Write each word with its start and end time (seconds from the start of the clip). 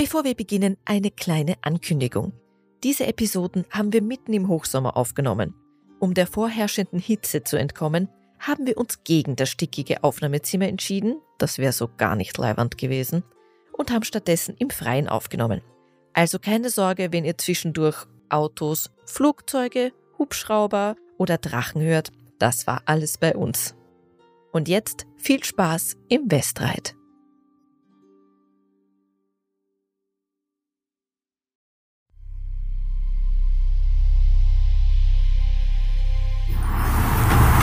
Bevor 0.00 0.24
wir 0.24 0.34
beginnen, 0.34 0.78
eine 0.86 1.10
kleine 1.10 1.56
Ankündigung. 1.60 2.32
Diese 2.82 3.06
Episoden 3.06 3.66
haben 3.68 3.92
wir 3.92 4.00
mitten 4.00 4.32
im 4.32 4.48
Hochsommer 4.48 4.96
aufgenommen. 4.96 5.52
Um 5.98 6.14
der 6.14 6.26
vorherrschenden 6.26 6.98
Hitze 6.98 7.44
zu 7.44 7.58
entkommen, 7.58 8.08
haben 8.38 8.66
wir 8.66 8.78
uns 8.78 9.04
gegen 9.04 9.36
das 9.36 9.50
stickige 9.50 10.02
Aufnahmezimmer 10.02 10.68
entschieden, 10.68 11.20
das 11.36 11.58
wäre 11.58 11.74
so 11.74 11.86
gar 11.98 12.16
nicht 12.16 12.38
leiwand 12.38 12.78
gewesen, 12.78 13.24
und 13.74 13.90
haben 13.90 14.04
stattdessen 14.04 14.54
im 14.58 14.70
Freien 14.70 15.06
aufgenommen. 15.06 15.60
Also 16.14 16.38
keine 16.38 16.70
Sorge, 16.70 17.12
wenn 17.12 17.26
ihr 17.26 17.36
zwischendurch 17.36 18.06
Autos, 18.30 18.90
Flugzeuge, 19.04 19.92
Hubschrauber 20.18 20.96
oder 21.18 21.36
Drachen 21.36 21.82
hört, 21.82 22.10
das 22.38 22.66
war 22.66 22.80
alles 22.86 23.18
bei 23.18 23.36
uns. 23.36 23.74
Und 24.50 24.66
jetzt 24.66 25.06
viel 25.18 25.44
Spaß 25.44 25.98
im 26.08 26.30
Westreit. 26.30 26.94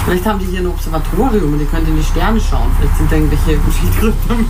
Vielleicht 0.07 0.25
haben 0.25 0.39
die 0.39 0.45
hier 0.45 0.61
ein 0.61 0.67
Observatorium 0.67 1.51
und 1.51 1.59
ihr 1.59 1.65
könnt 1.65 1.85
in 1.85 1.97
die 1.97 2.03
Sterne 2.03 2.39
schauen. 2.39 2.71
Vielleicht 2.79 2.95
sind 2.95 3.11
da 3.11 3.17
irgendwelche 3.17 3.59
Schildkröten. 3.73 4.45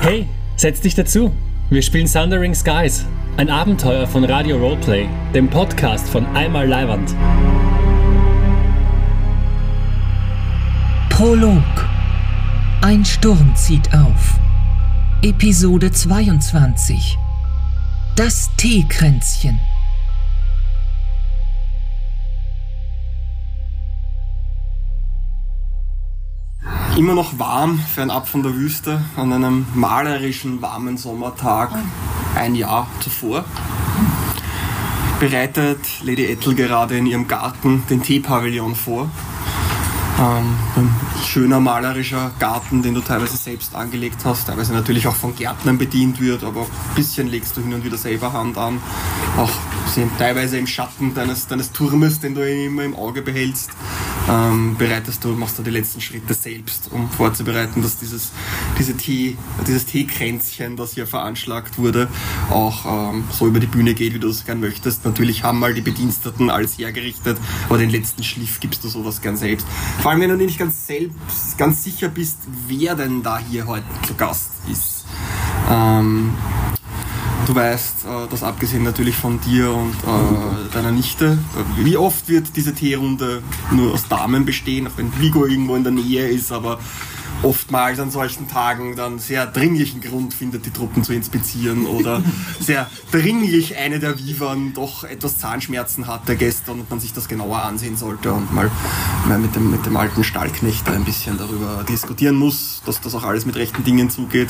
Hey, 0.00 0.26
setz 0.56 0.80
dich 0.80 0.94
dazu. 0.94 1.30
Wir 1.68 1.82
spielen 1.82 2.10
Thundering 2.10 2.54
Skies, 2.54 3.04
ein 3.36 3.50
Abenteuer 3.50 4.06
von 4.06 4.24
Radio 4.24 4.56
Roleplay, 4.56 5.10
dem 5.34 5.50
Podcast 5.50 6.08
von 6.08 6.24
Einmal 6.34 6.66
Leiwand. 6.66 7.14
Prolog. 11.10 11.62
Ein 12.80 13.04
Sturm 13.04 13.54
zieht 13.54 13.92
auf. 13.92 14.38
Episode 15.20 15.92
22. 15.92 17.18
Das 18.16 18.48
Teekränzchen. 18.56 19.60
Immer 26.96 27.14
noch 27.14 27.38
warm, 27.38 27.78
fernab 27.78 28.28
von 28.28 28.42
der 28.42 28.54
Wüste, 28.54 29.00
an 29.16 29.32
einem 29.32 29.66
malerischen, 29.74 30.60
warmen 30.60 30.96
Sommertag 30.96 31.70
ein 32.34 32.54
Jahr 32.54 32.86
zuvor. 33.00 33.44
Bereitet 35.18 35.78
Lady 36.02 36.26
Ethel 36.26 36.54
gerade 36.54 36.96
in 36.98 37.06
ihrem 37.06 37.28
Garten 37.28 37.82
den 37.88 38.02
Teepavillon 38.02 38.74
vor. 38.74 39.08
Ähm, 40.20 40.54
ein 40.76 40.94
schöner 41.24 41.60
malerischer 41.60 42.30
Garten, 42.38 42.82
den 42.82 42.94
du 42.94 43.00
teilweise 43.00 43.36
selbst 43.38 43.74
angelegt 43.74 44.18
hast, 44.24 44.48
teilweise 44.48 44.74
natürlich 44.74 45.06
auch 45.06 45.16
von 45.16 45.34
Gärtnern 45.34 45.78
bedient 45.78 46.20
wird, 46.20 46.44
aber 46.44 46.62
ein 46.62 46.94
bisschen 46.94 47.26
legst 47.28 47.56
du 47.56 47.62
hin 47.62 47.72
und 47.72 47.84
wieder 47.84 47.96
selber 47.96 48.32
Hand 48.34 48.58
an. 48.58 48.80
Auch 49.38 49.50
teilweise 50.18 50.58
im 50.58 50.66
Schatten 50.66 51.14
deines, 51.14 51.46
deines 51.46 51.72
Turmes, 51.72 52.20
den 52.20 52.34
du 52.34 52.46
immer 52.46 52.84
im 52.84 52.94
Auge 52.94 53.22
behältst, 53.22 53.70
ähm, 54.28 54.76
bereitest 54.78 55.24
du, 55.24 55.28
machst 55.30 55.58
du 55.58 55.62
die 55.62 55.70
letzten 55.70 56.00
Schritte 56.00 56.34
selbst, 56.34 56.90
um 56.92 57.10
vorzubereiten, 57.10 57.82
dass 57.82 57.98
dieses, 57.98 58.32
diese 58.78 58.96
Tee, 58.96 59.36
dieses 59.66 59.86
Teekränzchen, 59.86 60.76
das 60.76 60.92
hier 60.92 61.06
veranschlagt 61.06 61.78
wurde, 61.78 62.08
auch 62.50 63.12
ähm, 63.12 63.24
so 63.30 63.46
über 63.46 63.60
die 63.60 63.66
Bühne 63.66 63.94
geht, 63.94 64.14
wie 64.14 64.18
du 64.18 64.28
es 64.28 64.44
gern 64.44 64.60
möchtest. 64.60 65.04
Natürlich 65.04 65.42
haben 65.42 65.58
mal 65.58 65.74
die 65.74 65.80
Bediensteten 65.80 66.50
alles 66.50 66.78
hergerichtet, 66.78 67.38
aber 67.68 67.78
den 67.78 67.90
letzten 67.90 68.22
Schliff 68.22 68.60
gibst 68.60 68.84
du 68.84 68.88
sowas 68.88 69.20
gern 69.20 69.36
selbst. 69.36 69.66
Vor 70.00 70.10
allem, 70.10 70.20
wenn 70.20 70.30
du 70.30 70.36
nicht 70.36 70.58
ganz 70.58 70.86
selbst, 70.86 71.58
ganz 71.58 71.82
sicher 71.82 72.08
bist, 72.08 72.38
wer 72.68 72.94
denn 72.94 73.22
da 73.22 73.38
hier 73.38 73.66
heute 73.66 73.86
zu 74.06 74.14
Gast 74.14 74.50
ist. 74.70 75.04
Ähm, 75.70 76.32
Du 77.46 77.54
weißt, 77.54 78.04
äh, 78.04 78.28
dass 78.30 78.42
abgesehen 78.42 78.84
natürlich 78.84 79.16
von 79.16 79.40
dir 79.40 79.72
und 79.72 79.94
äh, 79.94 80.72
deiner 80.72 80.92
Nichte, 80.92 81.38
äh, 81.56 81.84
wie 81.84 81.96
oft 81.96 82.28
wird 82.28 82.54
diese 82.54 82.72
Teerunde 82.72 83.42
nur 83.72 83.94
aus 83.94 84.06
Damen 84.08 84.44
bestehen, 84.44 84.86
auch 84.86 84.92
wenn 84.96 85.12
Vigo 85.20 85.46
irgendwo 85.46 85.74
in 85.74 85.82
der 85.82 85.92
Nähe 85.92 86.28
ist, 86.28 86.52
aber 86.52 86.78
oftmals 87.42 87.98
an 87.98 88.12
solchen 88.12 88.48
Tagen 88.48 88.94
dann 88.94 89.18
sehr 89.18 89.46
dringlichen 89.46 90.00
Grund 90.00 90.32
findet, 90.34 90.66
die 90.66 90.70
Truppen 90.70 91.02
zu 91.02 91.12
inspizieren 91.12 91.86
oder 91.86 92.22
sehr 92.60 92.88
dringlich 93.10 93.76
eine 93.76 93.98
der 93.98 94.18
Vivern 94.18 94.72
doch 94.72 95.02
etwas 95.02 95.38
Zahnschmerzen 95.38 96.06
hatte 96.06 96.36
gestern 96.36 96.80
und 96.80 96.90
man 96.90 97.00
sich 97.00 97.12
das 97.12 97.26
genauer 97.28 97.62
ansehen 97.62 97.96
sollte 97.96 98.32
und 98.32 98.54
mal, 98.54 98.70
mal 99.26 99.38
mit, 99.38 99.56
dem, 99.56 99.70
mit 99.70 99.84
dem 99.84 99.96
alten 99.96 100.22
Stallknecht 100.22 100.88
ein 100.88 101.04
bisschen 101.04 101.38
darüber 101.38 101.84
diskutieren 101.88 102.36
muss, 102.36 102.82
dass 102.86 103.00
das 103.00 103.14
auch 103.14 103.24
alles 103.24 103.46
mit 103.46 103.56
rechten 103.56 103.82
Dingen 103.82 104.10
zugeht. 104.10 104.48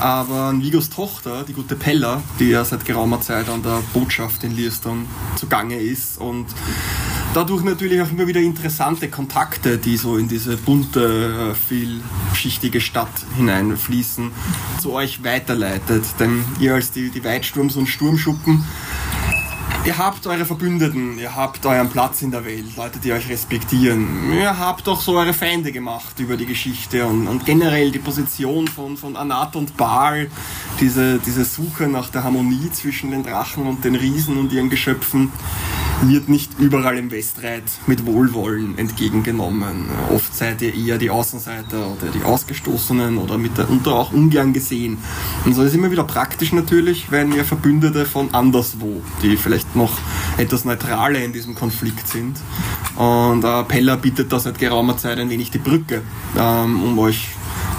Aber 0.00 0.52
Vigos 0.56 0.90
Tochter, 0.90 1.42
die 1.42 1.52
gute 1.52 1.74
Pella, 1.74 2.22
die 2.38 2.50
ja 2.50 2.64
seit 2.64 2.84
geraumer 2.84 3.20
Zeit 3.20 3.48
an 3.48 3.62
der 3.62 3.82
Botschaft 3.92 4.44
in 4.44 4.54
Lieston 4.54 5.06
zugange 5.36 5.76
ist 5.76 6.18
und 6.18 6.46
dadurch 7.34 7.64
natürlich 7.64 8.00
auch 8.00 8.10
immer 8.10 8.26
wieder 8.26 8.40
interessante 8.40 9.08
Kontakte, 9.08 9.76
die 9.76 9.96
so 9.96 10.16
in 10.16 10.28
diese 10.28 10.56
bunte, 10.56 11.50
äh, 11.50 11.54
vielschichtige 11.54 12.80
Stadt 12.80 13.10
hineinfließen, 13.36 14.30
zu 14.80 14.92
euch 14.92 15.24
weiterleitet. 15.24 16.04
Denn 16.20 16.44
ihr 16.60 16.74
als 16.74 16.92
die, 16.92 17.10
die 17.10 17.24
Weitsturms- 17.24 17.76
und 17.76 17.86
Sturmschuppen 17.86 18.64
Ihr 19.88 19.96
habt 19.96 20.26
eure 20.26 20.44
Verbündeten, 20.44 21.18
ihr 21.18 21.34
habt 21.34 21.64
euren 21.64 21.88
Platz 21.88 22.20
in 22.20 22.30
der 22.30 22.44
Welt, 22.44 22.76
Leute, 22.76 22.98
die 22.98 23.10
euch 23.10 23.26
respektieren. 23.30 24.34
Ihr 24.34 24.58
habt 24.58 24.86
auch 24.86 25.00
so 25.00 25.16
eure 25.16 25.32
Feinde 25.32 25.72
gemacht 25.72 26.20
über 26.20 26.36
die 26.36 26.44
Geschichte 26.44 27.06
und, 27.06 27.26
und 27.26 27.46
generell 27.46 27.90
die 27.90 27.98
Position 27.98 28.68
von, 28.68 28.98
von 28.98 29.16
Anat 29.16 29.56
und 29.56 29.78
Baal, 29.78 30.30
diese, 30.78 31.18
diese 31.20 31.42
Suche 31.46 31.88
nach 31.88 32.10
der 32.10 32.22
Harmonie 32.22 32.70
zwischen 32.70 33.12
den 33.12 33.22
Drachen 33.22 33.66
und 33.66 33.82
den 33.82 33.94
Riesen 33.94 34.36
und 34.36 34.52
ihren 34.52 34.68
Geschöpfen 34.68 35.32
wird 36.02 36.28
nicht 36.28 36.58
überall 36.58 36.96
im 36.96 37.10
Westreit 37.10 37.64
mit 37.86 38.06
Wohlwollen 38.06 38.78
entgegengenommen. 38.78 39.86
Oft 40.12 40.34
seid 40.34 40.62
ihr 40.62 40.74
eher 40.74 40.98
die 40.98 41.10
Außenseiter 41.10 41.88
oder 41.88 42.10
die 42.12 42.22
Ausgestoßenen 42.22 43.18
oder 43.18 43.36
mitunter 43.36 43.94
auch 43.94 44.12
ungern 44.12 44.52
gesehen. 44.52 44.98
Und 45.44 45.54
so 45.54 45.62
ist 45.62 45.74
immer 45.74 45.90
wieder 45.90 46.04
praktisch 46.04 46.52
natürlich, 46.52 47.10
wenn 47.10 47.32
ihr 47.32 47.44
Verbündete 47.44 48.06
von 48.06 48.32
anderswo, 48.32 49.02
die 49.22 49.36
vielleicht 49.36 49.74
noch 49.74 49.92
etwas 50.36 50.64
neutraler 50.64 51.24
in 51.24 51.32
diesem 51.32 51.54
Konflikt 51.54 52.06
sind. 52.06 52.36
Und 52.96 53.44
äh, 53.44 53.64
Pella 53.64 53.96
bietet 53.96 54.32
da 54.32 54.38
seit 54.38 54.58
geraumer 54.58 54.96
Zeit 54.96 55.18
ein 55.18 55.30
wenig 55.30 55.50
die 55.50 55.58
Brücke, 55.58 56.02
ähm, 56.38 56.82
um 56.82 56.98
euch 56.98 57.30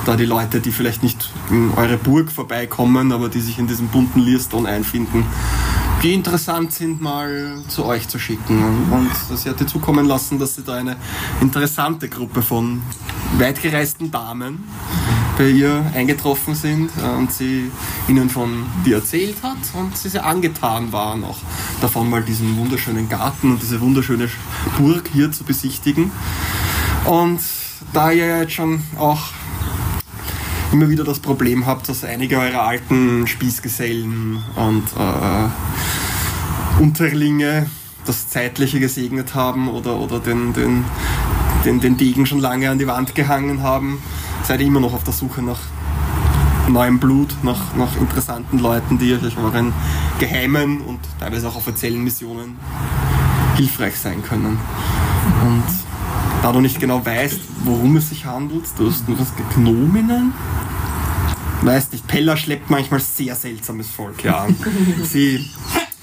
da 0.06 0.16
die 0.16 0.26
Leute, 0.26 0.60
die 0.60 0.72
vielleicht 0.72 1.04
nicht 1.04 1.32
in 1.50 1.72
eure 1.76 1.98
Burg 1.98 2.32
vorbeikommen, 2.32 3.12
aber 3.12 3.30
die 3.30 3.42
sich 3.42 3.60
in 3.60 3.68
diesem 3.68 3.88
bunten 3.88 4.20
Lierston 4.22 4.66
einfinden, 4.66 5.26
die 6.02 6.14
interessant 6.14 6.72
sind, 6.72 7.02
mal 7.02 7.62
zu 7.68 7.86
euch 7.86 8.08
zu 8.08 8.20
schicken. 8.20 8.64
Und 8.92 9.38
sie 9.38 9.50
hat 9.50 9.60
dir 9.60 9.68
zukommen 9.68 10.06
lassen, 10.06 10.40
dass 10.40 10.56
sie 10.56 10.64
da 10.64 10.76
eine 10.76 10.96
interessante 11.42 12.08
Gruppe 12.08 12.42
von 12.42 12.82
weitgereisten 13.38 14.10
Damen 14.10 14.64
bei 15.38 15.50
ihr 15.50 15.86
eingetroffen 15.94 16.56
sind 16.56 16.92
und 17.18 17.32
sie 17.32 17.72
ihnen 18.08 18.30
von 18.30 18.66
dir 18.86 18.98
erzählt 18.98 19.38
hat 19.44 19.58
und 19.74 19.96
sie 19.96 20.10
sehr 20.10 20.26
angetan 20.26 20.92
waren, 20.92 21.24
auch 21.24 21.38
davon 21.82 22.10
mal 22.10 22.22
diesen 22.22 22.58
wunderschönen 22.58 23.08
Garten 23.08 23.52
und 23.52 23.62
diese 23.62 23.80
wunderschöne 23.80 24.30
Burg 24.78 25.10
hier 25.14 25.32
zu 25.32 25.44
besichtigen. 25.44 26.12
Und 27.06 27.40
da 27.94 28.12
ihr 28.12 28.40
jetzt 28.40 28.54
schon 28.54 28.82
auch 28.98 29.30
immer 30.72 30.90
wieder 30.90 31.04
das 31.04 31.20
Problem 31.20 31.66
habt, 31.66 31.90
dass 31.90 32.04
einige 32.04 32.38
eurer 32.38 32.62
alten 32.62 33.26
Spießgesellen 33.26 34.44
und 34.56 34.84
äh, 34.98 35.48
Unterlinge 36.80 37.68
das 38.06 38.30
Zeitliche 38.30 38.80
gesegnet 38.80 39.36
haben 39.36 39.70
oder, 39.70 39.98
oder 39.98 40.20
den, 40.20 40.54
den, 40.54 40.86
den, 41.66 41.80
den 41.80 41.98
Degen 41.98 42.26
schon 42.26 42.40
lange 42.40 42.70
an 42.70 42.80
die 42.80 42.88
Wand 42.88 43.16
gehangen 43.16 43.62
haben, 43.62 44.02
seid 44.44 44.62
ihr 44.62 44.68
immer 44.68 44.80
noch 44.80 44.94
auf 44.94 45.04
der 45.04 45.14
Suche 45.14 45.42
nach 45.42 45.60
neuem 46.70 47.00
Blut, 47.00 47.36
nach, 47.44 47.76
nach 47.76 47.96
interessanten 47.98 48.60
Leuten, 48.60 48.98
die 48.98 49.14
euch 49.14 49.38
euren 49.38 49.74
geheimen 50.20 50.82
und 50.82 51.00
teilweise 51.20 51.48
auch 51.48 51.56
offiziellen 51.56 52.04
Missionen 52.04 52.58
hilfreich 53.56 53.96
sein 53.98 54.24
können. 54.24 54.58
Und 55.44 55.64
da 56.42 56.52
du 56.52 56.62
nicht 56.62 56.80
genau 56.80 57.06
weißt, 57.06 57.40
worum 57.64 57.98
es 57.98 58.10
sich 58.10 58.26
handelt, 58.26 58.66
du 58.78 58.90
hast 58.90 59.08
nur 59.08 59.20
was 59.20 59.34
Gnominnen. 59.54 60.34
Weißt 61.62 61.92
nicht, 61.92 62.08
Pella 62.08 62.38
schleppt 62.38 62.70
manchmal 62.70 63.02
sehr 63.02 63.36
seltsames 63.36 63.90
Volk, 63.90 64.24
ja. 64.24 64.48
sie. 65.04 65.50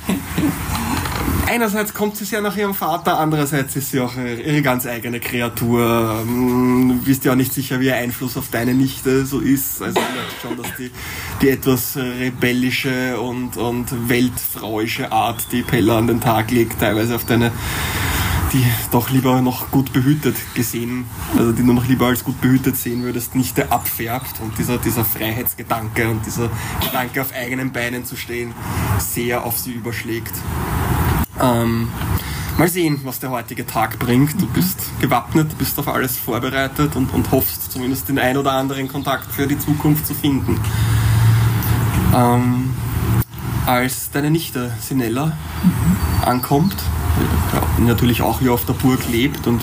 Einerseits 1.48 1.94
kommt 1.94 2.16
sie 2.16 2.24
sehr 2.24 2.40
nach 2.40 2.56
ihrem 2.56 2.74
Vater, 2.74 3.18
andererseits 3.18 3.76
ist 3.76 3.92
sie 3.92 4.00
auch 4.00 4.16
ihre 4.16 4.62
ganz 4.62 4.84
eigene 4.84 5.20
Kreatur. 5.20 6.22
Ähm, 6.22 7.00
wisst 7.04 7.24
ja 7.24 7.32
auch 7.32 7.36
nicht 7.36 7.52
sicher, 7.52 7.78
wie 7.78 7.86
ihr 7.86 7.94
Einfluss 7.94 8.36
auf 8.36 8.48
deine 8.50 8.74
Nichte 8.74 9.24
so 9.24 9.38
ist. 9.38 9.80
Also 9.80 10.00
ich 10.00 10.14
merke 10.14 10.32
schon, 10.42 10.56
dass 10.56 10.76
die, 10.76 10.90
die 11.40 11.50
etwas 11.50 11.96
rebellische 11.96 13.20
und, 13.20 13.56
und 13.56 14.08
weltfrauische 14.08 15.12
Art, 15.12 15.46
die 15.52 15.62
Pella 15.62 15.98
an 15.98 16.08
den 16.08 16.20
Tag 16.20 16.50
legt, 16.50 16.80
teilweise 16.80 17.14
auf 17.14 17.24
deine 17.24 17.52
die 18.52 18.64
doch 18.90 19.10
lieber 19.10 19.40
noch 19.40 19.70
gut 19.70 19.92
behütet 19.92 20.36
gesehen, 20.54 21.06
also 21.36 21.52
die 21.52 21.64
du 21.64 21.72
noch 21.72 21.86
lieber 21.86 22.06
als 22.06 22.24
gut 22.24 22.40
behütet 22.40 22.76
sehen 22.76 23.02
würdest, 23.02 23.34
nicht 23.34 23.56
der 23.56 23.72
abfärbt 23.72 24.40
und 24.40 24.56
dieser, 24.58 24.78
dieser 24.78 25.04
Freiheitsgedanke 25.04 26.08
und 26.08 26.24
dieser 26.24 26.50
Gedanke 26.80 27.20
auf 27.22 27.32
eigenen 27.32 27.72
Beinen 27.72 28.04
zu 28.04 28.16
stehen, 28.16 28.54
sehr 28.98 29.44
auf 29.44 29.58
sie 29.58 29.72
überschlägt. 29.72 30.32
Ähm, 31.40 31.88
mal 32.56 32.68
sehen, 32.68 33.00
was 33.04 33.18
der 33.18 33.30
heutige 33.30 33.66
Tag 33.66 33.98
bringt. 33.98 34.40
Du 34.40 34.46
bist 34.46 34.78
gewappnet, 35.00 35.52
du 35.52 35.56
bist 35.56 35.78
auf 35.78 35.88
alles 35.88 36.16
vorbereitet 36.16 36.96
und, 36.96 37.12
und 37.12 37.30
hoffst 37.30 37.70
zumindest 37.72 38.08
den 38.08 38.18
ein 38.18 38.36
oder 38.36 38.52
anderen 38.52 38.88
Kontakt 38.88 39.30
für 39.30 39.46
die 39.46 39.58
Zukunft 39.58 40.06
zu 40.06 40.14
finden. 40.14 40.58
Ähm, 42.14 42.74
als 43.66 44.10
deine 44.12 44.30
Nichte 44.30 44.72
Sinella 44.80 45.36
ankommt, 46.24 46.76
natürlich 47.78 48.22
auch 48.22 48.40
hier 48.40 48.52
auf 48.52 48.64
der 48.64 48.74
Burg 48.74 49.08
lebt 49.08 49.46
und 49.46 49.62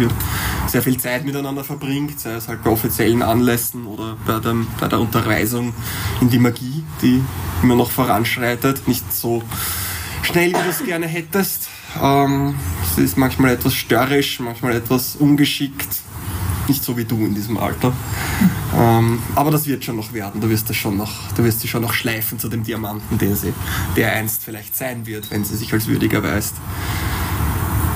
sehr 0.68 0.82
viel 0.82 0.98
Zeit 0.98 1.26
miteinander 1.26 1.64
verbringt, 1.64 2.20
sei 2.20 2.34
es 2.34 2.48
halt 2.48 2.64
bei 2.64 2.70
offiziellen 2.70 3.22
Anlässen 3.22 3.86
oder 3.86 4.18
bei, 4.26 4.40
dem, 4.40 4.68
bei 4.80 4.88
der 4.88 5.00
Unterweisung 5.00 5.74
in 6.22 6.30
die 6.30 6.40
Magie, 6.40 6.84
die 7.02 7.22
immer 7.62 7.76
noch 7.76 7.92
voranschreitet. 7.92 8.88
Nicht 8.88 9.12
so 9.14 9.44
schnell, 10.22 10.50
wie 10.50 10.54
du 10.54 10.70
es 10.70 10.84
gerne 10.84 11.08
hättest. 11.08 11.70
Ähm, 12.02 12.56
sie 12.96 13.04
ist 13.04 13.18
manchmal 13.18 13.52
etwas 13.52 13.76
störrisch, 13.76 14.40
manchmal 14.40 14.76
etwas 14.76 15.16
ungeschickt. 15.16 16.02
Nicht 16.68 16.82
so 16.82 16.96
wie 16.96 17.04
du 17.04 17.18
in 17.18 17.36
diesem 17.36 17.58
Alter. 17.58 17.92
Ähm, 18.76 19.22
aber 19.36 19.52
das 19.52 19.68
wird 19.68 19.84
schon 19.84 19.98
noch 19.98 20.14
werden. 20.14 20.40
Du 20.40 20.50
wirst, 20.50 20.70
das 20.70 20.78
schon 20.78 20.96
noch, 20.96 21.12
du 21.36 21.44
wirst 21.44 21.60
sie 21.60 21.68
schon 21.68 21.82
noch 21.82 21.94
schleifen 21.94 22.40
zu 22.40 22.48
dem 22.48 22.64
Diamanten, 22.64 23.18
den 23.18 23.36
sie, 23.36 23.54
der 23.98 24.14
einst 24.14 24.44
vielleicht 24.44 24.76
sein 24.76 25.06
wird, 25.06 25.30
wenn 25.30 25.44
sie 25.44 25.58
sich 25.58 25.74
als 25.74 25.88
würdig 25.88 26.14
erweist. 26.14 26.56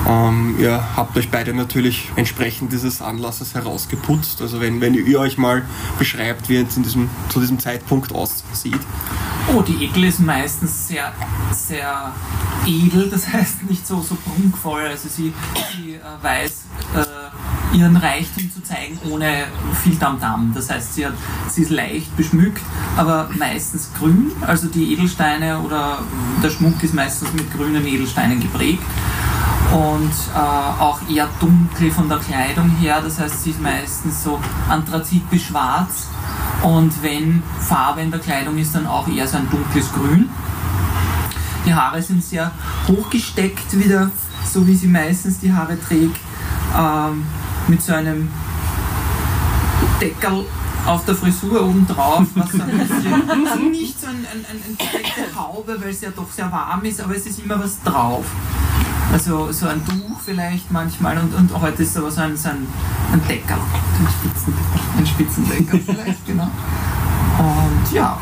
Ähm, 0.06 0.56
ihr 0.58 0.82
habt 0.96 1.16
euch 1.16 1.30
beide 1.30 1.52
natürlich 1.54 2.10
entsprechend 2.16 2.72
dieses 2.72 3.02
Anlasses 3.02 3.54
herausgeputzt. 3.54 4.40
Also 4.40 4.60
wenn, 4.60 4.80
wenn 4.80 4.94
ihr 4.94 5.20
euch 5.20 5.38
mal 5.38 5.62
beschreibt, 5.98 6.48
wie 6.48 6.56
es 6.56 6.76
in 6.76 6.82
diesem, 6.82 7.10
zu 7.28 7.40
diesem 7.40 7.58
Zeitpunkt 7.58 8.12
aussieht. 8.12 8.80
Oh, 9.54 9.62
die 9.62 9.84
Ekel 9.84 10.04
ist 10.04 10.20
meistens 10.20 10.88
sehr, 10.88 11.12
sehr 11.52 12.12
edel, 12.66 13.08
das 13.08 13.26
heißt 13.32 13.68
nicht 13.68 13.86
so, 13.86 14.00
so 14.00 14.16
prunkvoll. 14.16 14.82
Also 14.82 15.08
sie, 15.08 15.32
sie 15.74 15.94
äh, 15.94 16.00
weiß 16.22 16.64
äh, 16.94 17.76
ihren 17.76 17.96
Reichtum 17.96 18.50
zu 18.50 18.62
zeigen 18.62 18.98
ohne 19.10 19.44
viel 19.82 19.96
Tamtam. 19.96 20.50
-Tam. 20.50 20.54
Das 20.54 20.70
heißt, 20.70 20.94
sie, 20.94 21.06
hat, 21.06 21.14
sie 21.48 21.62
ist 21.62 21.70
leicht 21.70 22.16
beschmückt, 22.16 22.62
aber 22.96 23.28
meistens 23.38 23.90
grün. 23.98 24.32
Also 24.46 24.68
die 24.68 24.92
Edelsteine 24.92 25.60
oder 25.60 25.98
der 26.42 26.50
Schmuck 26.50 26.82
ist 26.82 26.94
meistens 26.94 27.32
mit 27.32 27.52
grünen 27.52 27.86
Edelsteinen 27.86 28.40
geprägt 28.40 28.82
und 29.72 30.12
äh, 30.34 30.38
auch 30.38 31.00
eher 31.08 31.28
dunkel 31.40 31.90
von 31.90 32.08
der 32.08 32.18
Kleidung 32.18 32.70
her. 32.70 33.00
Das 33.02 33.18
heißt, 33.18 33.42
sie 33.44 33.50
ist 33.50 33.60
meistens 33.60 34.22
so 34.22 34.40
anthrazit 34.68 35.28
bis 35.30 35.42
schwarz 35.42 36.08
und 36.62 37.02
wenn 37.02 37.42
Farbe 37.60 38.00
in 38.00 38.10
der 38.10 38.20
Kleidung 38.20 38.56
ist, 38.58 38.74
dann 38.74 38.86
auch 38.86 39.06
eher 39.08 39.26
so 39.26 39.36
ein 39.36 39.48
dunkles 39.50 39.92
Grün. 39.92 40.28
Die 41.66 41.74
Haare 41.74 42.00
sind 42.00 42.24
sehr 42.24 42.50
hochgesteckt 42.86 43.78
wieder, 43.78 44.10
so 44.44 44.66
wie 44.66 44.74
sie 44.74 44.88
meistens 44.88 45.38
die 45.38 45.52
Haare 45.52 45.78
trägt, 45.78 46.16
ähm, 46.76 47.26
mit 47.66 47.82
so 47.82 47.92
einem 47.92 48.30
Deckel 50.00 50.46
auf 50.88 51.04
der 51.04 51.14
Frisur 51.14 51.62
oben 51.62 51.86
drauf, 51.86 52.24
was 52.34 52.52
so 52.52 52.62
ein 52.62 52.78
bisschen, 52.78 53.70
nicht 53.70 54.00
so 54.00 54.06
ein, 54.06 54.26
ein, 54.32 54.44
ein, 54.46 54.78
eine 54.78 55.36
Haube, 55.36 55.76
weil 55.80 55.90
es 55.90 56.00
ja 56.00 56.10
doch 56.10 56.30
sehr 56.30 56.50
warm 56.50 56.82
ist, 56.84 57.00
aber 57.00 57.14
es 57.14 57.26
ist 57.26 57.40
immer 57.40 57.62
was 57.62 57.80
drauf. 57.82 58.24
Also 59.12 59.52
so 59.52 59.66
ein 59.68 59.84
Tuch 59.84 60.20
vielleicht 60.24 60.70
manchmal 60.70 61.18
und, 61.18 61.34
und 61.34 61.60
heute 61.60 61.82
ist 61.82 61.96
aber 61.96 62.10
so 62.10 62.20
ein, 62.22 62.36
so 62.36 62.48
ein, 62.48 62.66
ein 63.12 63.20
Decker, 63.26 63.56
ein, 63.56 64.08
Spitzen, 64.18 64.54
ein 64.96 65.06
Spitzendecker 65.06 65.78
vielleicht, 65.84 66.26
genau. 66.26 66.50
Und 67.38 67.92
ja. 67.92 68.18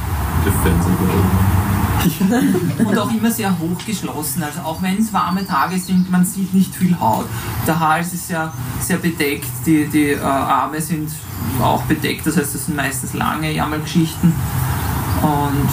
und 2.78 2.98
auch 2.98 3.10
immer 3.10 3.30
sehr 3.30 3.50
hoch 3.58 3.84
geschlossen. 3.84 4.42
Also 4.42 4.60
auch 4.60 4.82
wenn 4.82 4.98
es 4.98 5.12
warme 5.12 5.46
Tage 5.46 5.78
sind, 5.78 6.10
man 6.10 6.24
sieht 6.24 6.52
nicht 6.54 6.74
viel 6.74 6.98
Haut. 6.98 7.26
Der 7.66 7.78
Hals 7.78 8.12
ist 8.12 8.30
ja 8.30 8.52
sehr 8.80 8.98
bedeckt, 8.98 9.50
die, 9.64 9.86
die 9.86 10.10
äh, 10.10 10.20
Arme 10.20 10.80
sind 10.80 11.10
auch 11.62 11.82
bedeckt, 11.82 12.26
das 12.26 12.36
heißt, 12.36 12.54
das 12.54 12.66
sind 12.66 12.76
meistens 12.76 13.14
lange 13.14 13.52
Jammergeschichten. 13.52 14.32
Und 15.22 15.70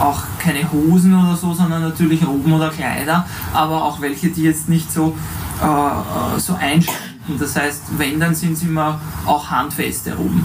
auch 0.00 0.22
keine 0.38 0.70
Hosen 0.72 1.14
oder 1.14 1.36
so, 1.36 1.54
sondern 1.54 1.82
natürlich 1.82 2.26
Roben 2.26 2.52
oder 2.52 2.70
Kleider, 2.70 3.26
aber 3.52 3.84
auch 3.84 4.00
welche, 4.00 4.28
die 4.28 4.42
jetzt 4.42 4.68
nicht 4.68 4.90
so, 4.92 5.16
äh, 5.62 5.66
äh 5.66 6.40
so 6.40 6.54
einschränken. 6.54 7.38
Das 7.38 7.56
heißt, 7.56 7.82
wenn, 7.96 8.20
dann 8.20 8.34
sind 8.34 8.54
es 8.54 8.62
immer 8.62 9.00
auch 9.24 9.50
handfeste 9.50 10.14
Roben. 10.14 10.44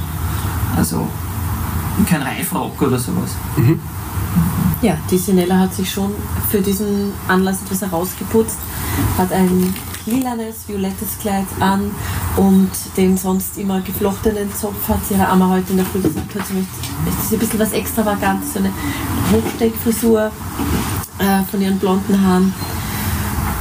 Also 0.77 1.07
kein 2.05 2.21
Reifrock 2.21 2.81
oder 2.81 2.97
sowas. 2.97 3.31
Mhm. 3.57 3.79
Ja, 4.81 4.97
die 5.11 5.17
Sinella 5.17 5.59
hat 5.59 5.73
sich 5.73 5.91
schon 5.91 6.15
für 6.49 6.61
diesen 6.61 7.11
Anlass 7.27 7.61
etwas 7.63 7.81
herausgeputzt, 7.81 8.57
hat 9.17 9.33
ein 9.33 9.73
lilanes, 10.05 10.67
violettes 10.67 11.17
Kleid 11.19 11.47
an 11.59 11.91
und 12.37 12.69
den 12.95 13.17
sonst 13.17 13.57
immer 13.57 13.81
geflochtenen 13.81 14.53
Zopf 14.55 14.87
hat 14.87 15.05
sie. 15.05 15.15
Ihrer 15.15 15.27
Amma 15.29 15.49
heute 15.49 15.71
in 15.71 15.77
der 15.77 15.85
Früh 15.85 16.01
gesagt, 16.01 16.33
heute 16.33 16.53
möchte 16.53 17.27
sie 17.27 17.35
ein 17.35 17.39
bisschen 17.39 17.59
was 17.59 17.73
Extravagantes, 17.73 18.53
so 18.53 18.59
eine 18.59 18.71
Hochsteckfrisur 19.33 20.31
äh, 21.17 21.43
von 21.51 21.61
ihren 21.61 21.77
blonden 21.77 22.25
Haaren. 22.25 22.53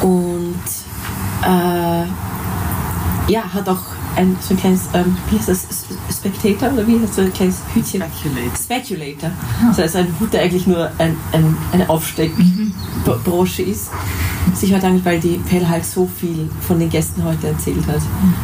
Und 0.00 0.55
äh, 1.43 2.06
ja, 3.32 3.43
hat 3.53 3.69
auch 3.69 3.98
ein, 4.19 4.37
so 4.41 4.55
ein 4.55 4.61
kleines, 4.61 4.88
ähm, 4.94 5.17
wie 5.31 5.38
heißt 5.38 5.49
das, 5.49 5.67
Spectator 6.11 6.73
oder 6.73 6.87
wie 6.87 7.00
heißt 7.00 7.15
so 7.15 7.23
ein 7.23 7.32
kleines 7.32 7.62
Hütchen? 7.73 8.03
Speculator. 8.03 8.56
Speculator. 8.56 9.31
Ja. 9.31 9.69
Das 9.69 9.79
heißt, 9.79 9.97
ein 9.97 10.15
Hut, 10.19 10.32
der 10.32 10.43
eigentlich 10.43 10.67
nur 10.67 10.91
ein, 10.99 11.17
ein, 11.32 11.56
eine 11.73 11.88
Aufsteckbrosche 11.88 13.62
mhm. 13.62 13.70
ist. 13.70 13.91
Sich 14.55 14.75
heute 14.75 14.88
eigentlich, 14.88 15.05
weil 15.05 15.20
die 15.20 15.38
Pell 15.38 15.69
halt 15.69 15.85
so 15.85 16.06
viel 16.06 16.50
von 16.67 16.81
den 16.81 16.91
Gästen 16.91 17.23
heute 17.23 17.49
erzählt 17.49 17.87
hat. 17.87 18.00
Mhm. 18.00 18.35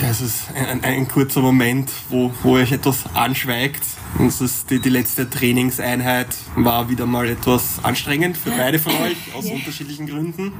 Ja, 0.00 0.10
es 0.10 0.20
ist 0.20 0.44
ein, 0.54 0.84
ein, 0.84 1.08
kurzer 1.08 1.40
Moment, 1.40 1.90
wo, 2.08 2.30
wo 2.44 2.52
euch 2.52 2.70
etwas 2.70 3.04
anschweigt. 3.14 3.82
Und 4.18 4.28
es 4.28 4.40
ist 4.40 4.70
die, 4.70 4.80
die 4.80 4.88
letzte 4.88 5.28
Trainingseinheit 5.28 6.28
war 6.54 6.88
wieder 6.88 7.06
mal 7.06 7.28
etwas 7.28 7.80
anstrengend 7.82 8.36
für 8.36 8.50
beide 8.50 8.78
von 8.78 8.92
euch 8.92 9.16
aus 9.34 9.46
unterschiedlichen 9.46 10.06
Gründen. 10.06 10.52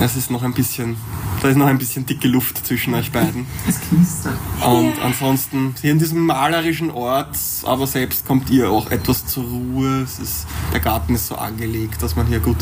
Es 0.00 0.16
ist 0.16 0.30
noch 0.30 0.44
ein 0.44 0.54
bisschen, 0.54 0.96
da 1.42 1.48
ist 1.48 1.56
noch 1.56 1.66
ein 1.66 1.76
bisschen 1.76 2.06
dicke 2.06 2.28
Luft 2.28 2.64
zwischen 2.64 2.94
euch 2.94 3.10
beiden. 3.10 3.46
Es 3.68 3.80
knistert. 3.80 4.38
Und 4.64 4.98
ansonsten 5.02 5.74
hier 5.80 5.90
in 5.90 5.98
diesem 5.98 6.24
malerischen 6.24 6.90
Ort, 6.92 7.36
aber 7.64 7.86
selbst 7.86 8.24
kommt 8.24 8.48
ihr 8.48 8.70
auch 8.70 8.90
etwas 8.92 9.26
zur 9.26 9.44
Ruhe. 9.44 10.02
Es 10.02 10.20
ist, 10.20 10.46
der 10.72 10.80
Garten 10.80 11.16
ist 11.16 11.26
so 11.26 11.34
angelegt, 11.34 12.00
dass 12.00 12.14
man 12.14 12.28
hier 12.28 12.38
gut 12.38 12.58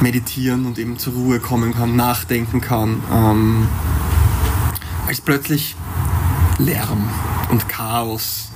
meditieren 0.00 0.66
und 0.66 0.78
eben 0.78 0.98
zur 0.98 1.14
Ruhe 1.14 1.38
kommen 1.38 1.72
kann, 1.72 1.94
nachdenken 1.94 2.60
kann. 2.60 3.00
Ähm, 3.12 3.68
als 5.06 5.20
plötzlich 5.20 5.76
Lärm 6.58 7.08
und 7.50 7.68
Chaos 7.68 8.50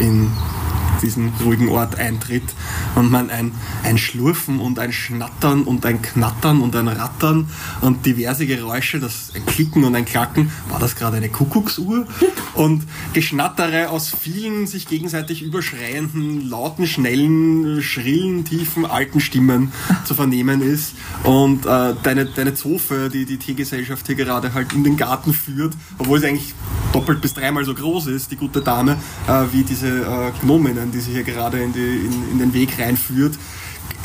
in 0.00 0.59
diesen 1.02 1.32
ruhigen 1.44 1.68
Ort 1.68 1.98
eintritt 1.98 2.54
und 2.94 3.10
man 3.10 3.30
ein, 3.30 3.52
ein 3.84 3.98
Schlurfen 3.98 4.60
und 4.60 4.78
ein 4.78 4.92
Schnattern 4.92 5.62
und 5.64 5.86
ein 5.86 6.02
Knattern 6.02 6.60
und 6.60 6.76
ein 6.76 6.88
Rattern 6.88 7.48
und 7.80 8.06
diverse 8.06 8.46
Geräusche, 8.46 9.00
das 9.00 9.32
ein 9.34 9.44
Klicken 9.46 9.84
und 9.84 9.94
ein 9.94 10.04
Klacken, 10.04 10.50
war 10.68 10.78
das 10.78 10.96
gerade 10.96 11.16
eine 11.16 11.28
Kuckucksuhr? 11.28 12.06
Und 12.54 12.84
Geschnattere 13.12 13.90
aus 13.90 14.10
vielen 14.10 14.66
sich 14.66 14.86
gegenseitig 14.86 15.42
überschreienden, 15.42 16.48
lauten, 16.48 16.86
schnellen, 16.86 17.82
schrillen, 17.82 18.44
tiefen, 18.44 18.84
alten 18.84 19.20
Stimmen 19.20 19.72
zu 20.04 20.14
vernehmen 20.14 20.60
ist 20.60 20.94
und 21.24 21.66
äh, 21.66 21.94
deine, 22.02 22.26
deine 22.26 22.54
Zofe, 22.54 23.08
die 23.12 23.24
die 23.24 23.38
Teegesellschaft 23.38 24.06
hier 24.06 24.16
gerade 24.16 24.54
halt 24.54 24.72
in 24.72 24.84
den 24.84 24.96
Garten 24.96 25.32
führt, 25.32 25.74
obwohl 25.98 26.20
sie 26.20 26.28
eigentlich 26.28 26.54
doppelt 26.92 27.20
bis 27.20 27.34
dreimal 27.34 27.64
so 27.64 27.74
groß 27.74 28.08
ist, 28.08 28.30
die 28.30 28.36
gute 28.36 28.60
Dame, 28.60 28.96
äh, 29.26 29.44
wie 29.52 29.62
diese 29.62 29.88
äh, 29.88 30.32
Gnominnen, 30.40 30.89
die 30.92 31.00
sie 31.00 31.12
hier 31.12 31.24
gerade 31.24 31.62
in, 31.62 31.72
die, 31.72 31.80
in, 31.80 32.30
in 32.32 32.38
den 32.38 32.54
Weg 32.54 32.78
reinführt, 32.78 33.38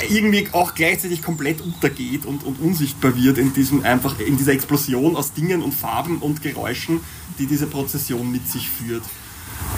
irgendwie 0.09 0.47
auch 0.51 0.73
gleichzeitig 0.73 1.21
komplett 1.21 1.61
untergeht 1.61 2.25
und, 2.25 2.43
und 2.43 2.59
unsichtbar 2.59 3.15
wird 3.15 3.37
in 3.37 3.53
diesem 3.53 3.83
einfach 3.83 4.19
in 4.19 4.37
dieser 4.37 4.53
Explosion 4.53 5.15
aus 5.15 5.33
Dingen 5.33 5.61
und 5.61 5.73
Farben 5.73 6.19
und 6.19 6.41
Geräuschen, 6.41 6.99
die 7.39 7.45
diese 7.45 7.67
Prozession 7.67 8.31
mit 8.31 8.47
sich 8.49 8.69
führt. 8.69 9.03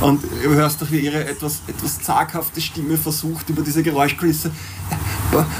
Und 0.01 0.23
du 0.23 0.49
hörst 0.49 0.81
doch, 0.81 0.91
wie 0.91 0.99
ihre 0.99 1.25
etwas, 1.25 1.61
etwas 1.67 1.99
zaghafte 1.99 2.61
Stimme 2.61 2.97
versucht 2.97 3.49
über 3.49 3.61
diese 3.61 3.83
Geräuschkulisse. 3.83 4.51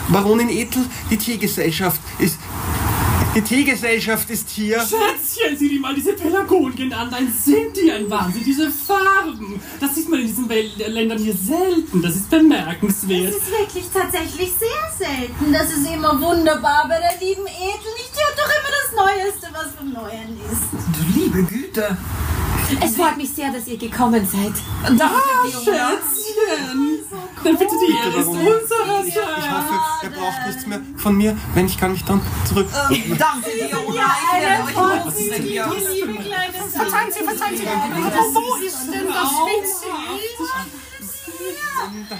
Baronin 0.09 0.49
Ethel, 0.49 0.85
die 1.09 1.17
Tiergesellschaft 1.17 2.01
ist, 2.19 2.37
Die 3.35 3.41
Teegesellschaft 3.41 4.29
ist 4.29 4.49
hier. 4.49 4.79
Schätzchen, 4.79 5.55
sieh 5.57 5.69
dir 5.69 5.79
mal 5.79 5.93
diese 5.93 6.13
Pelargonien 6.13 6.91
an, 6.91 7.11
dann 7.11 7.31
sind 7.31 7.77
die 7.77 7.91
ein 7.91 8.09
Wahnsinn, 8.09 8.43
diese 8.43 8.71
Farben. 8.71 9.61
Das 9.79 9.93
sieht 9.93 10.09
man 10.09 10.21
in 10.21 10.27
diesen 10.27 10.49
Wel 10.49 10.71
Ländern 10.87 11.19
hier 11.19 11.35
selten, 11.35 12.01
das 12.01 12.15
ist 12.15 12.29
bemerkenswert. 12.29 13.27
Das 13.27 13.35
ist 13.35 13.51
wirklich 13.51 13.85
tatsächlich 13.93 14.51
sehr 14.57 15.07
selten. 15.07 15.53
Das 15.53 15.71
ist 15.71 15.85
immer 15.85 16.19
wunderbar 16.19 16.87
bei 16.89 16.99
der 16.99 17.19
lieben 17.19 17.45
Ethel. 17.45 17.93
Ich 17.97 18.11
tue 18.11 18.23
doch 18.35 18.51
immer 18.57 18.71
das 18.81 18.91
Neueste, 18.95 19.47
was 19.53 19.75
vom 19.75 19.93
Neuen 19.93 20.39
ist. 20.51 20.71
Du 20.97 21.19
liebe 21.19 21.43
Güte. 21.43 21.97
Es 22.83 22.95
freut 22.95 23.17
mich 23.17 23.29
sehr, 23.29 23.51
dass 23.51 23.67
ihr 23.67 23.77
gekommen 23.77 24.27
seid. 24.27 24.53
Danke, 24.83 25.13
Fiona. 25.45 25.91
Schätzchen. 25.91 26.96
Dann 27.43 27.57
bitte 27.57 27.75
die 27.87 27.93
Ehre 27.93 28.19
ist 28.19 28.27
Warum? 28.27 28.37
unserer 28.39 29.03
Ich 29.05 29.15
hoffe, 29.51 29.79
er 30.03 30.09
braucht 30.09 30.47
nichts 30.47 30.65
mehr 30.65 30.81
von 30.97 31.15
mir. 31.17 31.37
Wenn 31.53 31.65
ich 31.65 31.77
kann 31.77 31.91
mich 31.91 32.03
dann 32.03 32.21
zurück. 32.47 32.67
Danke, 32.71 33.49
Fiona. 33.49 34.15
Ich 34.33 34.41
werde 34.41 34.63
euch 34.63 34.75
kleine 36.25 36.53
Verzeihen 36.73 37.11
Sie, 37.11 37.23
verzeihen 37.23 37.57
Sie. 37.57 37.65
Wo 37.65 38.55
ist 38.65 38.93
denn 38.93 39.07
das 39.07 39.31
Winzig? 39.31 39.89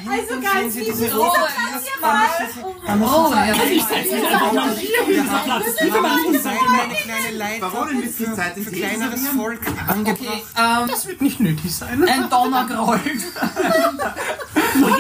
Also 0.10 0.42
ganz 0.42 0.74
Sie 0.74 0.80
liebe 0.82 0.92
diese 0.94 1.10
Grüße, 1.10 1.18
rote 1.18 1.40
dass 1.74 1.86
ihr 1.86 2.96
mal 2.96 3.04
Oh, 3.04 3.32
ja. 3.34 3.42
Also 3.54 3.64
ich 3.74 3.84
setze 3.84 4.16
mich 4.16 4.28
einfach 4.28 4.54
mal 4.54 4.76
hier 4.78 5.04
hin, 5.06 5.28
kann 5.28 6.02
man 6.02 6.32
nicht 6.32 6.44
sagen. 6.44 6.58
eine 6.80 6.94
kleine 6.96 7.38
Leiter 7.38 7.70
Baronin, 7.70 8.04
wie 8.04 8.08
viel 8.08 8.34
Zeit 8.34 8.54
für 8.54 8.72
kleineres 8.72 9.28
Volk 9.30 9.62
angebracht. 9.88 10.20
Okay, 10.22 10.44
ähm, 10.58 10.88
Das 10.88 11.08
wird 11.08 11.22
nicht 11.22 11.40
nötig 11.40 11.76
sein. 11.76 12.04
ein 12.08 12.30
Donner 12.30 12.66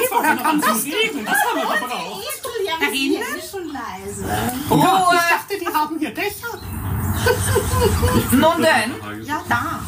Vorher 0.09 0.35
kann 0.37 0.59
es 0.59 0.83
regnen, 0.85 1.25
das 1.25 1.35
haben 1.35 1.55
wir 1.55 1.79
gebraucht. 1.79 2.23
Ja, 2.65 2.89
sind 2.89 3.13
ja 3.13 3.19
schon 3.49 3.67
leise. 3.71 4.25
Oh, 4.69 4.75
Ich 5.13 5.29
dachte, 5.29 5.57
die 5.59 5.67
haben 5.67 5.99
hier 5.99 6.13
Dächer. 6.13 6.59
Nun 8.31 8.61
denn, 8.61 9.23
Ja, 9.25 9.41
da. 9.47 9.79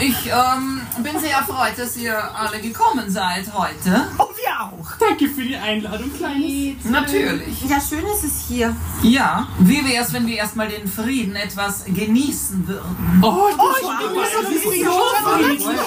ich 0.00 0.26
ähm, 0.26 0.83
bin 1.02 1.18
sehr 1.18 1.36
erfreut, 1.38 1.72
dass 1.76 1.96
ihr 1.96 2.16
alle 2.16 2.60
gekommen 2.60 3.10
seid 3.10 3.52
heute. 3.52 4.06
Oh, 4.18 4.28
wir 4.36 4.60
auch. 4.60 4.96
Danke 4.98 5.28
für 5.28 5.42
die 5.42 5.56
Einladung, 5.56 6.12
Kleines. 6.16 6.84
Natürlich. 6.84 7.62
Ja, 7.68 7.80
schön 7.80 8.04
ist 8.06 8.24
es 8.24 8.46
hier. 8.46 8.74
Ja, 9.02 9.48
wie 9.58 9.84
wäre 9.84 10.02
es, 10.02 10.12
wenn 10.12 10.26
wir 10.26 10.36
erstmal 10.36 10.68
den 10.68 10.86
Frieden 10.86 11.36
etwas 11.36 11.84
genießen 11.84 12.66
würden? 12.66 13.20
Oh, 13.22 13.48
ich 13.50 13.56
bin 13.56 13.64
oh, 13.64 13.72
so 13.82 14.46
friedlich. 14.46 14.74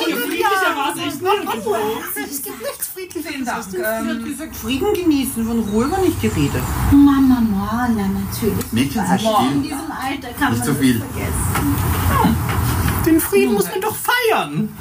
Hier 0.05 0.17
friedlicher 0.17 0.75
war 0.75 0.93
es 0.95 1.01
echt 1.01 1.21
nirgendwo. 1.21 1.75
Es 2.15 2.41
gibt 2.43 2.61
nichts 2.61 2.87
friedliches. 2.87 3.31
Vielen 3.31 3.45
Dank. 3.45 3.65
Ähm, 3.73 4.25
gesagt, 4.25 4.55
Frieden 4.55 4.93
genießen, 4.93 5.45
von 5.45 5.59
Ruhe 5.59 5.91
war 5.91 5.99
nicht 5.99 6.21
geredet. 6.21 6.63
Mama, 6.91 7.41
Mama, 7.41 7.87
natürlich. 7.89 8.71
Mädchen 8.71 9.05
sind 9.05 9.53
In 9.53 9.63
diesem 9.63 9.91
Alter 9.91 10.33
kann 10.39 10.53
Nicht 10.53 10.65
man 10.65 10.67
so 10.67 10.73
viel. 10.73 10.99
vergessen. 10.99 12.76
Den 13.07 13.21
Frieden 13.21 13.53
muss 13.53 13.69
man 13.69 13.79
doch 13.79 13.95
feiern. 13.95 14.75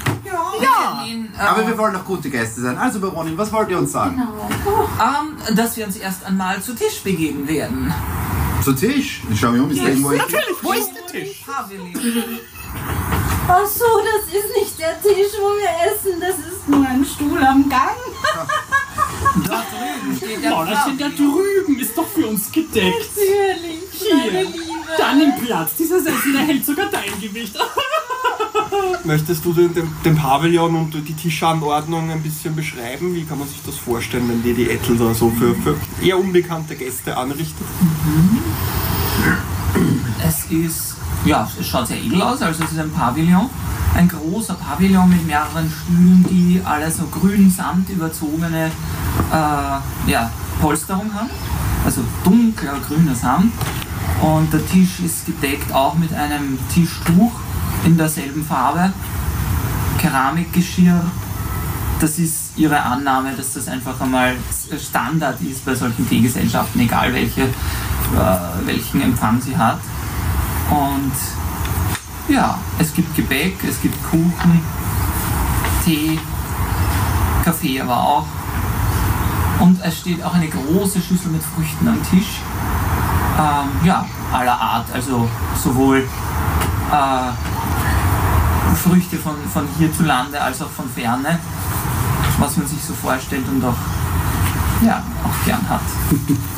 ja. 0.60 1.04
Ihn, 1.06 1.32
äh, 1.38 1.40
Aber 1.40 1.66
wir 1.66 1.78
wollen 1.78 1.94
doch 1.94 2.04
gute 2.04 2.28
Gäste 2.28 2.60
sein. 2.60 2.76
Also, 2.76 2.98
Baronin, 2.98 3.38
was 3.38 3.52
wollt 3.52 3.70
ihr 3.70 3.78
uns 3.78 3.92
sagen? 3.92 4.20
ähm, 5.00 5.56
dass 5.56 5.76
wir 5.76 5.86
uns 5.86 5.96
erst 5.96 6.24
einmal 6.24 6.60
zu 6.60 6.74
Tisch 6.74 7.00
begeben 7.04 7.46
werden. 7.46 7.94
Zu 8.64 8.72
Tisch. 8.72 9.22
Ich 9.30 9.38
schau 9.38 9.52
mich 9.52 9.60
um, 9.60 9.70
ist 9.70 9.80
da 9.80 9.86
irgendwo 9.86 10.10
Natürlich, 10.10 10.56
wo 10.62 10.72
ist 10.72 10.90
der 10.92 11.06
Tisch? 11.06 11.44
Ach 13.48 13.64
so, 13.64 13.84
das 14.02 14.34
ist 14.34 14.56
nicht 14.58 14.78
der 14.80 15.00
Tisch, 15.00 15.32
wo 15.40 15.48
wir 15.56 15.70
essen. 15.92 16.20
Das 16.20 16.36
ist 16.38 16.68
nur 16.68 16.84
ein 16.84 17.04
Stuhl 17.04 17.38
am 17.44 17.68
Gang. 17.68 17.96
Dort 19.48 19.64
drüben 19.70 20.16
steht 20.16 20.42
der 20.42 20.56
Oh, 20.56 20.64
das 20.64 20.82
steht 20.82 21.00
da 21.00 21.08
drüben, 21.10 21.78
ist 21.78 21.96
doch 21.96 22.08
für 22.08 22.26
uns 22.26 22.50
gedeckt. 22.50 22.96
Natürlich, 23.14 24.12
meine 24.12 24.30
Hier, 24.30 24.42
Liebe. 24.42 24.62
dann 24.98 25.20
im 25.20 25.44
Platz. 25.44 25.76
Dieser 25.78 26.00
Sessel, 26.00 26.32
der 26.32 26.42
hält 26.42 26.66
sogar 26.66 26.86
dein 26.90 27.20
Gewicht. 27.20 27.56
Möchtest 29.06 29.44
du 29.44 29.52
den, 29.52 29.70
den, 30.04 30.16
Pavillon 30.16 30.74
und 30.74 30.92
die 30.92 31.14
Tischanordnung 31.14 32.10
ein 32.10 32.22
bisschen 32.22 32.56
beschreiben? 32.56 33.14
Wie 33.14 33.22
kann 33.22 33.38
man 33.38 33.46
sich 33.46 33.62
das 33.64 33.76
vorstellen, 33.76 34.28
wenn 34.28 34.42
die 34.42 34.52
die 34.52 34.68
Ettel 34.68 34.96
da 34.98 35.14
so 35.14 35.30
für, 35.30 35.54
für 35.54 35.76
eher 36.04 36.18
unbekannte 36.18 36.74
Gäste 36.74 37.16
anrichtet? 37.16 37.66
Es 40.26 40.46
ist, 40.46 40.96
ja, 41.24 41.48
es 41.58 41.66
schaut 41.68 41.86
sehr 41.86 42.02
edel 42.02 42.20
aus, 42.20 42.42
also 42.42 42.64
es 42.64 42.72
ist 42.72 42.80
ein 42.80 42.90
Pavillon. 42.90 43.48
Ein 43.94 44.08
großer 44.08 44.54
Pavillon 44.54 45.08
mit 45.08 45.24
mehreren 45.24 45.70
Stühlen, 45.70 46.26
die 46.28 46.60
alle 46.64 46.90
so 46.90 47.04
grün 47.06 47.48
samt 47.48 47.88
überzogene 47.88 48.66
äh, 48.66 50.10
ja, 50.10 50.30
Polsterung 50.60 51.14
haben. 51.14 51.30
Also 51.84 52.00
dunkler 52.24 52.80
grüner 52.80 53.14
Samt. 53.14 53.52
Und 54.20 54.52
der 54.52 54.66
Tisch 54.66 54.98
ist 55.04 55.26
gedeckt 55.26 55.72
auch 55.72 55.94
mit 55.94 56.12
einem 56.12 56.58
Tischtuch 56.74 57.45
in 57.84 57.96
derselben 57.96 58.44
Farbe. 58.44 58.92
Keramikgeschirr. 59.98 61.00
Das 62.00 62.18
ist 62.18 62.50
ihre 62.56 62.80
Annahme, 62.80 63.32
dass 63.34 63.54
das 63.54 63.68
einfach 63.68 63.98
einmal 64.00 64.36
Standard 64.78 65.40
ist 65.40 65.64
bei 65.64 65.74
solchen 65.74 66.06
Teegesellschaften, 66.08 66.80
egal 66.82 67.12
welche, 67.14 67.42
äh, 67.42 68.66
welchen 68.66 69.00
Empfang 69.00 69.40
sie 69.40 69.56
hat. 69.56 69.78
Und 70.70 71.12
ja, 72.28 72.58
es 72.78 72.92
gibt 72.92 73.14
Gebäck, 73.16 73.56
es 73.66 73.80
gibt 73.80 73.96
Kuchen, 74.10 74.60
Tee, 75.84 76.18
Kaffee 77.44 77.80
aber 77.80 77.96
auch. 77.96 78.26
Und 79.60 79.80
es 79.82 79.98
steht 80.00 80.22
auch 80.22 80.34
eine 80.34 80.48
große 80.48 81.00
Schüssel 81.00 81.30
mit 81.30 81.42
Früchten 81.42 81.88
am 81.88 82.02
Tisch. 82.10 82.40
Ähm, 83.38 83.86
ja, 83.86 84.04
aller 84.32 84.60
Art, 84.60 84.86
also 84.92 85.28
sowohl 85.62 85.98
äh, 86.92 87.55
Früchte 88.76 89.16
von, 89.16 89.36
von 89.52 89.66
hierzulande 89.78 90.40
als 90.40 90.62
auch 90.62 90.70
von 90.70 90.88
ferne, 90.88 91.38
was 92.38 92.56
man 92.56 92.66
sich 92.66 92.82
so 92.82 92.94
vorstellt 92.94 93.48
und 93.48 93.64
auch, 93.64 93.76
ja, 94.84 95.02
auch 95.24 95.44
gern 95.46 95.68
hat. 95.68 95.80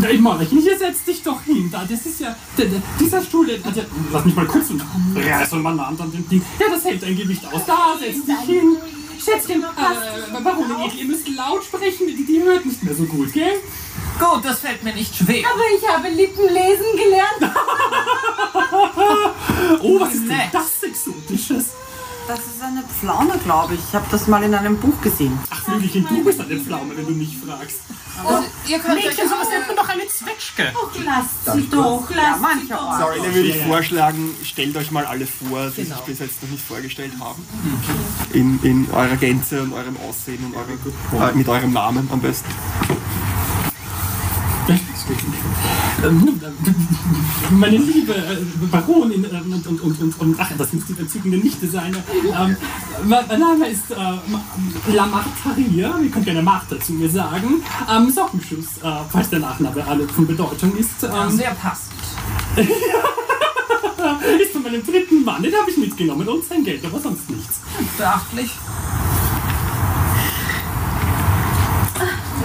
Na, 0.00 0.10
ich 0.10 0.20
Mauerchen, 0.20 0.60
hier 0.60 0.78
setz 0.78 1.02
dich 1.02 1.22
doch 1.24 1.42
hin. 1.42 1.68
Da, 1.72 1.84
das 1.84 2.06
ist 2.06 2.20
ja, 2.20 2.36
der, 2.56 2.66
der, 2.66 2.80
dieser 3.00 3.20
Stuhl, 3.20 3.46
der, 3.46 3.58
der, 3.58 3.84
lass 4.12 4.24
mich 4.24 4.36
mal 4.36 4.46
kurz 4.46 4.70
und 4.70 4.80
reißen 5.16 5.60
mal 5.60 5.74
nah 5.74 5.88
an 5.88 5.96
dem 5.96 6.28
Ding. 6.28 6.40
Ja, 6.60 6.66
das 6.70 6.84
hält 6.84 7.02
dein 7.02 7.16
Gewicht 7.16 7.44
aus. 7.52 7.62
Da, 7.66 7.96
setz 7.98 8.24
dich 8.24 8.40
hin. 8.46 8.76
Schätzchen, 9.18 9.62
äh, 9.62 10.84
Ethel, 10.86 10.98
ihr 11.00 11.04
müsst 11.06 11.28
laut 11.28 11.64
sprechen, 11.64 12.06
die, 12.06 12.24
die 12.24 12.40
hört 12.40 12.64
nicht 12.64 12.84
mehr 12.84 12.94
so 12.94 13.04
gut, 13.04 13.32
gell? 13.32 13.60
Gut, 14.18 14.44
das 14.44 14.58
fällt 14.60 14.82
mir 14.82 14.94
nicht 14.94 15.14
schwer. 15.14 15.44
Aber 15.52 15.62
ich 15.78 15.88
habe 15.88 16.08
Lippenlesen 16.08 16.86
gelernt. 16.96 17.54
Oh, 19.80 20.00
was 20.00 20.14
ist 20.14 20.22
denn 20.28 20.36
Nett. 20.36 20.48
das 20.52 20.82
Exotisches? 20.82 21.66
Das 22.26 22.38
ist 22.40 22.62
eine 22.62 22.82
Pflaume, 22.82 23.38
glaube 23.44 23.74
ich. 23.74 23.80
Ich 23.88 23.94
habe 23.94 24.06
das 24.10 24.26
mal 24.26 24.42
in 24.42 24.54
einem 24.54 24.76
Buch 24.78 25.00
gesehen. 25.00 25.38
Ach, 25.50 25.62
Flügelchen, 25.64 26.06
du 26.08 26.24
bist 26.24 26.40
eine 26.40 26.58
Pflaume, 26.58 26.96
wenn 26.96 27.06
du 27.06 27.12
mich 27.12 27.36
fragst. 27.38 27.80
Also, 28.24 28.44
ihr 28.66 28.78
könnt 28.80 28.98
euch 28.98 29.04
Mädchen, 29.06 29.28
sowas 29.28 29.48
nennt 29.50 29.66
man 29.68 29.76
doch 29.76 29.88
eine 29.88 30.06
Zwetschge. 30.06 30.72
Doch, 30.74 30.90
lasst 31.04 31.54
sie 31.56 31.68
doch, 31.70 32.10
Ja, 32.10 32.16
lasst 32.16 32.36
sie 32.36 32.42
mancherorts. 32.42 32.98
doch. 32.98 33.06
Sorry, 33.06 33.18
dann 33.22 33.34
würde 33.34 33.48
ich 33.48 33.54
Ja, 33.56 33.60
ja. 33.62 33.66
vorschlagen, 33.68 34.36
stellt 34.44 34.76
euch 34.76 34.90
mal 34.90 35.06
alle 35.06 35.26
vor, 35.26 35.70
die 35.76 35.84
sich 35.84 35.96
bis 35.98 36.18
jetzt 36.18 36.42
noch 36.42 36.50
nicht 36.50 36.64
vorgestellt 36.66 37.12
haben. 37.20 37.46
In, 38.32 38.58
in 38.62 38.90
eurer 38.90 39.16
Gänze 39.16 39.62
und 39.62 39.72
eurem 39.72 39.96
Aussehen 40.08 40.44
und 40.44 40.54
eurem, 40.56 41.30
äh, 41.32 41.34
mit 41.36 41.48
eurem 41.48 41.72
Namen 41.72 42.08
am 42.12 42.20
besten. 42.20 42.48
Ähm, 46.04 46.40
Meine 47.50 47.78
liebe 47.78 48.14
äh, 48.14 48.36
Baronin 48.70 49.24
äh, 49.24 49.28
und, 49.28 49.66
und, 49.66 49.80
und, 49.80 50.00
und, 50.00 50.20
und 50.20 50.36
ach, 50.38 50.50
das 50.58 50.72
muss 50.72 50.84
die 50.86 50.98
entzückende 50.98 51.38
Nichte 51.38 51.66
sein. 51.66 51.96
Ähm, 52.24 52.56
mein 53.04 53.40
Name 53.40 53.68
ist 53.68 53.90
äh, 53.90 53.94
La 54.92 55.06
Martaria, 55.06 55.98
ihr 55.98 56.10
könnt 56.10 56.26
gerne 56.26 56.42
Martha 56.42 56.78
zu 56.78 56.92
mir 56.92 57.08
sagen. 57.08 57.62
Ähm, 57.90 58.10
Sockenschuss, 58.10 58.78
äh, 58.82 58.90
falls 59.10 59.30
der 59.30 59.40
Nachname 59.40 59.86
alle 59.86 60.06
von 60.08 60.26
Bedeutung 60.26 60.76
ist. 60.76 61.02
Ähm, 61.02 61.30
sehr 61.30 61.52
passend. 61.52 61.94
ist 64.40 64.52
von 64.52 64.62
meinem 64.62 64.84
dritten 64.84 65.24
Mann, 65.24 65.42
den 65.42 65.52
habe 65.54 65.70
ich 65.70 65.76
mitgenommen 65.76 66.28
und 66.28 66.44
sein 66.44 66.62
Geld, 66.64 66.84
aber 66.84 67.00
sonst 67.00 67.28
nichts. 67.30 67.60
Beachtlich. 67.96 68.50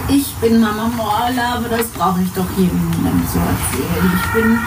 Ich 0.08 0.34
bin 0.36 0.60
Mama 0.60 0.88
Morla, 0.96 1.54
aber 1.56 1.68
das 1.68 1.86
brauche 1.88 2.20
ich 2.22 2.32
doch 2.32 2.46
jedem 2.56 2.92
so 3.32 3.38
erzählen. 3.38 4.12
Ich 4.14 4.32
bin 4.32 4.58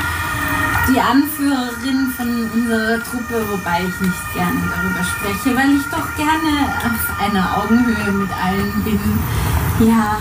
die 0.89 0.99
Anführerin 0.99 2.11
von 2.15 2.49
unserer 2.53 3.03
Truppe, 3.03 3.45
wobei 3.51 3.81
ich 3.81 4.01
nicht 4.01 4.33
gerne 4.33 4.59
darüber 4.59 5.03
spreche, 5.03 5.55
weil 5.55 5.75
ich 5.75 5.83
doch 5.91 6.15
gerne 6.15 6.73
auf 6.79 7.19
einer 7.21 7.57
Augenhöhe 7.57 8.11
mit 8.11 8.29
allen 8.31 8.83
bin. 8.83 8.99
Ja, 9.87 10.17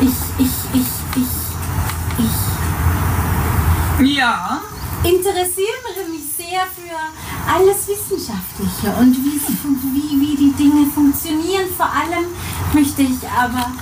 ich, 0.00 0.14
ich, 0.38 0.52
ich, 0.72 0.88
ich, 1.16 2.24
ich 2.24 4.16
Ja, 4.16 4.60
interessiere 5.02 6.08
mich 6.10 6.24
sehr 6.36 6.60
für 6.76 6.96
alles 7.52 7.88
Wissenschaftliche 7.88 8.94
und 9.00 9.16
wie, 9.16 9.40
wie, 9.40 10.20
wie 10.20 10.36
die 10.36 10.52
Dinge 10.52 10.86
funktionieren. 10.94 11.66
Vor 11.76 11.86
allem 11.86 12.26
möchte 12.72 13.02
ich 13.02 13.18
aber 13.28 13.72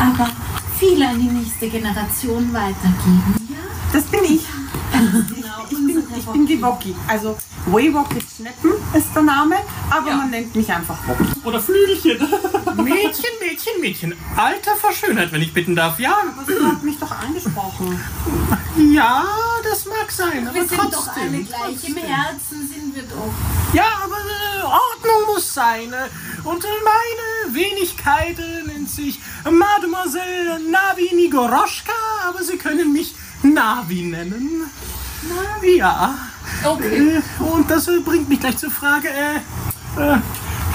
aber 0.00 0.30
viele 0.78 1.08
an 1.08 1.18
die 1.20 1.28
nächste 1.28 1.68
Generation 1.68 2.52
weitergeben. 2.52 3.34
Ja, 3.48 3.56
Das 3.92 4.04
bin 4.04 4.24
ich. 4.24 4.46
genau. 4.92 5.64
Ich 5.70 5.76
bin, 5.76 6.02
ich 6.16 6.26
bin 6.26 6.46
die 6.46 6.62
Woki. 6.62 6.94
Also 7.08 7.36
Waywalk 7.66 8.08
Schneppen 8.36 8.72
ist 8.94 9.08
der 9.14 9.22
Name, 9.22 9.56
aber 9.90 10.08
Ja. 10.08 10.16
man 10.16 10.30
nennt 10.30 10.54
mich 10.54 10.70
einfach 10.72 10.96
Woki. 11.08 11.24
Oder 11.44 11.60
Flügelchen. 11.60 12.18
Mädchen, 12.76 13.24
Mädchen, 13.40 13.80
Mädchen. 13.80 14.14
Alter 14.36 14.76
vor 14.76 14.92
Schönheit, 14.92 15.32
wenn 15.32 15.42
ich 15.42 15.52
bitten 15.52 15.74
darf. 15.74 15.98
Ja, 15.98 16.16
Aber 16.36 16.44
sie 16.46 16.64
hat 16.64 16.82
mich 16.82 16.98
doch 16.98 17.10
angesprochen. 17.10 17.98
ja, 18.92 19.24
das 19.68 19.86
mag 19.86 20.10
sein. 20.12 20.46
Aber 20.46 20.54
Wir 20.54 20.68
sind 20.68 20.78
trotzdem. 20.78 20.92
doch 20.92 21.16
alle 21.16 21.42
gleich. 21.72 21.88
Im 21.88 21.96
Herzen 21.96 22.68
sind 22.68 22.94
wir 22.94 23.02
doch. 23.02 23.32
Ja, 23.72 23.84
aber 24.04 24.14
äh, 24.16 24.62
Ordnung 24.64 25.34
muss 25.34 25.52
sein. 25.52 25.92
äh, 25.92 26.08
Und 26.48 26.62
meine 26.84 27.54
Wenigkeit 27.54 28.38
äh, 28.38 28.62
nennt 28.86 28.90
sich 28.90 29.20
Mademoiselle 29.44 30.60
Navi 30.70 31.14
Nigoroschka, 31.14 31.92
aber 32.28 32.42
Sie 32.42 32.56
können 32.56 32.92
mich 32.92 33.14
Navi 33.42 34.02
nennen. 34.02 34.70
Navi, 35.28 35.78
ja. 35.78 36.14
Okay. 36.64 37.18
Äh, 37.18 37.42
und 37.42 37.70
das 37.70 37.88
äh, 37.88 38.00
bringt 38.00 38.28
mich 38.28 38.40
gleich 38.40 38.56
zur 38.56 38.70
Frage, 38.70 39.08
äh, 39.08 39.36
äh, 40.00 40.18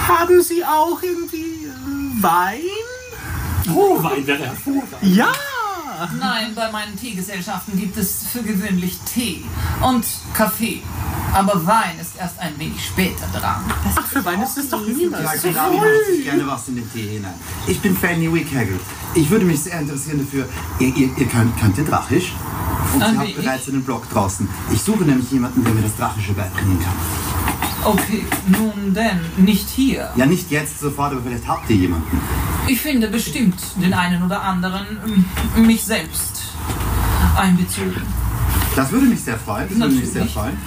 haben 0.08 0.42
Sie 0.42 0.64
auch 0.64 1.02
irgendwie 1.02 1.64
äh, 1.64 2.22
Wein? 2.22 2.60
Oh, 3.74 4.02
Wein 4.02 4.26
wäre 4.26 4.44
hervorragend. 4.44 5.02
Ja! 5.02 5.32
Nein, 6.18 6.54
bei 6.54 6.70
meinen 6.70 6.98
Teegesellschaften 6.98 7.78
gibt 7.78 7.96
es 7.96 8.26
für 8.30 8.42
gewöhnlich 8.42 8.98
Tee 9.00 9.44
und 9.80 10.04
Kaffee. 10.34 10.82
Aber 11.32 11.66
Wein 11.66 11.98
ist 12.00 12.16
erst 12.18 12.38
ein 12.38 12.58
wenig 12.58 12.84
später 12.84 13.26
dran. 13.32 13.64
Ach, 13.96 14.06
für 14.06 14.24
Wein 14.24 14.42
ist 14.42 14.58
es 14.58 14.68
doch 14.68 14.86
niemals. 14.86 15.42
Ja, 15.42 15.48
ich 15.48 16.24
gerne 16.24 16.46
was 16.46 16.68
in 16.68 16.76
den 16.76 16.92
Tee 16.92 17.08
hinein. 17.08 17.34
Ich 17.66 17.80
bin 17.80 17.96
Fanny 17.96 18.32
Wickhagel. 18.32 18.78
Ich 19.14 19.30
würde 19.30 19.44
mich 19.44 19.62
sehr 19.62 19.80
interessieren 19.80 20.20
dafür. 20.20 20.46
Ihr, 20.78 20.94
ihr, 20.94 21.16
ihr 21.16 21.26
könnt, 21.26 21.58
könnt 21.58 21.78
ihr 21.78 21.84
Drachisch? 21.84 22.34
Und 22.94 23.00
sie 23.00 23.06
hat 23.06 23.20
wenig. 23.20 23.36
bereits 23.36 23.68
einen 23.68 23.82
Blog 23.82 24.08
draußen. 24.10 24.48
Ich 24.72 24.82
suche 24.82 25.04
nämlich 25.04 25.30
jemanden, 25.30 25.64
der 25.64 25.72
mir 25.72 25.82
das 25.82 25.96
Drachische 25.96 26.32
beibringen 26.34 26.78
kann. 26.82 26.94
Okay, 27.84 28.24
nun 28.46 28.94
denn, 28.94 29.20
nicht 29.36 29.68
hier. 29.68 30.10
Ja, 30.14 30.24
nicht 30.26 30.50
jetzt 30.50 30.78
sofort, 30.78 31.12
aber 31.12 31.22
vielleicht 31.22 31.46
habt 31.48 31.68
ihr 31.68 31.76
jemanden. 31.76 32.20
Ich 32.68 32.80
finde 32.80 33.08
bestimmt 33.08 33.60
den 33.82 33.92
einen 33.92 34.22
oder 34.22 34.40
anderen 34.40 34.86
ähm, 35.56 35.66
mich 35.66 35.82
selbst 35.82 36.42
einbezogen. 37.36 38.02
Das 38.76 38.90
würde 38.92 39.06
mich 39.06 39.20
sehr 39.20 39.36
freuen. 39.36 39.68
Das 39.68 39.78
würde 39.78 39.94
mich 39.94 40.10
sehr 40.10 40.24
Natürlich. 40.24 40.32
freuen. 40.32 40.58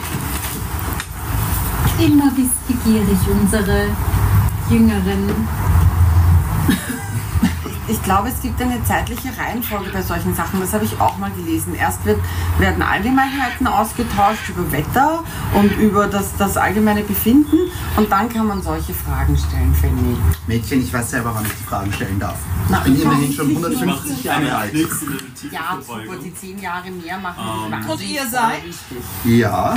Immer 1.99 2.31
wissbegierig, 2.35 3.17
unsere 3.29 3.87
Jüngeren. 4.69 5.47
Ich 7.87 8.01
glaube, 8.01 8.29
es 8.29 8.41
gibt 8.41 8.59
eine 8.61 8.83
zeitliche 8.83 9.29
Reihenfolge 9.37 9.91
bei 9.91 10.01
solchen 10.01 10.33
Sachen. 10.33 10.59
Das 10.59 10.73
habe 10.73 10.85
ich 10.85 10.99
auch 10.99 11.17
mal 11.17 11.31
gelesen. 11.31 11.75
Erst 11.75 12.03
wird, 12.05 12.19
werden 12.57 12.81
Allgemeinheiten 12.81 13.67
ausgetauscht 13.67 14.49
über 14.49 14.71
Wetter 14.71 15.23
und 15.53 15.71
über 15.77 16.07
das, 16.07 16.35
das 16.37 16.57
allgemeine 16.57 17.01
Befinden 17.01 17.57
und 17.95 18.11
dann 18.11 18.27
kann 18.29 18.47
man 18.47 18.61
solche 18.61 18.93
Fragen 18.93 19.37
stellen, 19.37 19.73
Fanny. 19.75 20.17
Mädchen, 20.47 20.81
ich 20.81 20.91
weiß 20.91 21.11
selber, 21.11 21.31
wann 21.33 21.45
ich 21.45 21.53
die 21.53 21.63
Fragen 21.63 21.93
stellen 21.93 22.19
darf. 22.19 22.37
Na, 22.69 22.79
Ich 22.79 22.93
bin 22.93 23.01
immerhin 23.01 23.33
schon 23.33 23.47
nicht, 23.47 23.63
150 23.63 24.23
Jahre 24.23 24.55
alt. 24.55 24.73
Ja, 25.51 25.77
super, 25.79 26.15
die 26.23 26.33
zehn 26.33 26.59
Jahre 26.59 26.89
mehr 26.89 27.17
machen 27.17 27.43
mich 27.45 27.71
wahnsinnig 27.71 27.89
Und 27.89 28.15
ihr 28.15 28.27
seid? 28.27 28.63
Ja. 29.25 29.75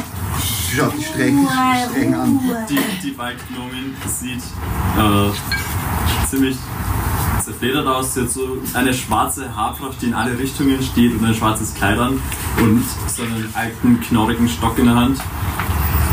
Schaut 0.74 0.96
mich 0.96 1.06
streng, 1.06 1.46
streng 1.90 2.14
an. 2.14 2.40
Die, 2.68 2.78
die 3.02 3.18
Waldgnomin 3.18 3.94
sieht 4.06 4.42
äh, 4.98 6.26
ziemlich 6.26 6.56
aus. 7.86 8.14
Sie 8.14 8.22
hat 8.22 8.30
so 8.30 8.58
eine 8.74 8.94
schwarze 8.94 9.54
Haarpracht, 9.54 10.00
die 10.00 10.06
in 10.06 10.14
alle 10.14 10.38
Richtungen 10.38 10.82
steht 10.82 11.12
und 11.12 11.24
ein 11.24 11.34
schwarzes 11.34 11.74
Kleid 11.74 11.98
an 11.98 12.20
und 12.60 12.84
so 13.06 13.22
einen 13.22 13.48
alten, 13.54 14.00
knorrigen 14.00 14.48
Stock 14.48 14.78
in 14.78 14.86
der 14.86 14.94
Hand. 14.94 15.20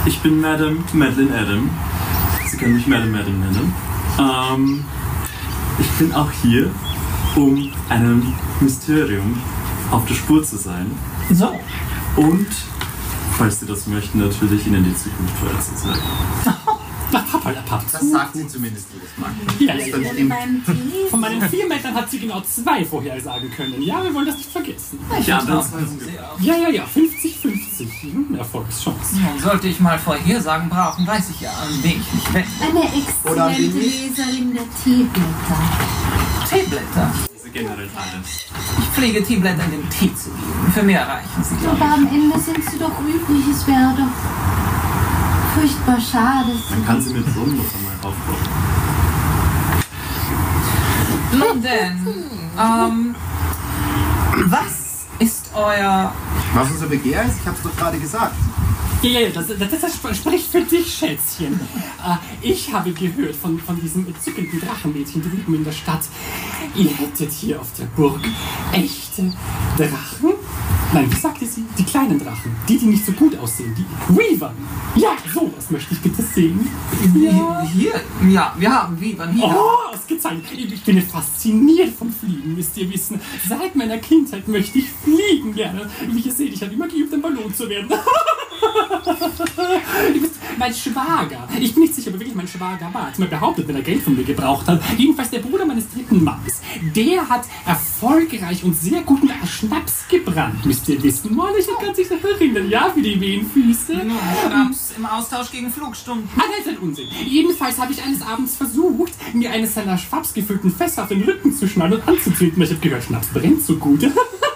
Ich 0.05 0.19
bin 0.19 0.39
Madame 0.39 0.77
Madeline 0.93 1.35
Adam. 1.35 1.69
Sie 2.47 2.57
können 2.57 2.75
mich 2.75 2.87
Madame 2.87 3.11
Madame 3.11 3.37
nennen. 3.37 3.73
Ähm, 4.19 4.85
ich 5.79 5.89
bin 5.91 6.13
auch 6.13 6.31
hier, 6.43 6.71
um 7.35 7.71
einem 7.89 8.33
Mysterium 8.59 9.37
auf 9.91 10.05
der 10.05 10.15
Spur 10.15 10.43
zu 10.43 10.57
sein. 10.57 10.91
So, 11.31 11.59
Und, 12.15 12.47
falls 13.37 13.59
Sie 13.59 13.65
das 13.65 13.87
möchten, 13.87 14.19
natürlich 14.19 14.67
Ihnen 14.67 14.85
die 14.85 14.95
Zukunft 14.95 15.35
vorherzuzeigen. 17.53 18.11
Das 18.11 18.21
sagt 18.21 18.35
sie 18.35 18.47
zumindest 18.47 18.87
jedes 18.93 19.17
Mal. 19.17 19.31
Ja, 19.59 19.73
Das 19.75 19.87
ja, 19.87 20.13
ja. 20.13 21.09
Von 21.09 21.19
meinen 21.19 21.41
vier 21.49 21.67
Metern 21.67 21.93
hat 21.93 22.09
sie 22.09 22.19
genau 22.19 22.41
zwei 22.41 22.83
vorhersagen 22.85 23.49
können. 23.51 23.81
Ja, 23.81 24.03
wir 24.03 24.13
wollen 24.13 24.25
das 24.25 24.37
nicht 24.37 24.51
vergessen. 24.51 24.99
ich 25.19 25.27
Ihnen 25.27 25.99
sehr. 25.99 26.31
Ja, 26.39 26.55
ja, 26.57 26.69
ja, 26.69 26.83
50-50. 26.83 27.87
Hm, 28.01 28.35
Erfolgschance. 28.35 29.15
Nun, 29.15 29.39
sollte 29.39 29.67
ich 29.67 29.79
mal 29.79 29.97
Vorhersagen 29.99 30.69
brauchen, 30.69 31.05
weiß 31.07 31.29
ich 31.31 31.41
ja, 31.41 31.51
an 31.51 31.69
wen 31.81 32.01
ich 32.01 32.13
mich 32.13 32.33
wende. 32.33 32.49
eine 32.61 32.83
exzellente. 32.85 33.77
Leserin 33.77 34.53
der 34.53 34.63
Teeblätter. 34.83 35.59
Teeblätter. 36.49 37.11
Diese 37.35 37.49
generell 37.49 37.87
Teile. 37.89 38.21
Ich 38.79 38.85
pflege 38.85 39.23
Teeblätter 39.23 39.63
in 39.65 39.71
den 39.71 39.89
Tee 39.89 40.13
zu 40.15 40.29
geben. 40.29 40.71
Für 40.73 40.83
mehr 40.83 41.07
reichen 41.07 41.43
sie, 41.43 41.67
Aber 41.67 41.85
am 41.93 42.07
Ende 42.07 42.39
sind 42.39 42.63
sie 42.69 42.77
doch 42.77 42.99
übrig. 43.01 43.43
Es 43.51 43.65
wäre 43.67 43.93
doch 43.97 44.74
furchtbar 45.55 45.99
schade. 45.99 46.51
Man 46.69 46.85
kann 46.85 47.01
sie 47.01 47.13
mit 47.13 47.25
Rum 47.35 47.57
noch 47.57 47.73
einmal 47.73 47.93
aufbauen. 48.03 48.37
ich. 51.31 51.39
Nun 51.39 51.61
denn, 51.61 52.07
ähm, 52.59 53.15
was 54.47 55.05
ist 55.19 55.51
euer... 55.53 56.13
Was 56.53 56.71
unser 56.71 56.87
Begehr 56.87 57.23
ist, 57.23 57.39
ich 57.41 57.47
hab's 57.47 57.61
doch 57.63 57.75
gerade 57.75 57.97
gesagt. 57.97 58.35
Ja, 59.05 59.29
das, 59.29 59.47
das, 59.47 59.69
das 59.81 59.93
sp- 59.93 60.15
spricht 60.15 60.47
für 60.47 60.61
dich, 60.61 60.91
Schätzchen. 60.95 61.59
Äh, 62.03 62.15
ich 62.41 62.73
habe 62.73 62.91
gehört 62.91 63.35
von, 63.35 63.59
von 63.59 63.79
diesem 63.79 64.07
entzückenden 64.07 64.59
Drachenmädchen 64.59 65.21
drüben 65.21 65.55
in 65.55 65.63
der 65.63 65.71
Stadt. 65.73 66.01
Ihr 66.73 66.89
hättet 66.89 67.31
hier 67.31 67.61
auf 67.61 67.71
der 67.77 67.85
Burg 67.85 68.19
echte 68.73 69.31
Drachen? 69.77 70.33
Nein, 70.91 71.11
wie 71.11 71.15
sagte 71.15 71.45
sie? 71.45 71.63
Die 71.77 71.83
kleinen 71.83 72.17
Drachen. 72.19 72.55
Die, 72.67 72.77
die 72.77 72.85
nicht 72.87 73.05
so 73.05 73.11
gut 73.11 73.37
aussehen. 73.37 73.75
Die 73.77 73.85
Weaver. 74.17 74.53
Ja, 74.95 75.15
sowas 75.31 75.69
möchte 75.69 75.93
ich 75.93 76.01
bitte 76.01 76.23
sehen. 76.23 76.67
Ja. 77.15 77.61
Hier? 77.73 78.01
Ja, 78.29 78.55
wir 78.57 78.71
haben 78.71 78.99
Vivern 78.99 79.33
hier. 79.33 79.45
Oh, 79.45 79.93
ausgezeichnet. 79.93 80.45
Ich 80.51 80.73
ich 80.73 80.83
bin 80.83 81.01
fasziniert 81.01 81.93
vom 81.95 82.11
Fliegen, 82.11 82.55
müsst 82.55 82.75
ihr 82.77 82.91
wissen. 82.91 83.19
Seit 83.47 83.75
meiner 83.75 83.97
Kindheit 83.99 84.47
möchte 84.47 84.79
ich 84.79 84.89
fliegen 84.89 85.53
gerne. 85.53 85.89
Wie 86.09 86.19
ihr 86.21 86.31
seht, 86.31 86.53
ich 86.53 86.61
habe 86.63 86.73
immer 86.73 86.87
geübt, 86.87 87.13
ein 87.13 87.21
Ballon 87.21 87.53
zu 87.53 87.69
werden. 87.69 87.89
Mein 90.57 90.73
Schwager, 90.73 91.47
ich 91.59 91.73
bin 91.73 91.83
nicht 91.83 91.95
sicher, 91.95 92.09
aber 92.09 92.19
wirklich 92.19 92.35
mein 92.35 92.47
Schwager 92.47 92.89
war, 92.93 93.07
hat 93.07 93.19
mal 93.19 93.27
behauptet, 93.27 93.67
wenn 93.67 93.75
er 93.75 93.81
Geld 93.81 94.01
von 94.01 94.15
mir 94.15 94.23
gebraucht 94.23 94.67
hat. 94.67 94.81
Jedenfalls 94.97 95.29
der 95.29 95.39
Bruder 95.39 95.65
meines 95.65 95.89
dritten 95.89 96.23
Mannes, 96.23 96.61
der 96.95 97.27
hat 97.27 97.43
erfolgreich 97.65 98.63
und 98.63 98.75
sehr 98.75 99.01
guten 99.01 99.29
Schnaps 99.45 100.07
gebrannt, 100.09 100.65
müsst 100.65 100.87
ihr 100.87 101.01
wissen. 101.03 101.35
Mann, 101.35 101.53
ich 101.59 101.67
kann 101.67 101.93
sich 101.93 102.09
noch 102.09 102.23
erinnern, 102.23 102.69
ja, 102.69 102.89
für 102.89 103.01
die 103.01 103.19
Wehenfüße. 103.19 103.93
Nun, 103.95 104.17
Schnaps 104.45 104.93
im 104.97 105.05
Austausch 105.05 105.51
gegen 105.51 105.69
Flugstunden. 105.71 106.29
Ah, 106.37 106.43
das 106.49 106.65
ist 106.65 106.71
ein 106.71 106.77
Unsinn. 106.77 107.07
Jedenfalls 107.25 107.77
habe 107.77 107.91
ich 107.91 108.01
eines 108.01 108.21
Abends 108.21 108.55
versucht, 108.55 109.13
mir 109.33 109.51
eines 109.51 109.73
seiner 109.73 109.97
schwapsgefüllten 109.97 110.71
Fässer 110.71 111.03
auf 111.03 111.09
den 111.09 111.23
Rücken 111.23 111.53
zu 111.53 111.67
schnallen 111.67 111.93
und 111.93 112.07
anzuzünden, 112.07 112.57
weil 112.57 112.65
ich 112.65 112.71
habe 112.71 112.81
gehört, 112.81 113.03
Schnaps 113.03 113.27
brennt 113.27 113.61
so 113.61 113.75
gut. 113.75 114.09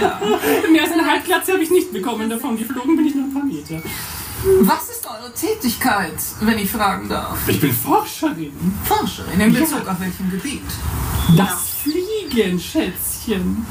Ja. 0.00 0.20
Mehr 0.70 0.82
als 0.82 0.92
eine 0.92 1.06
Halbglatze 1.06 1.52
habe 1.52 1.62
ich 1.62 1.70
nicht 1.70 1.92
bekommen 1.92 2.28
davon. 2.28 2.56
Geflogen 2.56 2.96
bin 2.96 3.06
ich 3.06 3.14
nur 3.14 3.24
ein 3.24 3.34
paar 3.34 3.44
Meter. 3.44 3.82
Was 4.60 4.88
ist 4.90 5.04
eure 5.06 5.32
Tätigkeit, 5.32 6.14
wenn 6.40 6.58
ich 6.58 6.70
fragen 6.70 7.08
darf? 7.08 7.36
Ich 7.48 7.60
bin 7.60 7.72
Forscherin. 7.72 8.52
Forscherin 8.84 9.40
in 9.40 9.52
Bezug 9.52 9.86
auf 9.88 10.00
welchem 10.00 10.30
Gebiet? 10.30 10.62
Das 11.36 11.70
Fliegen, 11.82 12.58
Schätzchen. 12.58 13.66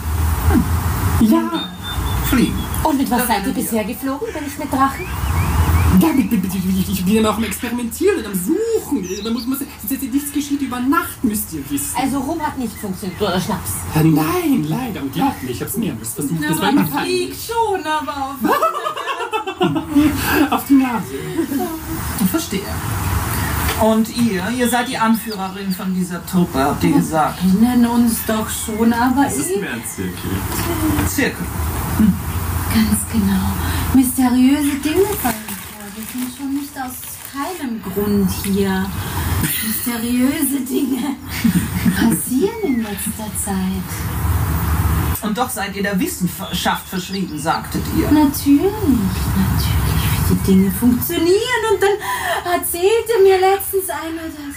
Ja. 1.21 1.69
Fliegen. 2.25 2.59
Und 2.83 2.97
mit 2.97 3.09
was 3.09 3.27
seid 3.27 3.47
ihr 3.47 3.53
bisher 3.53 3.85
geflogen, 3.85 4.27
wenn 4.33 4.45
ich 4.45 4.57
mit 4.57 4.71
Drachen? 4.71 5.07
Damit 5.99 6.29
bin 6.29 6.43
ich, 6.43 6.89
ich 6.89 7.05
bin 7.05 7.17
immer 7.17 7.31
auch 7.31 7.37
am 7.37 7.43
Experimentieren 7.43 8.19
und 8.19 8.25
am 8.27 8.33
Suchen. 8.33 9.07
Man 9.23 9.33
muss, 9.33 9.45
muss, 9.47 9.59
nichts 9.59 10.31
geschieht 10.31 10.61
über 10.61 10.79
Nacht, 10.79 11.23
müsst 11.23 11.53
ihr 11.53 11.69
wissen. 11.69 11.95
Also 11.99 12.19
Rum 12.19 12.39
hat 12.41 12.57
nicht 12.57 12.73
funktioniert, 12.77 13.21
oder 13.21 13.39
Schnaps. 13.39 13.71
Ja, 13.95 14.03
nein, 14.03 14.65
leider. 14.67 15.01
Und 15.01 15.13
glaubt 15.13 15.41
mir, 15.43 15.51
ich 15.51 15.61
habe 15.61 15.69
es 15.69 15.77
mehrmals 15.77 16.13
versucht. 16.13 16.43
Das 16.43 16.59
war 16.59 16.71
man 16.71 16.87
fliegt 16.87 17.37
schon, 17.41 17.85
aber 17.85 18.35
auf 18.35 18.35
auf 20.51 20.65
die 20.67 20.73
Nase. 20.73 21.13
Ich 22.23 22.29
verstehe. 22.29 22.61
Und 23.81 24.09
ihr, 24.17 24.43
ihr 24.57 24.67
seid 24.67 24.87
die 24.87 24.97
Anführerin 24.97 25.71
von 25.71 25.93
dieser 25.93 26.25
Truppe, 26.25 26.59
habt 26.63 26.83
ihr 26.83 26.93
gesagt. 26.93 27.39
Wir 27.43 27.69
nennen 27.69 27.85
uns 27.85 28.25
doch 28.25 28.49
schon, 28.49 28.91
aber 28.91 29.23
Das 29.23 29.37
ist 29.37 29.51
eh 29.51 29.59
mehr 29.59 29.73
ein 29.73 29.83
Zirkel. 29.85 30.31
Zirkel. 31.07 31.45
ganz 32.73 32.99
genau. 33.11 33.53
Mysteriöse 33.93 34.77
Dinge 34.83 35.05
fallen 35.21 35.35
vor. 35.45 35.46
Wir 35.97 36.05
sind 36.05 36.37
schon 36.37 36.53
nicht 36.53 36.77
aus 36.77 36.93
keinem 37.33 37.81
Grund 37.81 38.29
hier. 38.43 38.85
Mysteriöse 39.65 40.59
Dinge. 40.59 41.15
passieren 41.95 42.61
in 42.61 42.83
letzter 42.83 43.25
Zeit. 43.43 43.89
Und 45.23 45.35
doch 45.35 45.49
seid 45.49 45.75
ihr 45.75 45.81
der 45.81 45.99
Wissenschaft 45.99 46.87
verschrieben, 46.87 47.39
sagtet 47.39 47.81
ihr. 47.97 48.11
Natürlich, 48.11 48.61
natürlich, 48.61 50.03
wie 50.29 50.35
die 50.35 50.43
Dinge 50.45 50.71
funktionieren. 50.71 51.63
Und 51.73 51.81
dann 51.81 52.53
erzählte 52.53 53.23
mir 53.23 53.39
letztens 53.39 53.89
einer 53.89 54.21
das. 54.21 54.55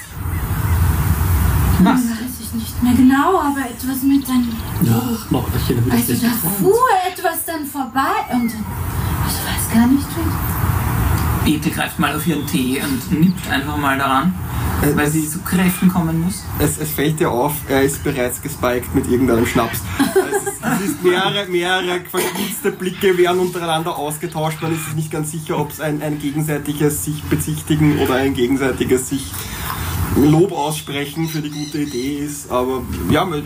Was? 1.83 2.01
Weiß 2.11 2.41
ich 2.43 2.53
nicht 2.53 2.83
mehr 2.83 2.93
genau, 2.93 3.41
aber 3.41 3.61
etwas 3.61 4.03
mit 4.03 4.29
einem. 4.29 4.55
Ach, 4.85 5.31
Mauerchen, 5.31 5.91
Also 5.91 6.13
da 6.13 6.29
fuhr 6.59 6.89
etwas 7.11 7.47
dann 7.47 7.65
vorbei 7.65 8.29
und 8.31 8.53
dann. 8.53 8.67
Ich 9.27 9.37
weiß 9.47 9.75
gar 9.75 9.87
nicht, 9.87 10.07
wie. 10.07 10.60
Ethel 11.47 11.73
greift 11.73 11.99
mal 11.99 12.15
auf 12.15 12.27
ihren 12.27 12.47
Tee 12.47 12.81
und 12.83 13.21
nippt 13.21 13.51
einfach 13.51 13.77
mal 13.77 13.99
daran, 13.99 14.35
weil 14.95 15.09
sie 15.09 15.29
zu 15.29 15.41
Kräften 15.41 15.89
kommen 15.89 16.21
muss. 16.21 16.45
Es, 16.59 16.79
es 16.79 16.91
fällt 16.91 17.21
dir 17.21 17.31
auf, 17.31 17.55
er 17.69 17.83
ist 17.83 18.03
bereits 18.05 18.41
gespiked 18.43 18.95
mit 18.95 19.09
irgendeinem 19.09 19.47
Schnaps. 19.47 19.81
Es 19.99 20.43
ist, 20.43 20.61
es 20.63 20.91
ist 20.91 21.03
mehrere, 21.03 21.47
mehrere 21.47 22.01
verschmitzte 22.01 22.73
Blicke 22.73 23.17
werden 23.17 23.41
untereinander 23.41 23.97
ausgetauscht. 23.97 24.59
Man 24.61 24.75
ist 24.75 24.85
sich 24.87 24.95
nicht 24.95 25.11
ganz 25.11 25.31
sicher, 25.31 25.59
ob 25.59 25.71
es 25.71 25.81
ein, 25.81 26.03
ein 26.03 26.19
gegenseitiges 26.19 27.05
sich 27.05 27.23
bezichtigen 27.25 27.99
oder 27.99 28.15
ein 28.15 28.35
gegenseitiges 28.35 29.09
sich 29.09 29.33
Lob 30.17 30.53
aussprechen 30.53 31.29
für 31.29 31.41
die 31.41 31.51
gute 31.51 31.79
Idee 31.79 32.25
ist. 32.25 32.51
Aber 32.51 32.83
ja, 33.11 33.25
man, 33.25 33.43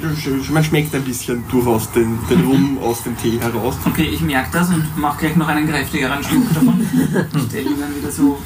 schmeckt 0.65 0.95
ein 0.95 1.05
bisschen 1.05 1.45
durchaus 1.49 1.91
den, 1.93 2.19
den 2.29 2.45
Rum 2.45 2.79
aus 2.83 3.03
dem 3.03 3.17
Tee 3.17 3.39
heraus. 3.39 3.77
Okay, 3.85 4.09
ich 4.13 4.21
merke 4.21 4.51
das 4.53 4.69
und 4.71 4.97
mache 4.97 5.21
gleich 5.21 5.37
noch 5.37 5.49
einen 5.49 5.69
kräftigeren 5.69 6.23
Schluck 6.25 6.53
davon. 6.55 6.87
Stelle 7.49 7.71
ihn 7.71 7.81
dann 7.81 7.95
wieder 7.97 8.11
so 8.11 8.39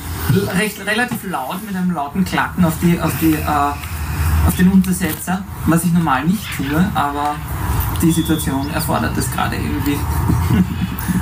recht, 0.58 0.84
relativ 0.84 1.30
laut 1.30 1.64
mit 1.64 1.76
einem 1.76 1.92
lauten 1.92 2.24
Klacken 2.24 2.64
auf, 2.64 2.74
die, 2.82 3.00
auf, 3.00 3.12
die, 3.20 3.32
äh, 3.32 4.46
auf 4.46 4.56
den 4.56 4.68
Untersetzer, 4.68 5.44
was 5.66 5.84
ich 5.84 5.92
normal 5.92 6.24
nicht 6.24 6.44
tue, 6.56 6.90
aber 6.94 7.36
die 8.02 8.12
Situation 8.12 8.70
erfordert 8.70 9.16
es 9.16 9.30
gerade 9.30 9.56
irgendwie. 9.56 9.98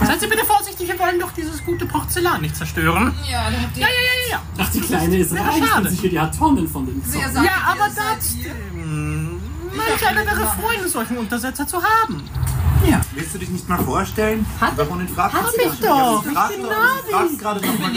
Seien 0.04 0.20
Sie 0.20 0.26
bitte 0.26 0.44
vorsichtig, 0.44 0.88
wir 0.88 0.98
wollen 0.98 1.18
doch 1.18 1.32
dieses 1.32 1.64
gute 1.64 1.86
Porzellan 1.86 2.40
nicht 2.42 2.56
zerstören. 2.56 3.14
Ja, 3.30 3.50
da 3.50 3.56
habt 3.62 3.76
ihr 3.76 3.82
Ja, 3.82 3.88
ja, 3.88 3.92
ja, 3.92 4.30
ja. 4.32 4.42
Ach, 4.58 4.70
die 4.70 4.80
Kleine 4.80 5.16
ist 5.16 5.32
reich 5.32 5.88
sicher, 5.88 6.08
die 6.08 6.20
hat 6.20 6.36
Tonnen 6.36 6.68
von 6.68 6.86
dem 6.86 7.02
Zeug. 7.04 7.22
Ja, 7.34 7.72
aber 7.72 7.88
das. 7.88 8.36
Mein 9.76 9.96
Kleiner 9.98 10.26
wäre 10.26 10.46
froh, 10.46 10.68
einen 10.76 10.88
solchen 10.88 11.18
Untersetzer 11.18 11.66
zu 11.66 11.78
haben. 11.82 12.22
Willst 13.14 13.34
du 13.34 13.38
dich 13.38 13.48
nicht 13.48 13.68
mal 13.68 13.78
vorstellen? 13.78 14.46
Warum 14.76 15.08
fragst 15.08 15.36
Hab 15.36 15.54
ich 15.54 15.80
doch. 15.80 16.24
Ich 16.24 16.56
bin 16.56 16.62
Du 16.62 17.12
fragst 17.12 17.38
gerade 17.38 17.66
nochmal 17.66 17.90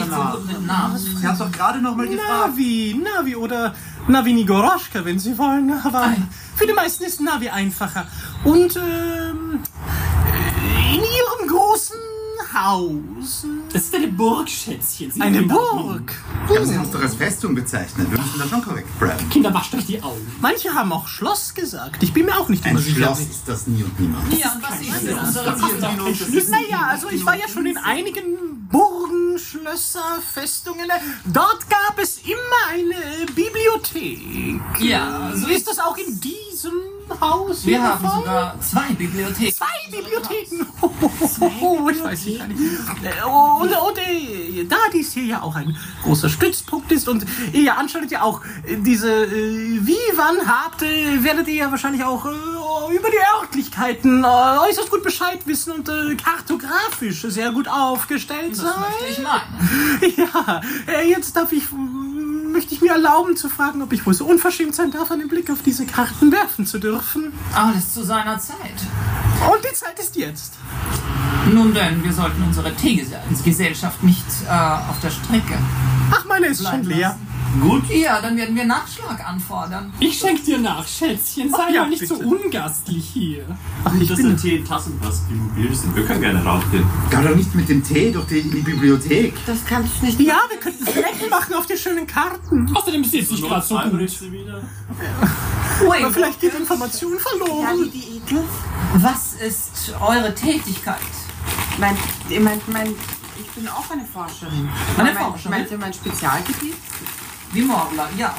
danach. 0.52 0.97
Sie 0.97 1.28
hat 1.28 1.39
doch 1.39 1.52
gerade 1.52 1.82
nochmal 1.82 2.08
gefragt. 2.08 2.52
Navi, 2.52 3.02
Navi 3.04 3.36
oder 3.36 3.73
Navini 4.08 4.45
Goroschka, 4.45 5.04
wenn 5.06 5.19
Sie 5.19 5.38
wollen. 5.38 5.71
Aber 5.84 6.13
für 6.56 6.65
die 6.65 6.73
meisten 6.73 7.04
ist 7.04 7.21
Navi 7.21 7.49
einfacher. 7.49 8.06
Und 8.43 8.75
ähm, 8.78 9.60
in 10.93 11.02
Ihrem 11.02 11.47
großen 11.47 11.97
Haus. 12.53 13.45
Das 13.73 13.83
ist 13.83 13.95
eine 13.95 14.07
Burg, 14.07 14.49
Schätzchen. 14.49 15.12
Sie 15.12 15.21
Eine 15.21 15.43
Burg. 15.43 16.13
Sie 16.47 16.57
haben 16.57 16.85
es 16.85 16.91
doch 16.91 17.01
als 17.01 17.15
Festung 17.15 17.53
bezeichnet. 17.53 18.09
Wir 18.09 18.17
müssen 18.17 18.39
da 18.39 18.47
schon 18.47 18.63
korrekt 18.63 18.99
bleiben. 18.99 19.29
Kinder, 19.29 19.53
wascht 19.53 19.73
euch 19.75 19.85
die 19.85 20.01
Augen. 20.01 20.25
Manche 20.41 20.73
haben 20.73 20.91
auch 20.93 21.07
Schloss 21.07 21.53
gesagt. 21.53 22.01
Ich 22.01 22.13
bin 22.13 22.25
mir 22.25 22.38
auch 22.38 22.49
nicht 22.49 22.63
Ein 22.65 22.71
immer 22.71 22.79
sicher. 22.79 23.05
Schloss 23.05 23.19
ist 23.19 23.43
das 23.47 23.67
nie 23.67 23.83
und 23.83 23.99
niemals. 23.99 24.25
Ja, 24.39 24.53
und 24.53 24.63
was 24.63 24.81
ist 24.81 25.81
denn 25.81 25.99
unsere 26.01 26.51
Naja, 26.51 26.88
also 26.89 27.09
ich 27.09 27.25
war 27.25 27.35
ja 27.35 27.47
schon 27.47 27.65
in 27.65 27.77
einigen 27.77 28.67
Burgen, 28.71 29.38
Schlösser, 29.38 30.19
Festungen. 30.33 30.88
Dort 31.25 31.69
gab 31.69 31.99
es 32.01 32.19
immer 32.19 32.71
eine 32.71 33.25
Bibliothek. 33.35 34.62
Ja, 34.79 35.31
so 35.35 35.49
so 35.49 35.55
ist 35.55 35.67
das 35.67 35.79
auch 35.79 35.97
in 35.97 36.19
diesem 36.63 37.19
Haus. 37.22 37.65
Wir 37.65 37.82
haben 37.82 38.02
der 38.02 38.10
Fall? 38.10 38.19
sogar 38.19 38.56
zwei 38.62 38.93
Bibliotheken. 38.93 39.52
Zwei 39.52 39.91
Bibliotheken. 39.91 40.65
Oh, 41.62 41.89
ich 41.89 42.04
weiß 42.04 42.26
nicht. 42.26 42.41
Äh, 42.41 43.24
Und, 43.26 43.69
und 43.72 43.98
äh, 43.98 44.63
da 44.65 44.76
dies 44.93 45.13
hier 45.13 45.24
ja 45.24 45.41
auch 45.41 45.56
ein 45.56 45.76
großer 46.04 46.30
Stützpunkt 46.30 46.91
ist 46.91 47.08
und 47.08 47.26
ihr 47.54 47.78
anscheinend 47.78 48.12
ja 48.12 48.22
auch 48.22 48.41
äh, 48.65 48.76
diese 48.78 49.26
äh, 49.26 49.30
Vivan 49.86 50.38
habt, 50.48 50.82
äh, 50.84 51.24
werdet 51.24 51.48
ihr 51.48 51.56
ja 51.56 51.72
wahrscheinlich 51.72 52.04
auch 52.04 52.26
über 52.26 53.10
die 53.10 53.17
Örtlichkeiten 53.41 54.24
äußerst 54.26 54.89
gut 54.89 55.04
Bescheid 55.04 55.39
wissen 55.45 55.74
und 55.74 55.89
kartografisch 56.24 57.22
sehr 57.24 57.52
gut 57.52 57.67
aufgestellt 57.67 58.52
Das 58.52 58.60
sein. 58.60 58.74
möchte 58.80 59.06
ich 59.10 59.19
meinen. 59.24 60.13
Ja, 60.88 61.02
jetzt 61.04 61.36
darf 61.36 61.52
ich, 61.52 61.63
möchte 62.51 62.73
ich 62.73 62.82
mir 62.82 62.91
erlauben 62.91 63.36
zu 63.36 63.49
fragen, 63.49 63.82
ob 63.82 63.93
ich 63.93 64.05
wohl 64.05 64.13
so 64.13 64.25
unverschämt 64.25 64.75
sein 64.75 64.91
darf, 64.91 65.12
einen 65.12 65.27
Blick 65.27 65.49
auf 65.49 65.62
diese 65.62 65.86
Karten 65.86 66.32
werfen 66.32 66.65
zu 66.65 66.79
dürfen. 66.79 67.34
Alles 67.53 67.93
zu 67.93 68.03
seiner 68.03 68.39
Zeit. 68.39 68.58
Und 69.51 69.63
die 69.63 69.73
Zeit 69.73 69.97
ist 69.99 70.15
jetzt. 70.15 70.53
Nun 71.53 71.73
denn, 71.73 72.03
wir 72.03 72.13
sollten 72.13 72.43
unsere 72.43 72.73
Teegesellschaft 72.75 74.03
nicht 74.03 74.25
äh, 74.45 74.51
auf 74.51 74.99
der 75.01 75.10
Strecke. 75.10 75.58
Ach, 76.12 76.25
meine 76.25 76.47
ist 76.47 76.67
schon 76.67 76.84
leer. 76.84 77.17
Gut. 77.62 77.89
Ja, 77.89 78.21
dann 78.21 78.38
werden 78.38 78.55
wir 78.55 78.63
Nachschlag 78.65 79.27
anfordern. 79.27 79.91
Ich 79.99 80.19
schenk 80.19 80.43
dir 80.45 80.59
nach, 80.59 80.88
Schätzchen. 80.88 81.49
Sei 81.49 81.57
Ach 81.67 81.73
ja, 81.73 81.81
mal 81.81 81.89
nicht 81.89 82.07
so 82.07 82.15
bitte. 82.17 82.27
ungastlich 82.29 83.05
hier. 83.12 83.43
Gut, 83.85 84.09
dass 84.09 84.19
der 84.19 84.38
Tee 84.38 84.55
in 84.57 84.65
Tassen 84.65 84.99
passt, 84.99 85.23
die 85.29 85.33
mobil 85.33 85.73
sind. 85.75 85.95
Wir 85.95 86.05
können 86.05 86.21
gerne 86.21 86.43
raufgehen. 86.45 86.85
Geh 87.09 87.17
doch 87.23 87.35
nicht 87.35 87.53
mit 87.55 87.67
dem 87.67 87.83
Tee 87.83 88.12
durch 88.12 88.27
die, 88.27 88.39
in 88.39 88.51
die 88.51 88.62
Bibliothek. 88.62 89.33
Das 89.47 89.65
kannst 89.65 89.93
du 90.01 90.05
nicht. 90.05 90.19
Ja, 90.19 90.39
wir 90.49 90.59
könnten 90.59 90.85
Flecken 90.85 91.29
machen 91.29 91.53
auf 91.55 91.65
die 91.65 91.75
schönen 91.77 92.05
Karten. 92.05 92.69
Außerdem 92.75 93.01
ist 93.01 93.13
jetzt 93.13 93.31
nicht 93.31 93.43
gerade 93.43 93.65
so 93.65 93.77
gut. 93.77 93.91
bricht 93.93 94.19
sie 94.19 94.31
wieder. 94.31 94.62
Aber 95.81 96.12
vielleicht 96.12 96.41
geht 96.41 96.53
Information 96.53 97.13
Ja, 97.13 97.19
verloren. 97.19 97.89
die 97.93 98.17
Ekel. 98.17 98.43
Was 98.95 99.33
ist 99.33 99.93
eure 99.99 100.33
Tätigkeit? 100.35 100.97
Mein, 101.79 101.95
ich, 102.29 102.39
mein, 102.39 102.62
mein, 102.67 102.88
ich 103.39 103.47
bin 103.55 103.67
auch 103.69 103.89
eine 103.89 104.05
Forscherin. 104.05 104.69
Eine 104.97 105.13
Forscherin? 105.15 105.51
Meint 105.51 105.71
ihr 105.71 105.77
mein 105.77 105.93
Spezialgebiet? 105.93 106.75
Die 107.53 107.62
Morgler, 107.62 108.07
ja. 108.17 108.33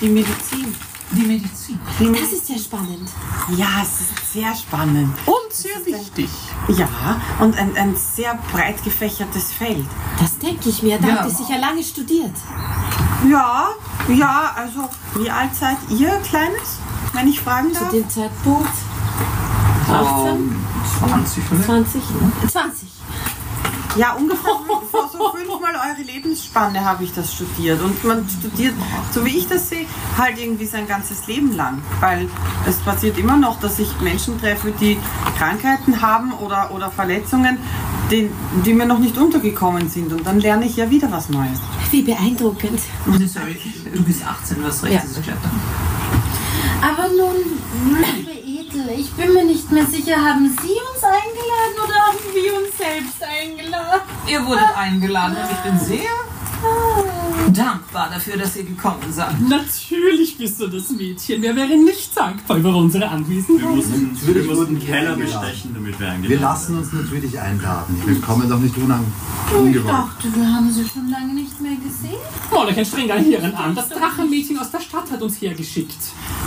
Die 0.00 0.08
Medizin. 0.08 0.74
Die 1.12 1.22
Medizin. 1.22 1.78
Die 2.00 2.04
Das 2.04 2.12
Medizin. 2.12 2.36
ist 2.38 2.46
sehr 2.46 2.58
spannend. 2.58 3.08
Ja, 3.56 3.68
es 3.82 4.00
ist 4.00 4.32
sehr 4.32 4.54
spannend. 4.54 5.14
Und 5.26 5.52
sehr 5.52 5.84
wichtig. 5.84 6.28
Ja, 6.68 6.88
und 7.38 7.56
ein, 7.58 7.76
ein 7.76 7.94
sehr 7.96 8.38
breit 8.50 8.82
gefächertes 8.82 9.52
Feld. 9.52 9.86
Das 10.18 10.38
denke 10.38 10.68
ich 10.70 10.82
mir. 10.82 10.98
Da 10.98 11.08
Ja. 11.08 11.14
habt 11.16 11.26
ihr 11.30 11.34
sicher 11.36 11.58
lange 11.58 11.82
studiert. 11.84 12.32
Ja, 13.30 13.68
ja, 14.08 14.52
also 14.56 14.88
wie 15.16 15.30
alt 15.30 15.54
seid 15.54 15.76
ihr, 15.90 16.10
Kleines? 16.28 16.78
Wenn 17.12 17.28
ich 17.28 17.40
fragen 17.40 17.72
Zu 17.74 17.80
darf? 17.80 17.90
dem 17.90 18.08
Zeitpunkt 18.08 18.70
18, 19.88 20.26
Ähm, 20.28 20.64
20 20.98 21.44
vielleicht? 21.44 21.64
20, 21.66 22.02
20. 22.50 22.88
Ja, 23.96 24.14
ungefähr 24.14 24.52
vor 24.90 25.10
so 25.12 25.30
fünfmal 25.36 25.74
eure 25.74 26.02
Lebensspanne 26.02 26.82
habe 26.82 27.04
ich 27.04 27.12
das 27.12 27.34
studiert. 27.34 27.80
Und 27.82 28.02
man 28.04 28.26
studiert, 28.28 28.74
so 29.12 29.24
wie 29.24 29.36
ich 29.38 29.46
das 29.48 29.68
sehe, 29.68 29.86
halt 30.16 30.38
irgendwie 30.38 30.64
sein 30.66 30.86
ganzes 30.88 31.26
Leben 31.26 31.54
lang. 31.56 31.82
Weil 32.00 32.26
es 32.66 32.76
passiert 32.78 33.18
immer 33.18 33.36
noch, 33.36 33.60
dass 33.60 33.78
ich 33.78 34.00
Menschen 34.00 34.40
treffe, 34.40 34.72
die 34.80 34.98
Krankheiten 35.36 36.00
haben 36.00 36.32
oder, 36.32 36.70
oder 36.72 36.90
Verletzungen, 36.90 37.58
die, 38.10 38.30
die 38.64 38.72
mir 38.72 38.86
noch 38.86 38.98
nicht 38.98 39.18
untergekommen 39.18 39.88
sind. 39.90 40.10
Und 40.12 40.26
dann 40.26 40.40
lerne 40.40 40.64
ich 40.64 40.76
ja 40.76 40.88
wieder 40.88 41.10
was 41.12 41.28
Neues. 41.28 41.58
Wie 41.90 42.02
beeindruckend. 42.02 42.80
Sorry, 43.26 43.58
du 43.94 44.02
bist 44.02 44.26
18, 44.26 44.58
du 44.58 44.66
hast 44.68 44.82
recht, 44.84 44.94
Ja. 44.94 45.00
das 45.02 45.10
ist 45.10 45.22
Klettern. 45.22 45.60
Aber 46.80 47.08
nun, 47.08 47.36
Ethel, 48.72 48.88
ich 48.98 49.12
bin 49.12 49.34
mir 49.34 49.44
nicht 49.44 49.70
mehr 49.70 49.84
sicher, 49.86 50.16
haben 50.16 50.48
Sie 50.48 50.72
uns 50.72 51.04
eingeladen 51.04 51.76
oder 51.84 51.94
haben 51.94 52.18
wir 52.32 52.54
uns 52.54 52.76
selbst 52.76 53.22
eingeladen? 53.22 54.00
Ihr 54.26 54.46
wurdet 54.46 54.76
eingeladen 54.76 55.36
und 55.36 55.50
ich 55.50 55.58
bin 55.58 55.78
sehr 55.78 56.08
dankbar 57.52 58.08
dafür, 58.10 58.36
dass 58.36 58.56
ihr 58.56 58.64
gekommen 58.64 59.10
seid. 59.10 59.40
Natürlich 59.40 60.38
bist 60.38 60.60
du 60.60 60.68
das 60.68 60.90
Mädchen. 60.90 61.42
Wer 61.42 61.54
wäre 61.54 61.76
nicht 61.76 62.16
dankbar 62.16 62.56
über 62.56 62.74
unsere 62.74 63.08
Anwesenheit? 63.08 63.62
Wir 63.62 63.68
mussten, 63.68 64.18
wir 64.22 64.44
mussten 64.44 64.80
Keller 64.80 65.16
bestechen, 65.16 65.74
damit 65.74 65.98
wir 65.98 66.08
eingeladen 66.08 66.28
Wir 66.30 66.40
lassen 66.40 66.78
uns 66.78 66.92
natürlich 66.92 67.38
einladen. 67.38 68.00
Wir 68.04 68.20
kommen 68.20 68.48
doch 68.48 68.58
nicht 68.58 68.76
unang 68.78 69.04
Ich 69.70 69.82
dachte, 69.82 70.34
wir 70.34 70.46
haben 70.46 70.72
Sie 70.72 70.86
schon 70.88 71.08
lange 71.10 71.34
nicht 71.34 71.60
mehr 71.60 71.76
gesehen. 71.76 72.20
Mordecai 72.50 72.84
Strenger 72.84 73.18
hier 73.18 73.42
an. 73.58 73.74
Das 73.74 73.88
Drachenmädchen 73.88 74.58
aus 74.58 74.70
der 74.70 74.80
Stadt 74.80 75.10
hat 75.10 75.22
uns 75.22 75.40
hergeschickt. 75.40 75.98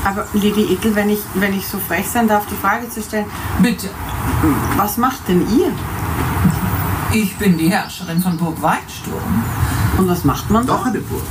Aber 0.03 0.27
Lady 0.33 0.73
Ekel, 0.73 0.95
wenn 0.95 1.09
ich, 1.09 1.19
wenn 1.35 1.53
ich 1.53 1.65
so 1.67 1.77
frech 1.77 2.07
sein 2.07 2.27
darf, 2.27 2.45
die 2.47 2.55
Frage 2.55 2.89
zu 2.89 3.01
stellen, 3.01 3.25
Bitte, 3.61 3.89
was 4.77 4.97
macht 4.97 5.27
denn 5.27 5.41
ihr? 5.57 5.71
ich 7.15 7.35
bin 7.37 7.57
die 7.57 7.69
Herrscherin 7.69 8.21
von 8.21 8.37
Burg 8.37 8.61
Weitsturm. 8.61 9.43
Und 9.97 10.07
was 10.09 10.23
macht 10.23 10.49
man 10.49 10.67
Doch 10.67 10.85
eine 10.85 10.99
Burg. 10.99 11.23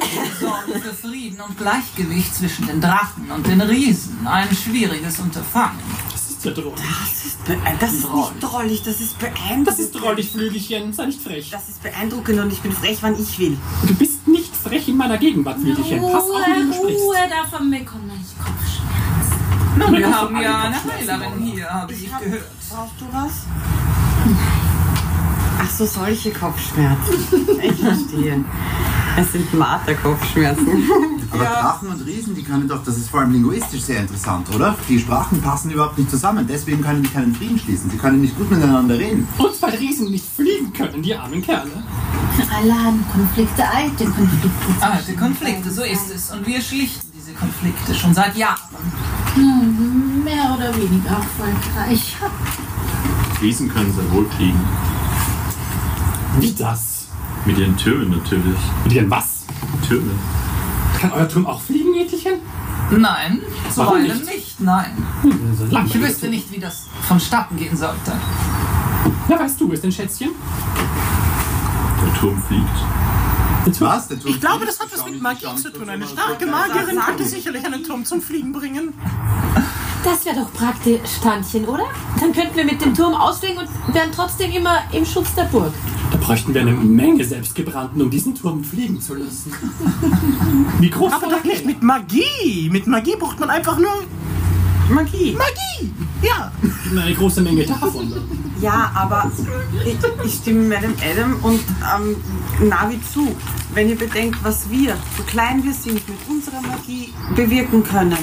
Wir 0.00 0.48
sorgen 0.48 0.80
für 0.82 0.94
Frieden 0.94 1.40
und 1.40 1.56
Gleichgewicht 1.56 2.34
zwischen 2.34 2.66
den 2.66 2.80
Drachen 2.80 3.30
und 3.30 3.46
den 3.46 3.60
Riesen. 3.60 4.26
Ein 4.26 4.54
schwieriges 4.54 5.18
Unterfangen. 5.18 5.78
Das 6.12 6.30
ist 6.30 6.44
ja 6.44 6.50
drollig. 6.52 6.80
Das 6.80 7.24
ist, 7.24 7.48
äh, 7.48 7.56
das 7.80 7.92
ist 7.92 8.14
nicht 8.14 8.32
drollig, 8.40 8.82
das 8.82 9.00
ist 9.00 9.18
beeindruckend. 9.18 9.68
Das 9.68 9.78
ist 9.78 9.92
drollig, 9.92 10.30
Flügelchen. 10.30 10.92
Sei 10.92 11.06
nicht 11.06 11.22
frech. 11.22 11.50
Das 11.50 11.68
ist 11.68 11.82
beeindruckend 11.82 12.38
und 12.40 12.52
ich 12.52 12.60
bin 12.60 12.72
frech, 12.72 12.98
wann 13.00 13.18
ich 13.20 13.38
will. 13.38 13.56
Du 13.86 13.94
bist 13.94 14.28
nicht 14.28 14.54
frech 14.54 14.88
in 14.88 14.96
meiner 14.96 15.18
Gegenwart, 15.18 15.58
Mädchen. 15.58 16.02
Pass 16.02 16.24
auf, 16.24 16.46
wie 16.46 16.66
du 16.66 16.72
sprichst. 16.72 17.00
Ruhe, 17.00 17.16
davon 17.30 17.70
bekomme 17.70 18.12
ich 18.20 18.38
Kopfschmerzen. 18.38 18.96
Nun, 19.78 19.92
Wir 19.92 19.98
wir 19.98 20.20
haben 20.20 20.40
ja 20.40 20.60
eine 20.60 20.92
Heilerin 20.92 21.42
hier, 21.42 21.68
habe 21.68 21.92
ich 21.92 22.04
gehört. 22.18 22.44
Brauchst 22.70 23.00
du 23.00 23.06
was? 23.12 23.32
Ach 25.66 25.70
so, 25.70 25.84
solche 25.84 26.30
Kopfschmerzen. 26.30 27.14
Ich 27.60 27.80
verstehe. 27.80 28.44
Es 29.16 29.32
sind 29.32 29.52
Marter-Kopfschmerzen. 29.52 30.84
Aber 31.32 31.44
Drachen 31.44 31.88
und 31.88 32.06
Riesen, 32.06 32.36
die 32.36 32.44
können 32.44 32.68
doch, 32.68 32.84
das 32.84 32.96
ist 32.96 33.10
vor 33.10 33.20
allem 33.20 33.32
linguistisch 33.32 33.80
sehr 33.82 34.00
interessant, 34.00 34.48
oder? 34.54 34.76
Die 34.88 34.98
Sprachen 35.00 35.40
passen 35.40 35.70
überhaupt 35.70 35.98
nicht 35.98 36.10
zusammen, 36.10 36.46
deswegen 36.48 36.82
können 36.82 37.02
die 37.02 37.08
keinen 37.08 37.34
Frieden 37.34 37.58
schließen. 37.58 37.90
Sie 37.90 37.96
können 37.96 38.20
nicht 38.20 38.38
gut 38.38 38.48
miteinander 38.50 38.96
reden. 38.96 39.26
Und 39.38 39.60
weil 39.60 39.74
Riesen 39.74 40.10
nicht 40.10 40.24
fliegen 40.36 40.72
können, 40.72 41.02
die 41.02 41.16
armen 41.16 41.42
Kerle. 41.42 41.82
Alle 42.54 42.72
haben 42.72 43.04
Konflikte, 43.12 43.64
alte 43.68 44.04
Konflikte. 44.04 44.50
Alte 44.80 45.16
Konflikte, 45.16 45.70
so 45.70 45.82
ist 45.82 46.14
es. 46.14 46.30
Und 46.30 46.46
wir 46.46 46.60
schlichten 46.60 47.08
diese 47.12 47.32
Konflikte 47.32 47.92
schon 47.92 48.14
seit 48.14 48.36
Jahren. 48.36 48.60
Hm, 49.34 50.22
mehr 50.22 50.56
oder 50.56 50.72
weniger 50.76 51.10
erfolgreich. 51.10 52.16
Riesen 53.42 53.68
können 53.68 53.92
sehr 53.92 54.08
wohl 54.12 54.26
fliegen. 54.36 54.60
Wie 56.38 56.52
das? 56.52 57.08
Mit 57.44 57.58
ihren 57.58 57.76
Türmen 57.76 58.10
natürlich. 58.10 58.58
Mit 58.84 58.92
ihren 58.92 59.10
was? 59.10 59.44
Türmen. 59.86 60.18
Kann 61.00 61.12
euer 61.12 61.28
Turm 61.28 61.46
auch 61.46 61.60
fliegen, 61.60 61.90
Mädchen? 61.92 62.40
Nein, 62.90 63.40
Warum 63.74 63.94
zuweilen 63.98 64.18
nicht? 64.18 64.30
nicht? 64.34 64.60
nein. 64.60 64.96
So 65.58 65.76
Ich 65.76 66.00
wüsste 66.00 66.28
nicht, 66.28 66.52
wie 66.52 66.58
das 66.58 66.86
vonstatten 67.02 67.56
gehen 67.56 67.76
sollte. 67.76 68.12
Na, 69.28 69.38
weißt 69.40 69.60
du 69.60 69.72
es 69.72 69.80
denn, 69.80 69.90
Schätzchen? 69.90 70.30
Der 72.04 72.14
Turm 72.14 72.40
fliegt. 72.42 73.80
Was? 73.80 74.06
Der 74.08 74.20
Turm 74.20 74.32
Ich 74.32 74.40
glaube, 74.40 74.64
das 74.66 74.78
hat 74.78 74.86
was 74.92 75.04
mit 75.04 75.20
Magie 75.20 75.56
zu 75.56 75.72
tun. 75.72 75.88
Eine 75.88 76.06
starke 76.06 76.46
Magierin 76.46 76.98
könnte 77.00 77.24
sicherlich 77.24 77.64
einen 77.64 77.82
Turm 77.82 78.04
zum 78.04 78.22
Fliegen 78.22 78.52
bringen. 78.52 78.94
Das 80.04 80.24
wäre 80.24 80.36
doch 80.36 80.52
praktisch, 80.52 81.18
Tantchen, 81.20 81.64
oder? 81.64 81.84
Dann 82.20 82.32
könnten 82.32 82.56
wir 82.56 82.64
mit 82.64 82.80
dem 82.80 82.94
Turm 82.94 83.14
ausfliegen 83.14 83.58
und 83.58 83.68
wären 83.94 84.12
trotzdem 84.12 84.52
immer 84.52 84.78
im 84.92 85.04
Schutz 85.04 85.34
der 85.34 85.44
Burg. 85.44 85.72
Bräuchten 86.26 86.54
wir 86.54 86.62
eine 86.62 86.72
Menge 86.72 87.24
Selbstgebrannten, 87.24 88.02
um 88.02 88.10
diesen 88.10 88.34
Turm 88.34 88.64
fliegen 88.64 89.00
zu 89.00 89.14
lassen. 89.14 89.52
Wie 90.80 90.90
groß 90.90 91.12
Aber 91.12 91.28
doch 91.28 91.44
nicht 91.44 91.64
mit 91.64 91.84
Magie. 91.84 92.68
Mit 92.68 92.88
Magie 92.88 93.14
braucht 93.16 93.38
man 93.38 93.48
einfach 93.48 93.78
nur 93.78 94.02
Magie. 94.90 95.36
Magie. 95.38 95.92
Ja. 96.22 96.50
Eine 96.90 97.14
große 97.14 97.42
Menge 97.42 97.64
davon. 97.64 98.12
Ja, 98.60 98.90
aber 98.96 99.30
ich, 99.84 99.96
ich 100.24 100.34
stimme 100.34 100.74
Madame 100.74 100.94
Adam 101.08 101.36
und 101.42 101.60
ähm, 101.94 102.68
Navi 102.68 102.98
zu. 103.12 103.36
Wenn 103.72 103.88
ihr 103.88 103.96
bedenkt, 103.96 104.42
was 104.42 104.68
wir, 104.68 104.96
so 105.16 105.22
klein 105.22 105.62
wir 105.62 105.74
sind, 105.74 105.94
mit 106.08 106.18
unserer 106.28 106.60
Magie 106.60 107.12
bewirken 107.36 107.84
können. 107.84 108.18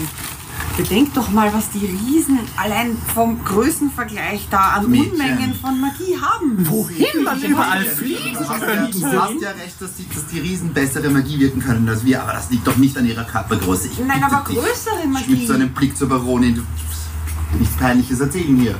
Bedenkt 0.76 1.16
doch 1.16 1.30
mal, 1.30 1.54
was 1.54 1.70
die 1.70 1.86
Riesen 1.86 2.40
allein 2.58 2.98
vom 3.14 3.44
Größenvergleich 3.44 4.48
da 4.50 4.70
an 4.70 4.90
Mädchen. 4.90 5.12
Unmengen 5.12 5.54
von 5.54 5.80
Magie 5.80 6.18
haben. 6.20 6.68
Wohin 6.68 7.24
man 7.24 7.40
überall 7.44 7.84
Du 7.84 7.90
fliegen 7.92 8.36
könnte. 8.36 9.00
du 9.00 9.22
hast 9.22 9.40
ja 9.42 9.52
recht, 9.52 9.80
dass 9.80 9.94
die, 9.98 10.10
dass 10.10 10.26
die 10.28 10.40
Riesen 10.40 10.74
bessere 10.74 11.10
Magie 11.12 11.40
wirken 11.40 11.62
können 11.62 11.88
als 11.88 12.04
wir, 12.04 12.24
aber 12.24 12.34
das 12.34 12.50
liegt 12.50 12.66
doch 12.66 12.76
nicht 12.78 12.98
an 12.98 13.06
ihrer 13.06 13.24
Körpergröße. 13.24 13.90
Ich 13.90 14.00
Nein, 14.00 14.24
aber 14.24 14.44
dich. 14.50 14.58
größere 14.58 15.06
Mit 15.06 15.12
Magie. 15.14 15.46
so 15.46 15.54
einem 15.54 15.70
Blick 15.70 15.96
zur 15.96 16.10
Baronin. 16.10 16.56
Du 16.56 17.58
nichts 17.60 17.76
Peinliches 17.76 18.20
erzählen 18.20 18.58
hier. 18.58 18.76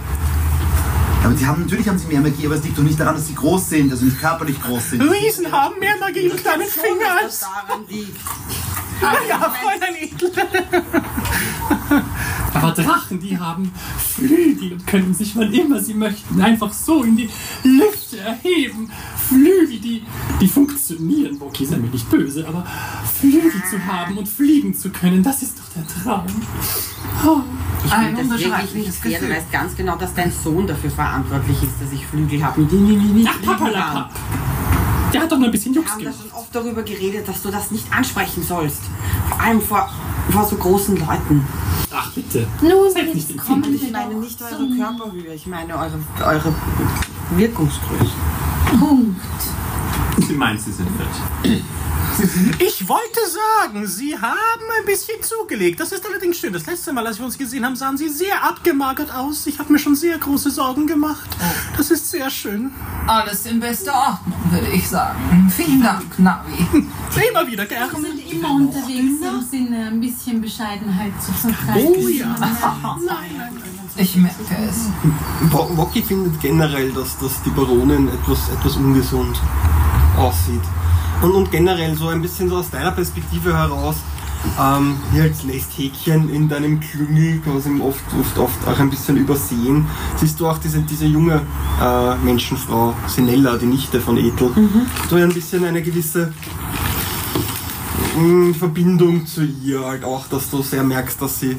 Aber 1.24 1.36
sie 1.38 1.46
haben, 1.46 1.62
natürlich 1.62 1.88
haben 1.88 2.00
sie 2.00 2.08
mehr 2.08 2.22
Magie, 2.22 2.48
aber 2.48 2.56
es 2.56 2.64
liegt 2.64 2.76
doch 2.78 2.84
nicht 2.84 3.00
daran, 3.00 3.16
dass 3.16 3.28
sie 3.28 3.36
groß 3.36 3.70
sind, 3.70 3.92
also 3.92 4.04
nicht 4.04 4.20
körperlich 4.20 4.60
groß 4.60 4.90
sind. 4.90 5.02
Riesen 5.04 5.52
haben 5.52 5.78
mehr 5.80 5.96
Magie 6.00 6.26
im 6.26 6.36
kleinen 6.38 6.64
Schon, 6.64 6.84
Finger 6.84 7.22
dass 7.22 7.40
das 7.40 7.44
als... 7.44 7.68
daran 7.68 7.84
liegt. 7.88 8.18
Ah 9.02 9.16
ja, 9.28 9.40
Fräulein 9.40 9.96
Edel. 10.00 10.32
Aber 12.54 12.72
Drachen, 12.72 13.20
die 13.20 13.38
haben 13.38 13.72
Flügel 13.98 14.74
und 14.74 14.88
können 14.88 15.14
sich, 15.14 15.36
wann 15.36 15.52
immer 15.52 15.80
sie 15.80 15.94
möchten, 15.94 16.42
einfach 16.42 16.72
so 16.72 17.04
in 17.04 17.18
die 17.18 17.30
Lüfte 17.64 18.20
erheben. 18.20 18.92
Flügel, 19.18 19.80
die, 19.80 20.04
die 20.40 20.48
funktionieren. 20.48 21.38
Okay, 21.40 21.66
sei 21.66 21.78
mir 21.78 21.90
nicht 21.90 22.10
böse, 22.10 22.48
aber 22.48 22.66
Flügel 23.20 23.52
zu 23.70 23.84
haben 23.86 24.18
und 24.18 24.28
fliegen 24.28 24.74
zu 24.74 24.90
können, 24.92 25.24
das 25.24 25.42
ist 25.42 25.58
doch 25.58 25.66
der 25.76 25.88
Traum. 26.04 26.26
Oh. 27.26 27.42
Ein 27.92 28.16
Das 28.16 28.30
wirklich 28.40 28.74
nicht 28.76 29.02
Gefühl. 29.04 29.30
weißt 29.30 29.52
ganz 29.52 29.76
genau, 29.76 29.98
dass 29.98 30.14
dein 30.14 30.32
Sohn 30.32 30.66
dafür 30.66 30.90
verantwortlich 30.90 31.58
ist, 31.64 31.82
dass 31.82 31.92
ich 31.92 32.06
Flügel 32.06 32.44
habe, 32.44 32.66
Ach. 33.28 33.42
Papalapap. 33.42 34.12
Der 35.14 35.22
hat 35.22 35.32
doch 35.32 35.38
nur 35.38 35.48
ein 35.48 35.52
bisschen 35.52 35.74
Wir 35.74 35.82
Jux 35.82 35.92
haben 35.92 36.04
da 36.04 36.10
gemacht. 36.10 36.22
schon 36.32 36.40
oft 36.40 36.56
darüber 36.56 36.84
geredet, 36.84 37.28
dass 37.28 37.42
du 37.44 37.52
das 37.52 37.72
nicht 37.72 37.86
ansprechen 37.96 38.44
sollst. 38.44 38.82
Vor 39.30 39.40
allem 39.40 39.62
vor, 39.62 39.90
vor 40.32 40.46
so 40.46 40.56
großen 40.56 40.98
Leuten. 40.98 41.48
Ach, 41.92 42.12
bitte. 42.14 42.48
Nun, 42.62 42.92
Seid 42.92 43.14
nicht 43.14 43.30
jetzt 43.30 43.38
kommen 43.46 43.64
wir 43.64 43.74
Ich 43.76 43.92
meine 43.92 44.16
nicht 44.16 44.42
eure 44.42 44.68
Körperhöhe, 44.76 45.34
ich 45.34 45.48
meine 45.48 45.74
eure, 45.78 46.00
eure 46.26 46.56
Wirkungsgröße. 47.36 48.12
Punkt. 48.80 49.22
Sie 50.20 50.34
meint, 50.34 50.62
sie 50.62 50.72
sind 50.72 50.90
fett. 50.90 51.62
Ich 52.60 52.88
wollte 52.88 53.20
sagen, 53.28 53.88
Sie 53.88 54.18
haben 54.18 54.64
ein 54.80 54.86
bisschen 54.86 55.22
zugelegt. 55.22 55.80
Das 55.80 55.92
ist 55.92 56.06
allerdings 56.06 56.38
schön. 56.38 56.54
Das 56.54 56.66
letzte 56.66 56.94
Mal, 56.94 57.06
als 57.08 57.18
wir 57.18 57.26
uns 57.26 57.38
gesehen 57.38 57.66
haben, 57.66 57.76
sahen 57.76 57.98
Sie 57.98 58.08
sehr 58.08 58.44
abgemagert 58.44 59.14
aus. 59.14 59.48
Ich 59.48 59.58
habe 59.60 59.74
mir 59.74 59.80
schon 59.80 59.96
sehr 59.96 60.18
große 60.18 60.52
Sorgen 60.52 60.86
gemacht. 60.86 61.30
Das 61.76 61.90
ist 61.92 62.12
sehr 62.12 62.30
schön. 62.30 62.72
Alles 63.08 63.46
in 63.46 63.60
bester 63.60 63.94
Ordnung, 63.94 64.52
würde 64.52 64.70
ich 64.72 64.88
sagen. 64.88 65.52
Vielen 65.56 65.82
Dank, 65.82 66.20
Navi. 66.20 66.68
Immer 67.30 67.48
wieder 67.48 67.66
gern. 67.66 67.90
Wir 67.92 68.02
sind 68.02 68.32
immer 68.32 68.52
unterwegs 68.52 69.22
im 69.22 69.42
Sinne, 69.50 69.88
ein 69.88 70.00
bisschen 70.00 70.40
Bescheidenheit 70.40 71.14
zu 71.22 71.32
vertreiben. 71.32 71.94
Oh 71.98 72.08
ja. 72.08 72.36
Ich 73.96 74.16
merke 74.16 74.36
es. 74.70 74.90
Woki 75.52 76.02
findet 76.02 76.40
generell, 76.42 76.92
dass, 76.92 77.18
dass 77.20 77.42
die 77.44 77.52
Baronin 77.52 78.08
etwas, 78.08 78.50
etwas 78.50 78.76
ungesund 78.76 79.40
aussieht. 80.18 80.62
Und, 81.22 81.32
und 81.32 81.52
generell 81.52 81.96
so 81.96 82.08
ein 82.08 82.22
bisschen 82.22 82.50
so 82.50 82.58
aus 82.58 82.70
deiner 82.72 82.92
Perspektive 82.92 83.56
heraus, 83.56 83.98
ähm, 84.60 84.98
hier 85.12 85.24
als 85.24 85.44
Nesthäkchen 85.44 86.34
in 86.34 86.50
deinem 86.50 86.80
Klüngel, 86.80 87.40
quasi 87.40 87.70
oft, 87.80 88.04
oft, 88.20 88.38
oft 88.38 88.68
auch 88.68 88.80
ein 88.80 88.90
bisschen 88.90 89.18
übersehen, 89.18 89.86
siehst 90.18 90.40
du 90.40 90.48
auch 90.48 90.58
diese, 90.58 90.82
diese 90.82 91.06
junge 91.06 91.42
äh, 91.82 92.16
Menschenfrau, 92.18 92.94
Sinella, 93.08 93.58
die 93.58 93.68
Nichte 93.68 94.02
von 94.02 94.18
Ethel, 94.18 94.52
so 95.10 95.16
ein 95.16 95.34
bisschen 95.34 95.64
eine 95.64 95.82
gewisse 95.82 96.34
mh, 98.18 98.56
Verbindung 98.56 99.26
zu 99.26 99.44
ihr 99.44 99.86
halt 99.86 100.04
auch, 100.04 100.28
dass 100.28 100.50
du 100.50 100.62
sehr 100.62 100.84
merkst, 100.84 101.22
dass 101.22 101.40
sie 101.40 101.56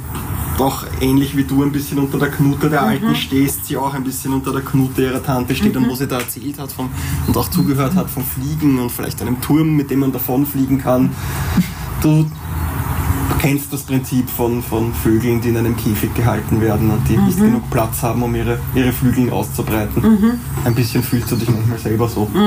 doch 0.57 0.87
ähnlich 1.01 1.37
wie 1.37 1.45
du 1.45 1.63
ein 1.63 1.73
bisschen 1.73 1.99
unter 1.99 2.19
der 2.19 2.31
Knute 2.31 2.71
der 2.71 2.83
Alten 2.83 3.15
stehst, 3.15 3.67
sie 3.67 3.77
auch 3.77 3.95
ein 3.95 4.05
bisschen 4.05 4.33
unter 4.33 4.53
der 4.53 4.63
Knute 4.63 5.03
ihrer 5.03 5.23
Tante 5.23 5.55
steht 5.55 5.77
und 5.77 5.89
wo 5.89 5.95
sie 5.95 6.07
da 6.07 6.19
erzählt 6.19 6.59
hat 6.59 6.73
vom, 6.73 6.89
und 7.27 7.37
auch 7.37 7.49
zugehört 7.49 7.95
hat 7.95 8.11
vom 8.11 8.25
Fliegen 8.25 8.79
und 8.79 8.91
vielleicht 8.91 9.21
einem 9.21 9.41
Turm, 9.41 9.77
mit 9.77 9.91
dem 9.91 10.01
man 10.01 10.13
davonfliegen 10.13 10.79
kann. 10.79 11.11
Du 12.03 12.27
kennst 13.39 13.73
das 13.73 13.83
Prinzip 13.83 14.29
von, 14.31 14.63
von 14.63 14.93
Vögeln, 14.95 15.41
die 15.41 15.49
in 15.51 15.57
einem 15.57 15.77
Käfig 15.77 16.15
gehalten 16.15 16.61
werden 16.61 16.91
und 16.91 17.09
die 17.09 17.17
nicht 17.17 17.39
genug 17.39 17.69
Platz 17.71 18.03
haben, 18.03 18.23
um 18.23 18.35
ihre, 18.35 18.59
ihre 18.75 18.93
Flügel 18.93 19.31
auszubreiten. 19.31 20.39
Ein 20.65 20.75
bisschen 20.75 21.03
fühlst 21.03 21.31
du 21.31 21.37
dich 21.37 21.49
manchmal 21.51 21.79
selber 21.79 22.09
so. 22.09 22.29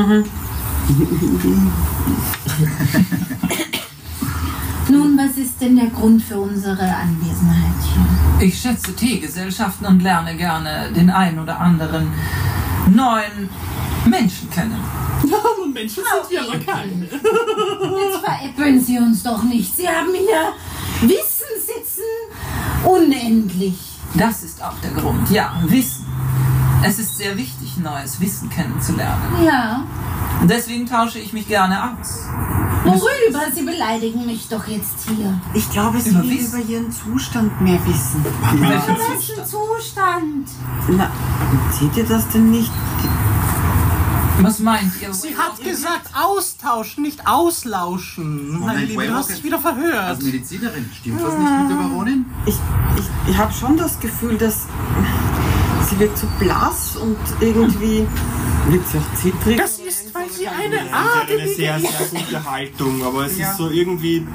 Nun, 4.90 5.18
was 5.18 5.38
ist 5.38 5.60
denn 5.60 5.76
der 5.76 5.88
Grund 5.88 6.24
für 6.24 6.38
unsere 6.38 6.82
Anwesenheit? 6.82 7.67
Ich 8.40 8.60
schätze 8.60 8.96
Teegesellschaften 8.96 9.88
und 9.88 10.02
lerne 10.02 10.36
gerne 10.36 10.92
den 10.96 11.10
einen 11.10 11.40
oder 11.40 11.60
anderen 11.60 12.14
neuen 12.90 13.50
Menschen 14.06 14.50
kennen. 14.50 14.80
Und 15.64 15.74
Menschen 15.74 16.04
sind 16.04 16.30
wir 16.30 16.42
aber 16.42 16.60
keine. 16.60 17.04
Jetzt 17.04 18.24
veräppeln 18.24 18.80
Sie 18.80 18.98
uns 18.98 19.24
doch 19.24 19.44
nicht. 19.44 19.76
Sie 19.76 19.88
haben 19.88 20.14
hier 20.14 20.54
Wissen 21.02 21.48
sitzen 21.60 22.04
unendlich. 22.86 23.76
Das 24.14 24.44
ist 24.44 24.64
auch 24.64 24.76
der 24.84 24.92
Grund. 24.92 25.30
Ja, 25.30 25.60
Wissen. 25.66 26.06
Es 26.84 27.00
ist 27.00 27.18
sehr 27.18 27.36
wichtig, 27.36 27.67
neues 27.80 28.20
Wissen 28.20 28.50
kennenzulernen. 28.50 29.44
Ja. 29.46 29.84
Und 30.42 30.50
deswegen 30.50 30.86
tausche 30.86 31.20
ich 31.20 31.34
mich 31.34 31.48
gerne 31.48 31.82
aus. 31.84 32.26
Worüber? 32.84 33.52
Sie 33.54 33.64
beleidigen 33.64 34.26
mich 34.26 34.48
doch 34.48 34.66
jetzt 34.68 35.08
hier. 35.10 35.40
Ich 35.54 35.70
glaube, 35.72 36.00
sie 36.00 36.12
Über 36.12 36.24
will 36.24 36.30
Wissen. 36.40 36.62
über 36.62 36.70
ihren 36.70 36.92
Zustand 36.92 37.60
mehr 37.62 37.80
wissen. 37.86 38.24
Welchen 38.54 39.46
Zustand? 39.46 40.48
Na, 40.90 41.10
seht 41.72 41.98
ihr 41.98 42.06
das 42.06 42.28
denn 42.30 42.52
nicht? 42.52 42.72
Was 44.40 44.60
meint 44.60 44.92
ihr? 45.02 45.12
Sie 45.14 45.36
hat 45.36 45.60
gesagt 45.62 46.12
austauschen, 46.16 47.02
nicht 47.04 47.28
auslauschen. 47.28 48.60
Meine 48.60 48.86
Liebe, 48.86 49.08
du 49.08 49.14
hast 49.16 49.32
dich 49.32 49.44
wieder 49.44 49.58
verhört. 49.60 49.96
Als 49.98 50.22
Medizinerin, 50.24 50.90
stimmt 50.98 51.24
was 51.24 51.34
nicht 51.34 51.52
mit 51.62 51.70
der 51.72 51.76
Baronin? 51.76 52.26
Ich, 52.46 52.56
ich, 52.98 53.32
ich 53.32 53.38
habe 53.38 53.52
schon 53.52 53.76
das 53.78 54.00
Gefühl, 54.00 54.38
dass 54.38 54.68
sie 55.90 56.00
wird 56.00 56.18
zu 56.18 56.26
blass 56.40 56.96
und 56.98 57.18
irgendwie 57.40 58.06
wird 58.70 58.88
sie 58.88 58.98
auch 58.98 59.14
zittrig. 59.22 59.58
Das 59.58 59.80
ist, 59.80 60.14
weil 60.14 60.30
sie 60.30 60.48
eine 60.48 60.84
Sie 60.84 60.92
hat 60.92 61.30
eine 61.30 61.48
sehr, 61.48 61.80
sehr 61.80 62.08
gute 62.20 62.44
Haltung, 62.52 63.04
aber 63.04 63.26
es 63.26 63.38
Ja. 63.38 63.50
ist 63.52 63.58
so 63.58 63.70
irgendwie, 63.70 64.26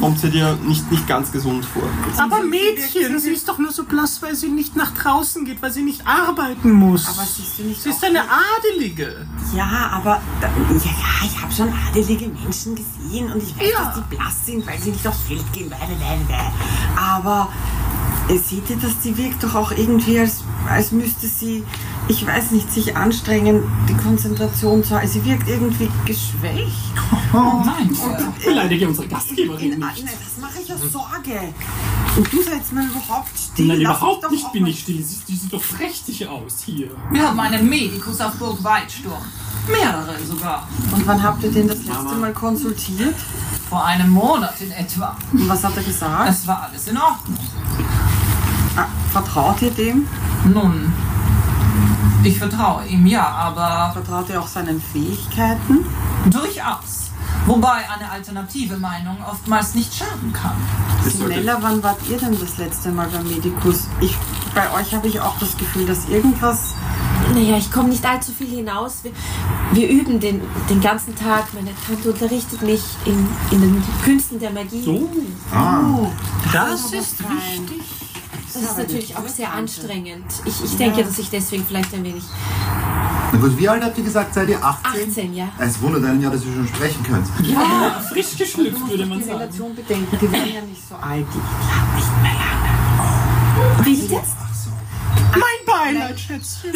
kommt 0.00 0.18
sie 0.20 0.30
dir 0.30 0.56
nicht, 0.66 0.90
nicht 0.90 1.06
ganz 1.06 1.32
gesund 1.32 1.64
vor. 1.64 1.82
Aber 2.18 2.42
Mädchen, 2.42 3.18
sie 3.18 3.30
ist 3.30 3.48
doch 3.48 3.58
nur 3.58 3.72
so 3.72 3.84
blass, 3.84 4.20
weil 4.22 4.34
sie 4.34 4.48
nicht 4.48 4.76
nach 4.76 4.92
draußen 4.94 5.44
geht, 5.44 5.60
weil 5.62 5.70
sie 5.72 5.82
nicht 5.82 6.06
arbeiten 6.06 6.72
muss. 6.72 7.06
Aber 7.08 7.26
siehst 7.26 7.58
du 7.58 7.62
nicht 7.64 7.82
sie 7.82 7.90
ist 7.90 8.04
eine 8.04 8.20
Adelige. 8.22 9.26
Ja, 9.54 9.90
aber 9.92 10.20
da, 10.40 10.48
ja, 10.48 10.74
ja, 10.84 11.26
ich 11.26 11.42
habe 11.42 11.52
schon 11.52 11.68
adelige 11.90 12.28
Menschen 12.28 12.74
gesehen 12.74 13.32
und 13.32 13.42
ich 13.42 13.56
weiß, 13.58 13.72
Ja. 13.72 13.84
dass 13.84 13.94
die 13.96 14.14
blass 14.16 14.46
sind, 14.46 14.66
weil 14.66 14.78
sie 14.78 14.90
nicht 14.90 15.06
aufs 15.06 15.20
Feld 15.22 15.52
gehen. 15.52 15.68
Blah, 15.68 15.78
blah, 15.78 16.16
blah. 16.26 16.52
Aber 16.96 17.48
äh, 18.28 18.38
seht 18.38 18.68
ihr, 18.70 18.76
dass 18.76 18.98
die 19.02 19.16
wirkt 19.16 19.42
doch 19.42 19.54
auch 19.54 19.70
irgendwie, 19.72 20.18
als, 20.20 20.42
als 20.68 20.92
müsste 20.92 21.26
sie, 21.26 21.64
ich 22.08 22.24
weiß 22.26 22.52
nicht, 22.52 22.70
sich 22.72 22.96
anstrengen, 22.96 23.62
die 23.88 23.94
Konzentration 23.94 24.84
zu 24.84 24.94
halten. 24.94 25.08
Sie 25.08 25.24
wirkt 25.24 25.48
irgendwie 25.48 25.88
geschwächt. 26.04 26.92
Nein, 27.32 27.90
Ich 28.38 28.44
beleidige 28.46 28.88
unsere 28.88 29.04
In, 29.06 29.10
Gastgeberin 29.12 29.72
in, 29.72 29.78
nein, 29.80 29.94
nicht. 29.94 30.06
das 30.06 30.40
mache 30.40 30.54
ich 30.62 30.72
aus 30.72 30.80
Sorge. 30.92 31.52
Und 32.16 32.32
du 32.32 32.42
setzt 32.42 32.72
mal 32.72 32.84
überhaupt 32.86 33.28
still. 33.36 33.66
Nein, 33.66 33.80
Lass 33.80 33.98
überhaupt 33.98 34.30
nicht 34.30 34.52
bin 34.52 34.66
ich 34.66 34.80
still. 34.80 35.02
Sie, 35.02 35.18
die 35.28 35.36
sieht 35.36 35.52
doch 35.52 35.62
prächtig 35.62 36.26
aus 36.28 36.62
hier. 36.64 36.90
wir 37.10 37.22
haben 37.28 37.38
einen 37.40 37.68
Medikus 37.68 38.20
auf 38.20 38.34
Burg 38.36 38.62
Weitsturm. 38.62 39.22
Mehrere 39.68 40.14
sogar. 40.24 40.68
Und 40.94 41.06
wann 41.06 41.20
habt 41.22 41.42
ihr 41.42 41.50
den 41.50 41.66
das 41.66 41.78
letzte 41.84 42.14
Mal 42.14 42.32
konsultiert? 42.32 43.16
Vor 43.68 43.84
einem 43.84 44.10
Monat 44.10 44.60
in 44.60 44.70
etwa. 44.70 45.16
Und 45.32 45.48
was 45.48 45.64
hat 45.64 45.76
er 45.76 45.82
gesagt? 45.82 46.30
Es 46.30 46.46
war 46.46 46.62
alles 46.70 46.86
in 46.86 46.96
Ordnung. 46.96 47.36
Ah, 48.76 48.86
vertraut 49.12 49.60
ihr 49.62 49.72
dem? 49.72 50.06
Nun, 50.44 50.92
ich 52.24 52.38
vertraue 52.38 52.84
ihm 52.86 53.06
ja, 53.06 53.26
aber 53.28 53.90
Vertraut 53.92 54.28
ihr 54.30 54.40
auch 54.40 54.46
seinen 54.48 54.80
Fähigkeiten? 54.80 55.84
durchaus. 56.26 57.10
Wobei 57.46 57.88
eine 57.88 58.10
alternative 58.10 58.76
Meinung 58.76 59.16
oftmals 59.30 59.74
nicht 59.74 59.94
schaden 59.94 60.32
kann. 60.32 60.56
Sinella, 61.04 61.58
wann 61.60 61.80
wart 61.82 61.98
ihr 62.08 62.18
denn 62.18 62.36
das 62.40 62.58
letzte 62.58 62.90
Mal 62.90 63.08
beim 63.08 63.28
Medikus? 63.28 63.86
Ich, 64.00 64.16
bei 64.54 64.72
euch 64.72 64.92
habe 64.94 65.06
ich 65.06 65.20
auch 65.20 65.38
das 65.38 65.56
Gefühl, 65.56 65.86
dass 65.86 66.08
irgendwas. 66.08 66.74
Naja, 67.32 67.56
ich 67.56 67.70
komme 67.70 67.90
nicht 67.90 68.04
allzu 68.04 68.32
viel 68.32 68.48
hinaus. 68.48 69.04
Wir, 69.04 69.12
wir 69.72 69.88
üben 69.88 70.18
den, 70.18 70.40
den 70.68 70.80
ganzen 70.80 71.14
Tag. 71.14 71.52
Meine 71.54 71.70
Tante 71.86 72.10
unterrichtet 72.10 72.62
mich 72.62 72.82
in, 73.04 73.28
in 73.52 73.60
den 73.60 73.84
Künsten 74.04 74.40
der 74.40 74.50
Magie. 74.50 74.82
So, 74.82 75.08
Oh, 75.54 76.08
Das 76.52 76.92
ist 76.92 77.20
wichtig. 77.20 77.82
Das 78.60 78.70
ist 78.70 78.78
natürlich 78.78 79.16
auch 79.16 79.28
sehr 79.28 79.52
anstrengend. 79.52 80.24
Ich, 80.44 80.64
ich 80.64 80.76
denke, 80.76 81.04
dass 81.04 81.18
ich 81.18 81.28
deswegen 81.30 81.64
vielleicht 81.66 81.92
ein 81.94 82.04
wenig. 82.04 82.24
Na 83.32 83.38
gut, 83.38 83.58
wie 83.58 83.68
alt 83.68 83.82
habt 83.82 83.98
ihr 83.98 84.04
gesagt? 84.04 84.34
Seid 84.34 84.48
ihr 84.48 84.62
18? 84.64 85.08
18, 85.10 85.34
ja. 85.34 85.48
Es 85.58 85.80
wundert 85.80 86.04
einen 86.04 86.22
ja, 86.22 86.30
dass 86.30 86.44
ihr 86.44 86.52
schon 86.54 86.68
sprechen 86.68 87.02
könnt. 87.02 87.26
ja, 87.42 88.00
frisch 88.12 88.36
geschlüpft, 88.38 88.88
würde 88.88 89.06
man 89.06 89.18
die 89.18 89.24
sagen. 89.24 89.38
Relation 89.38 89.74
bedenken, 89.74 90.18
die 90.20 90.32
waren 90.32 90.54
ja 90.54 90.60
nicht 90.62 90.88
so 90.88 90.94
alt. 90.94 91.26
Die 91.32 91.96
nicht 91.96 92.22
mehr 92.22 92.32
lange. 92.32 93.84
Wie 93.84 94.14
jetzt? 94.14 94.36
Mein 95.32 95.66
Beileid, 95.66 96.18
Schätzchen. 96.18 96.72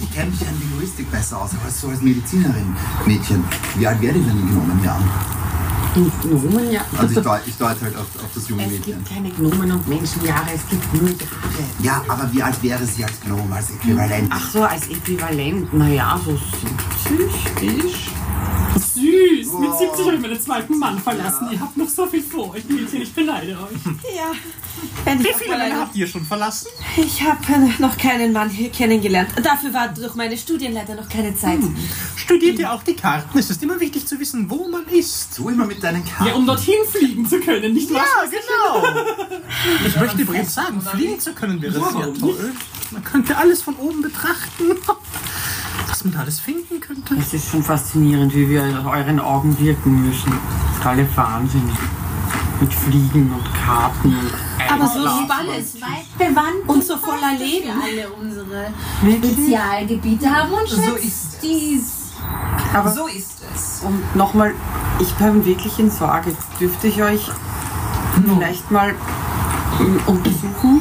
Ich 0.00 0.14
kenne 0.14 0.30
mich 0.30 0.40
an 0.40 0.60
Linguistik 0.60 1.10
besser 1.10 1.40
aus, 1.42 1.50
aber 1.60 1.70
so 1.70 1.88
als 1.88 2.02
Medizinerin. 2.02 2.76
Mädchen, 3.06 3.44
wie 3.76 3.86
alt 3.86 4.00
werdet 4.00 4.22
ihr 4.22 4.28
denn 4.28 4.40
in 4.40 4.48
genommenen 4.48 4.84
Jahren? 4.84 5.08
Gnomen, 6.22 6.70
ja. 6.70 6.82
Also 6.98 7.18
ich 7.18 7.24
deute, 7.24 7.42
ich 7.48 7.56
deute 7.56 7.80
halt 7.80 7.96
auf, 7.96 8.02
auf 8.22 8.30
das 8.34 8.48
junge 8.48 8.64
Es 8.64 8.72
Mädchen. 8.72 8.84
gibt 8.96 9.08
keine 9.08 9.30
Gnomen 9.30 9.72
und 9.72 9.88
Menschenjahre, 9.88 10.50
es 10.54 10.68
gibt 10.68 10.92
nur 10.94 11.08
Jahre. 11.08 11.24
Ja, 11.80 12.02
aber 12.08 12.30
wie 12.32 12.42
alt 12.42 12.62
wäre 12.62 12.84
sie 12.84 13.04
als 13.04 13.20
Gnome, 13.20 13.54
als 13.54 13.70
Äquivalent? 13.70 14.30
Ach 14.30 14.50
so, 14.50 14.62
als 14.62 14.86
Äquivalent, 14.88 15.72
naja, 15.72 16.20
so 16.24 16.38
70 17.08 18.10
Süß, 18.76 19.52
mit 19.58 19.76
70 19.78 20.06
habe 20.06 20.16
ich 20.16 20.20
meinen 20.20 20.40
zweiten 20.40 20.78
Mann 20.78 20.98
verlassen. 20.98 21.48
Ihr 21.50 21.60
habt 21.60 21.76
noch 21.76 21.88
so 21.88 22.06
viel 22.06 22.22
vor 22.22 22.54
euch, 22.54 22.64
Mädchen, 22.68 23.02
ich 23.02 23.12
beneide 23.12 23.52
euch. 23.52 24.14
Ja. 24.14 24.32
Wenn 25.04 25.18
Wie 25.20 25.28
ich, 25.28 25.36
viele 25.36 25.56
Männer 25.56 25.80
habt 25.80 25.96
ihr 25.96 26.06
schon 26.06 26.24
verlassen? 26.24 26.68
ich 26.96 27.22
habe 27.22 27.38
noch 27.78 27.96
keinen 27.96 28.32
Mann 28.32 28.50
hier 28.50 28.70
kennengelernt. 28.70 29.30
Dafür 29.42 29.72
war 29.72 29.88
durch 29.88 30.14
meine 30.14 30.36
Studien 30.36 30.72
leider 30.74 30.94
noch 30.94 31.08
keine 31.08 31.34
Zeit. 31.34 31.60
Studiert 32.16 32.58
ihr 32.58 32.70
auch 32.72 32.82
die 32.82 32.94
Karten? 32.94 33.38
Es 33.38 33.48
ist 33.50 33.62
immer 33.62 33.80
wichtig 33.80 34.06
zu 34.06 34.18
wissen, 34.18 34.50
wo 34.50 34.68
man 34.68 34.86
ist. 34.88 35.34
So 35.34 35.48
immer 35.48 35.64
mit 35.64 35.82
deinen 35.82 36.04
Karten. 36.04 36.26
Ja, 36.26 36.34
um 36.34 36.46
dorthin 36.46 36.84
fliegen 36.90 37.26
zu 37.26 37.40
können, 37.40 37.72
nicht 37.72 37.92
wahr? 37.92 38.04
Ja, 38.04 38.28
genau. 38.28 39.06
Ich 39.86 39.96
möchte 39.96 40.22
übrigens 40.22 40.54
sagen, 40.54 40.80
fliegen 40.80 41.18
zu 41.18 41.32
können 41.32 41.60
wäre 41.62 41.72
sehr 41.72 42.14
toll. 42.14 42.52
Man 42.90 43.04
könnte 43.04 43.36
alles 43.36 43.62
von 43.62 43.74
oben 43.76 44.02
betrachten. 44.02 44.64
Was 45.88 46.04
man 46.04 46.14
da 46.14 46.20
alles 46.20 46.40
finden 46.40 46.80
könnte. 46.80 47.14
Es 47.16 47.32
ist 47.34 47.50
schon 47.50 47.62
faszinierend, 47.62 48.34
wie 48.34 48.48
wir 48.48 48.64
in 48.64 48.76
euren 48.86 49.20
Augen 49.20 49.58
wirken 49.58 50.06
müssen. 50.06 50.32
Alle 50.84 51.08
wahnsinnig. 51.16 51.76
Mit 52.60 52.72
Fliegen 52.72 53.32
und 53.32 53.54
Karten 53.54 54.08
und 54.16 54.32
Aber 54.72 54.86
so 54.86 55.00
spannend. 55.00 55.82
Weit 55.82 56.18
bewandt 56.18 56.66
Und 56.68 56.84
so 56.84 56.96
voller 56.96 57.32
Leben. 57.38 57.66
Wir 57.66 57.74
alle 57.74 58.08
unsere 58.10 58.68
Spezialgebiete 59.00 60.30
haben 60.34 60.52
und 60.52 60.68
So 60.68 60.76
schätzt 60.82 61.04
ist 61.04 61.32
es. 61.34 61.38
dies. 61.40 61.92
Aber 62.72 62.90
So 62.90 63.06
ist 63.08 63.42
es. 63.54 63.82
Und 63.84 64.16
nochmal, 64.16 64.54
ich 65.00 65.12
bin 65.14 65.44
wirklich 65.44 65.78
in 65.78 65.90
Sorge. 65.90 66.34
Dürfte 66.58 66.86
ich 66.88 67.02
euch 67.02 67.28
vielleicht 68.24 68.70
mal 68.70 68.94
ähm, 69.80 70.00
untersuchen? 70.06 70.80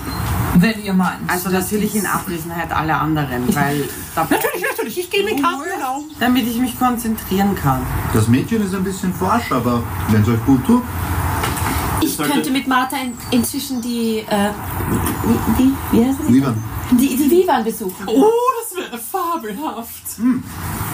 Wenn 0.58 0.84
ihr 0.84 0.94
meint. 0.94 1.30
Also 1.30 1.50
natürlich 1.50 1.96
in 1.96 2.06
Abwesenheit 2.06 2.72
aller 2.72 3.00
anderen, 3.02 3.54
weil 3.54 3.90
da 4.16 4.22
Natürlich, 4.30 4.66
natürlich. 4.70 5.00
Ich 5.00 5.10
gehe 5.10 5.24
mit 5.24 5.42
Karten 5.42 5.64
genau. 5.64 6.04
damit 6.20 6.48
ich 6.48 6.58
mich 6.58 6.78
konzentrieren 6.80 7.56
kann. 7.56 7.86
Das 8.14 8.28
Mädchen 8.28 8.64
ist 8.64 8.74
ein 8.74 8.84
bisschen 8.84 9.14
forsch, 9.14 9.52
aber 9.52 9.84
wenn 10.10 10.22
es 10.22 10.28
euch 10.30 10.46
gut 10.46 10.66
tut. 10.66 10.84
Ich 12.02 12.18
könnte 12.18 12.52
mit 12.52 12.68
Martha 12.68 12.98
in, 12.98 13.14
inzwischen 13.32 13.82
die, 13.82 14.20
äh, 14.20 14.50
wie, 15.58 15.64
wie, 15.64 15.74
wie 15.92 16.06
heißt 16.06 16.20
das? 16.20 16.30
Niemand. 16.30 16.58
Die, 16.92 17.18
die 17.18 17.32
Vivan 17.32 17.64
besuchen. 17.64 18.06
Oh, 18.06 18.30
das 18.62 18.78
wäre 18.78 18.98
fabelhaft. 18.98 20.20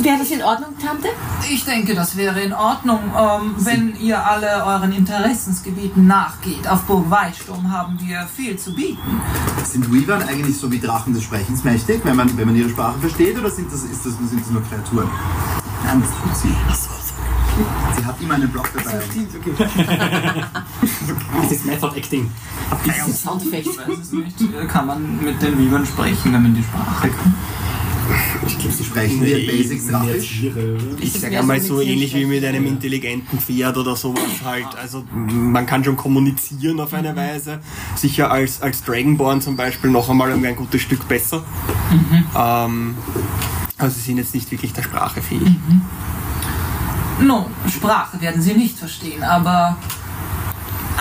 Wäre 0.03 0.17
das 0.17 0.31
in 0.31 0.41
Ordnung, 0.41 0.71
Tante? 0.83 1.09
Ich 1.47 1.63
denke, 1.63 1.93
das 1.93 2.17
wäre 2.17 2.41
in 2.41 2.53
Ordnung, 2.53 2.99
ähm, 3.15 3.53
wenn 3.59 3.95
ihr 3.97 4.25
alle 4.25 4.65
euren 4.65 4.91
Interessensgebieten 4.93 6.07
nachgeht. 6.07 6.67
Auf 6.67 6.81
Burg 6.83 7.11
Weitsturm 7.11 7.71
haben 7.71 7.99
wir 7.99 8.27
viel 8.35 8.57
zu 8.57 8.73
bieten. 8.73 9.21
Sind 9.63 9.93
Weavern 9.93 10.23
eigentlich 10.23 10.57
so 10.57 10.71
wie 10.71 10.79
Drachen 10.79 11.13
des 11.13 11.21
Sprechens 11.23 11.63
mächtig, 11.63 12.01
wenn 12.03 12.15
man, 12.15 12.35
wenn 12.35 12.47
man 12.47 12.55
ihre 12.55 12.69
Sprache 12.69 12.97
versteht, 12.99 13.37
oder 13.37 13.51
sind 13.51 13.71
das, 13.71 13.83
ist 13.83 14.03
das, 14.03 14.13
sind 14.17 14.41
das 14.41 14.49
nur 14.49 14.63
Kreaturen? 14.63 15.07
Nein, 15.85 16.01
das 16.01 16.09
tut 16.09 16.35
sie. 16.35 16.55
Sie 17.95 18.05
hat 18.05 18.19
immer 18.21 18.33
einen 18.35 18.49
Block 18.49 18.71
dabei. 18.73 18.99
Das 21.43 21.51
ist 21.51 21.65
Method 21.65 21.95
Acting. 21.95 22.31
Soundeffekt. 23.13 23.67
Ich 23.67 23.77
weiß 23.77 23.99
es 23.99 24.11
nicht. 24.13 24.67
Kann 24.67 24.87
man 24.87 25.23
mit 25.23 25.39
den 25.43 25.59
Weavern 25.59 25.85
sprechen, 25.85 26.33
wenn 26.33 26.41
man 26.41 26.55
die 26.55 26.63
Sprache 26.63 27.09
kann? 27.09 27.35
Sie 28.69 28.83
sprechen 28.83 29.25
wie 29.25 29.45
Basics 29.45 29.87
Drachisch. 29.87 30.43
Ich 30.99 31.13
sage 31.13 31.39
einmal 31.39 31.59
so 31.59 31.81
ähnlich 31.81 32.13
wie 32.15 32.25
mit 32.25 32.43
einem 32.43 32.65
intelligenten 32.65 33.39
Pferd 33.39 33.77
oder 33.77 33.95
sowas 33.95 34.23
halt. 34.43 34.67
Also 34.81 35.03
man 35.11 35.65
kann 35.65 35.83
schon 35.83 35.97
kommunizieren 35.97 36.79
auf 36.79 36.93
eine 36.93 37.15
Weise. 37.15 37.59
Sicher 37.95 38.31
als, 38.31 38.61
als 38.61 38.83
Dragonborn 38.83 39.41
zum 39.41 39.55
Beispiel 39.55 39.89
noch 39.89 40.09
einmal 40.09 40.31
ein 40.31 40.55
gutes 40.55 40.81
Stück 40.81 41.07
besser. 41.07 41.43
Ähm, 42.35 42.95
also 43.77 43.95
sie 43.95 44.01
sind 44.01 44.17
jetzt 44.17 44.33
nicht 44.33 44.49
wirklich 44.51 44.73
der 44.73 44.83
Sprache 44.83 45.21
fähig. 45.21 45.55
Nun, 47.19 47.45
Sprache 47.69 48.19
werden 48.21 48.41
sie 48.41 48.53
nicht 48.53 48.77
verstehen, 48.79 49.23
aber 49.23 49.77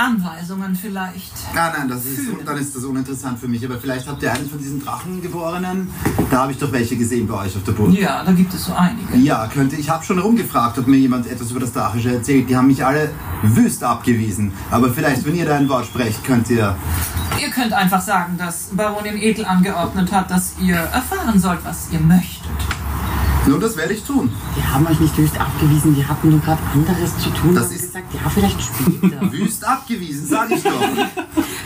Anweisungen 0.00 0.74
vielleicht. 0.74 1.32
Nein, 1.54 1.72
nein, 1.76 1.88
das 1.88 2.06
ist, 2.06 2.20
dann 2.46 2.56
ist 2.56 2.74
das 2.74 2.84
uninteressant 2.84 3.38
für 3.38 3.48
mich. 3.48 3.62
Aber 3.66 3.78
vielleicht 3.78 4.08
habt 4.08 4.22
ihr 4.22 4.32
einen 4.32 4.48
von 4.48 4.58
diesen 4.58 4.82
Drachengeborenen. 4.82 5.90
Da 6.30 6.38
habe 6.38 6.52
ich 6.52 6.58
doch 6.58 6.72
welche 6.72 6.96
gesehen 6.96 7.26
bei 7.26 7.34
euch 7.34 7.54
auf 7.54 7.64
der 7.64 7.72
Burg. 7.72 7.92
Ja, 7.92 8.24
da 8.24 8.32
gibt 8.32 8.54
es 8.54 8.64
so 8.64 8.72
einige. 8.72 9.14
Ja, 9.18 9.46
könnte. 9.46 9.76
Ich 9.76 9.90
habe 9.90 10.02
schon 10.02 10.18
rumgefragt, 10.18 10.78
ob 10.78 10.86
mir 10.86 10.96
jemand 10.96 11.26
etwas 11.26 11.50
über 11.50 11.60
das 11.60 11.74
Drachische 11.74 12.14
erzählt. 12.14 12.48
Die 12.48 12.56
haben 12.56 12.68
mich 12.68 12.82
alle 12.84 13.10
wüst 13.42 13.84
abgewiesen. 13.84 14.52
Aber 14.70 14.90
vielleicht, 14.90 15.26
wenn 15.26 15.34
ihr 15.34 15.44
da 15.44 15.56
ein 15.56 15.68
Wort 15.68 15.84
sprecht, 15.84 16.24
könnt 16.24 16.48
ihr. 16.48 16.74
Ihr 17.38 17.50
könnt 17.50 17.74
einfach 17.74 18.00
sagen, 18.00 18.38
dass 18.38 18.70
Baronin 18.72 19.18
Edel 19.18 19.44
angeordnet 19.44 20.10
hat, 20.12 20.30
dass 20.30 20.54
ihr 20.60 20.76
erfahren 20.76 21.38
sollt, 21.38 21.62
was 21.64 21.90
ihr 21.92 22.00
möchtet. 22.00 22.48
Nun, 23.46 23.60
das 23.60 23.76
werde 23.76 23.94
ich 23.94 24.02
tun. 24.04 24.30
Die 24.56 24.62
haben 24.62 24.86
euch 24.86 25.00
nicht 25.00 25.16
wüst 25.16 25.38
abgewiesen, 25.40 25.94
die 25.94 26.06
hatten 26.06 26.30
nur 26.30 26.40
gerade 26.40 26.60
anderes 26.72 27.16
zu 27.18 27.30
tun. 27.30 27.54
Das 27.54 27.70
ist- 27.72 27.80
gesagt, 27.82 28.14
ja, 28.14 28.28
vielleicht 28.28 28.60
später. 28.62 29.20
Wüst 29.32 29.64
abgewiesen, 29.66 30.26
sag 30.26 30.50
ich 30.50 30.62
doch. 30.62 30.70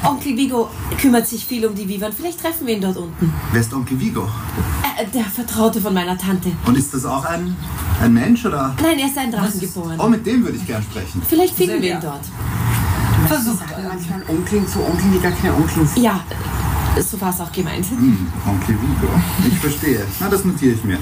Onkel 0.09 0.37
Vigo 0.37 0.71
kümmert 1.01 1.27
sich 1.27 1.45
viel 1.45 1.67
um 1.67 1.75
die 1.75 1.89
Vivan. 1.89 2.13
Vielleicht 2.13 2.41
treffen 2.41 2.67
wir 2.67 2.75
ihn 2.77 2.81
dort 2.81 2.97
unten. 2.97 3.33
Wer 3.53 3.61
ist 3.61 3.73
Onkel 3.75 3.99
Vigo? 3.99 4.29
Äh, 4.99 5.07
der 5.13 5.25
Vertraute 5.25 5.81
von 5.81 5.93
meiner 5.95 6.17
Tante. 6.17 6.53
Und 6.67 6.77
ist 6.77 6.93
das 6.95 7.05
auch 7.05 7.25
ein, 7.25 7.57
ein 8.03 8.13
Mensch 8.15 8.45
oder? 8.45 8.75
Nein, 8.83 8.99
er 8.99 9.07
ist 9.07 9.19
ein 9.19 9.31
Drachen 9.33 9.59
geboren. 9.61 9.99
Oh, 9.99 10.09
mit 10.09 10.25
dem 10.27 10.45
würde 10.45 10.57
ich 10.59 10.67
gern 10.67 10.83
sprechen. 10.83 11.23
Vielleicht 11.29 11.55
finden 11.55 11.73
Sehr 11.81 11.83
wir 11.83 11.95
ihn 11.97 12.01
dort. 12.01 12.21
Versucht 13.29 13.59
sagen 13.69 13.89
manchmal 13.89 14.23
Onkeln 14.29 14.69
zu 14.69 14.81
Onkeln, 14.81 15.13
die 15.13 15.21
gar 15.21 15.33
keine 15.33 15.55
Onkeln 15.55 15.87
sind. 15.87 16.03
Ja, 16.03 16.21
so 17.01 17.19
war 17.21 17.31
es 17.31 17.41
auch 17.41 17.51
gemeint. 17.53 17.87
Hm, 17.87 18.27
Onkel 18.47 18.77
Vigo. 18.77 19.09
Ich 19.49 19.59
verstehe. 19.59 20.05
Na, 20.21 20.29
das 20.29 20.45
notiere 20.45 20.75
ich 20.75 20.85
mir. 20.85 20.99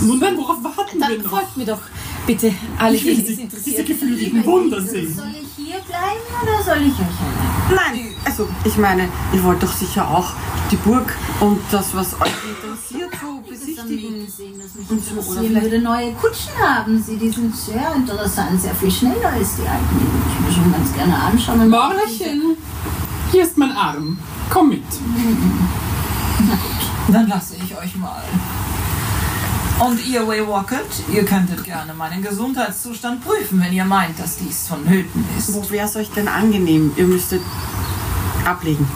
Nun 0.00 0.20
dann, 0.20 0.36
worauf 0.36 0.62
warten 0.62 0.98
wir 0.98 1.08
Dann 1.08 1.22
noch? 1.22 1.30
folgt 1.30 1.56
mir 1.56 1.66
doch 1.66 1.80
bitte 2.26 2.52
alle, 2.78 2.96
Ich 2.96 3.04
will 3.04 3.14
die 3.16 3.20
diese- 3.22 3.32
es 3.32 3.38
interessiert. 3.40 3.66
diese 3.78 3.84
geflügelten 3.84 4.44
Wunder 4.46 4.80
sehen. 4.80 5.14
Soll 5.14 5.26
ich 5.32 5.48
hier 5.64 5.78
bleiben 5.80 6.24
oder 6.42 6.62
soll 6.62 6.82
ich 6.86 6.92
euch 6.92 7.00
allein? 7.00 7.94
Nein, 7.94 8.14
also 8.24 8.48
ich 8.64 8.76
meine, 8.76 9.08
ihr 9.32 9.42
wollt 9.44 9.62
doch 9.62 9.72
sicher 9.72 10.08
auch 10.08 10.28
die 10.70 10.76
Burg 10.76 11.14
und 11.40 11.58
das, 11.70 11.94
was 11.94 12.14
euch 12.20 12.30
interessiert, 12.48 13.10
so 13.20 13.40
besichtigen. 13.50 14.24
gesehen, 14.26 14.54
dass 14.60 14.74
mich 14.74 14.90
Und 14.90 15.04
so, 15.24 15.32
oder 15.32 15.40
vielleicht- 15.42 15.64
würde. 15.64 15.78
Neue 15.80 16.12
Kutschen 16.12 16.52
haben 16.62 17.02
sie, 17.02 17.16
die 17.16 17.30
sind 17.30 17.54
sehr 17.56 17.92
interessant, 17.96 18.60
sehr 18.60 18.74
viel 18.74 18.90
schneller 18.90 19.30
als 19.32 19.56
die 19.56 19.62
alten. 19.62 20.00
Würde 20.00 20.28
ich 20.30 20.46
mir 20.46 20.62
schon 20.62 20.72
ganz 20.72 20.92
gerne 20.94 21.14
anschauen. 21.16 21.60
Und 21.62 21.70
Morlerchen, 21.70 22.56
hier 23.32 23.42
ist 23.42 23.56
mein 23.58 23.72
Arm. 23.72 24.18
Komm 24.50 24.68
mit. 24.70 24.82
Dann 27.10 27.26
lasse 27.28 27.54
ich 27.56 27.76
euch 27.76 27.96
mal. 27.96 28.22
Und 29.78 30.04
ihr 30.06 30.26
Waywalket, 30.26 30.86
ihr 31.12 31.24
könntet 31.24 31.62
gerne 31.62 31.94
meinen 31.94 32.20
Gesundheitszustand 32.20 33.24
prüfen, 33.24 33.60
wenn 33.60 33.72
ihr 33.72 33.84
meint, 33.84 34.18
dass 34.18 34.36
dies 34.36 34.66
vonnöten 34.66 35.24
ist. 35.38 35.54
Wo 35.54 35.70
wäre 35.70 35.86
es 35.86 35.94
euch 35.94 36.10
denn 36.10 36.26
angenehm? 36.26 36.92
Ihr 36.96 37.04
müsstet 37.04 37.42
ablegen. 38.44 38.86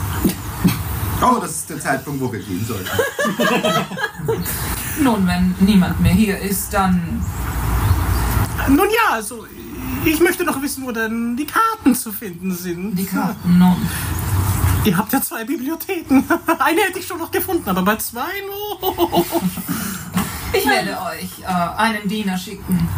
Oh, 1.23 1.39
das 1.41 1.53
ist 1.53 1.71
der 1.71 1.79
Zeitpunkt, 1.79 2.21
wo 2.21 2.33
wir 2.33 2.41
gehen 2.41 2.67
sollten. 2.67 2.91
Nun, 5.03 5.27
wenn 5.27 5.55
niemand 5.61 6.01
mehr 6.01 6.13
hier 6.13 6.39
ist, 6.39 6.75
dann 6.75 7.25
Nun 8.69 8.89
ja, 8.91 9.15
also 9.15 9.47
ich 10.05 10.21
möchte 10.21 10.45
noch 10.45 10.61
wissen, 10.61 10.85
wo 10.85 10.91
denn 10.91 11.37
die 11.37 11.47
Karten 11.47 11.95
zu 11.95 12.13
finden 12.13 12.53
sind. 12.53 12.97
die 12.97 13.07
Karten 13.07 13.59
nun. 13.59 13.77
Ihr 14.85 14.97
habt 14.97 15.13
ja 15.13 15.23
zwei 15.23 15.45
Bibliotheken. 15.45 16.25
Eine 16.59 16.81
hätte 16.81 16.99
ich 16.99 17.07
schon 17.07 17.19
noch 17.19 17.31
gefunden, 17.31 17.69
aber 17.69 17.83
bei 17.83 17.97
zwei 17.97 18.31
oh. 18.81 19.25
Ich 20.53 20.67
werde 20.67 20.91
euch 21.01 21.31
äh, 21.43 21.81
einen 21.81 22.09
Diener 22.09 22.37
schicken. 22.37 22.89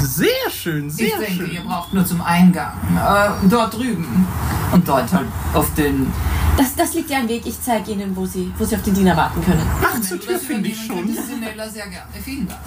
Sehr 0.00 0.50
schön, 0.50 0.88
Ich 0.88 0.94
sehr 0.94 1.18
denke, 1.18 1.44
ihr 1.44 1.60
schön. 1.60 1.66
braucht 1.68 1.92
nur 1.94 2.04
zum 2.04 2.20
Eingang. 2.22 2.72
Äh, 2.96 3.48
dort 3.48 3.74
drüben. 3.74 4.26
Und 4.72 4.86
dort 4.88 5.12
halt 5.12 5.28
auf 5.54 5.72
den. 5.74 6.12
Das, 6.56 6.74
das 6.74 6.94
liegt 6.94 7.10
ja 7.10 7.20
am 7.20 7.28
Weg. 7.28 7.46
Ich 7.46 7.60
zeige 7.60 7.92
Ihnen, 7.92 8.14
wo 8.16 8.26
Sie, 8.26 8.52
wo 8.58 8.64
Sie 8.64 8.74
auf 8.74 8.82
den 8.82 8.94
Diener 8.94 9.16
warten 9.16 9.42
können. 9.44 9.62
Ach, 9.82 9.94
du 9.98 10.18
Tür 10.18 10.34
das 10.34 10.42
finde 10.42 10.68
ich 10.68 10.86
schon. 10.86 11.08
Sinella, 11.08 11.68
sehr 11.68 11.86
gerne. 11.88 12.06
Vielen 12.22 12.48
Dank. 12.48 12.60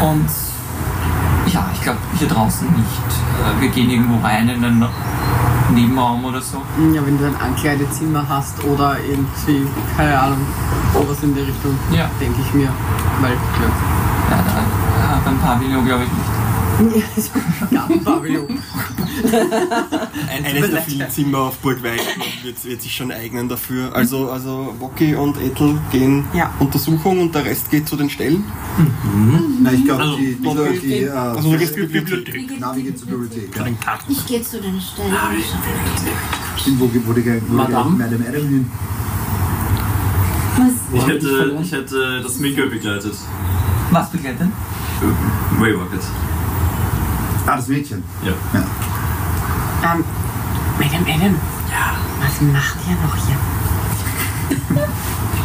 Und 0.00 0.28
ja, 1.46 1.64
ich 1.72 1.82
glaube 1.82 1.98
hier 2.18 2.28
draußen 2.28 2.66
nicht. 2.72 3.08
Äh, 3.58 3.60
wir 3.60 3.68
gehen 3.70 3.90
irgendwo 3.90 4.24
rein 4.26 4.48
in 4.48 4.64
einen 4.64 4.86
Nebenraum 5.74 6.24
oder 6.24 6.40
so. 6.40 6.58
Ja, 6.94 7.00
wenn 7.04 7.18
du 7.18 7.24
ein 7.26 7.36
Ankleidezimmer 7.40 8.24
hast 8.28 8.62
oder 8.64 8.96
irgendwie, 9.08 9.66
keine 9.96 10.18
Ahnung, 10.20 10.38
sowas 10.92 11.18
in 11.22 11.34
die 11.34 11.40
Richtung, 11.40 11.78
Ja. 11.90 12.10
denke 12.20 12.40
ich 12.46 12.54
mir. 12.54 12.68
Weil, 13.20 13.32
ja. 13.32 14.36
Ja, 14.36 14.36
da, 14.46 15.20
beim 15.24 15.38
Pavillon 15.38 15.84
glaube 15.84 16.04
ich 16.04 16.10
nicht. 16.12 16.41
Gartenpavillon. 17.70 18.58
Ein, 20.28 20.44
eines 20.44 20.70
der 20.70 20.82
vielen 20.82 21.10
Zimmer 21.10 21.38
auf 21.38 21.58
Burg 21.58 21.82
wird, 21.82 22.64
wird 22.64 22.82
sich 22.82 22.94
schon 22.94 23.12
eignen 23.12 23.48
dafür. 23.48 23.94
Also, 23.94 24.30
also 24.30 24.74
Woki 24.78 25.14
und 25.14 25.36
Ethel 25.40 25.78
gehen 25.90 26.24
Ja. 26.34 26.50
Untersuchung 26.58 27.20
und 27.20 27.34
der 27.34 27.44
Rest 27.44 27.70
geht 27.70 27.88
zu 27.88 27.96
den 27.96 28.10
Stellen. 28.10 28.44
Na, 29.62 29.72
ich 29.72 29.84
glaube, 29.84 30.02
Also, 30.02 30.16
die, 30.16 30.34
die, 30.34 30.34
Bibliothek. 30.34 30.80
die, 30.82 30.92
äh, 31.02 31.08
Also 31.10 31.56
zur 31.56 31.56
Bibliothek. 31.86 32.52
Na, 32.58 32.74
wie 32.74 32.80
dir? 32.82 32.90
geht's 32.90 33.00
zur 33.00 33.10
Bibliothek? 33.10 33.56
Ja. 33.56 33.66
Ich 34.08 34.26
gehe 34.26 34.42
zu 34.42 34.60
den 34.60 34.80
Stellen. 34.80 35.14
Stimmt, 36.56 36.80
wo, 36.80 36.84
wo 36.84 36.88
die, 36.88 37.06
wo 37.06 37.12
die 37.12 37.52
Madame? 37.52 37.90
Madame 37.90 38.24
Adam 38.28 38.48
hin? 38.48 38.70
Ich 40.94 41.06
hätte, 41.06 41.56
ich 41.62 41.72
hätte 41.72 42.20
das 42.22 42.38
Mikro 42.38 42.68
begleitet. 42.68 43.14
Was 43.90 44.10
begleitet? 44.10 44.48
Wayrocket. 45.58 46.00
Ah, 47.46 47.56
das 47.56 47.68
Mädchen. 47.68 48.02
Ja. 48.24 48.32
Ja. 48.52 48.64
Ähm, 49.94 50.04
Madame 50.78 51.14
Adam. 51.14 51.34
Ja. 51.70 51.96
Was 52.20 52.40
macht 52.40 52.76
ihr 52.88 52.96
noch 53.02 53.16
hier? 53.26 53.36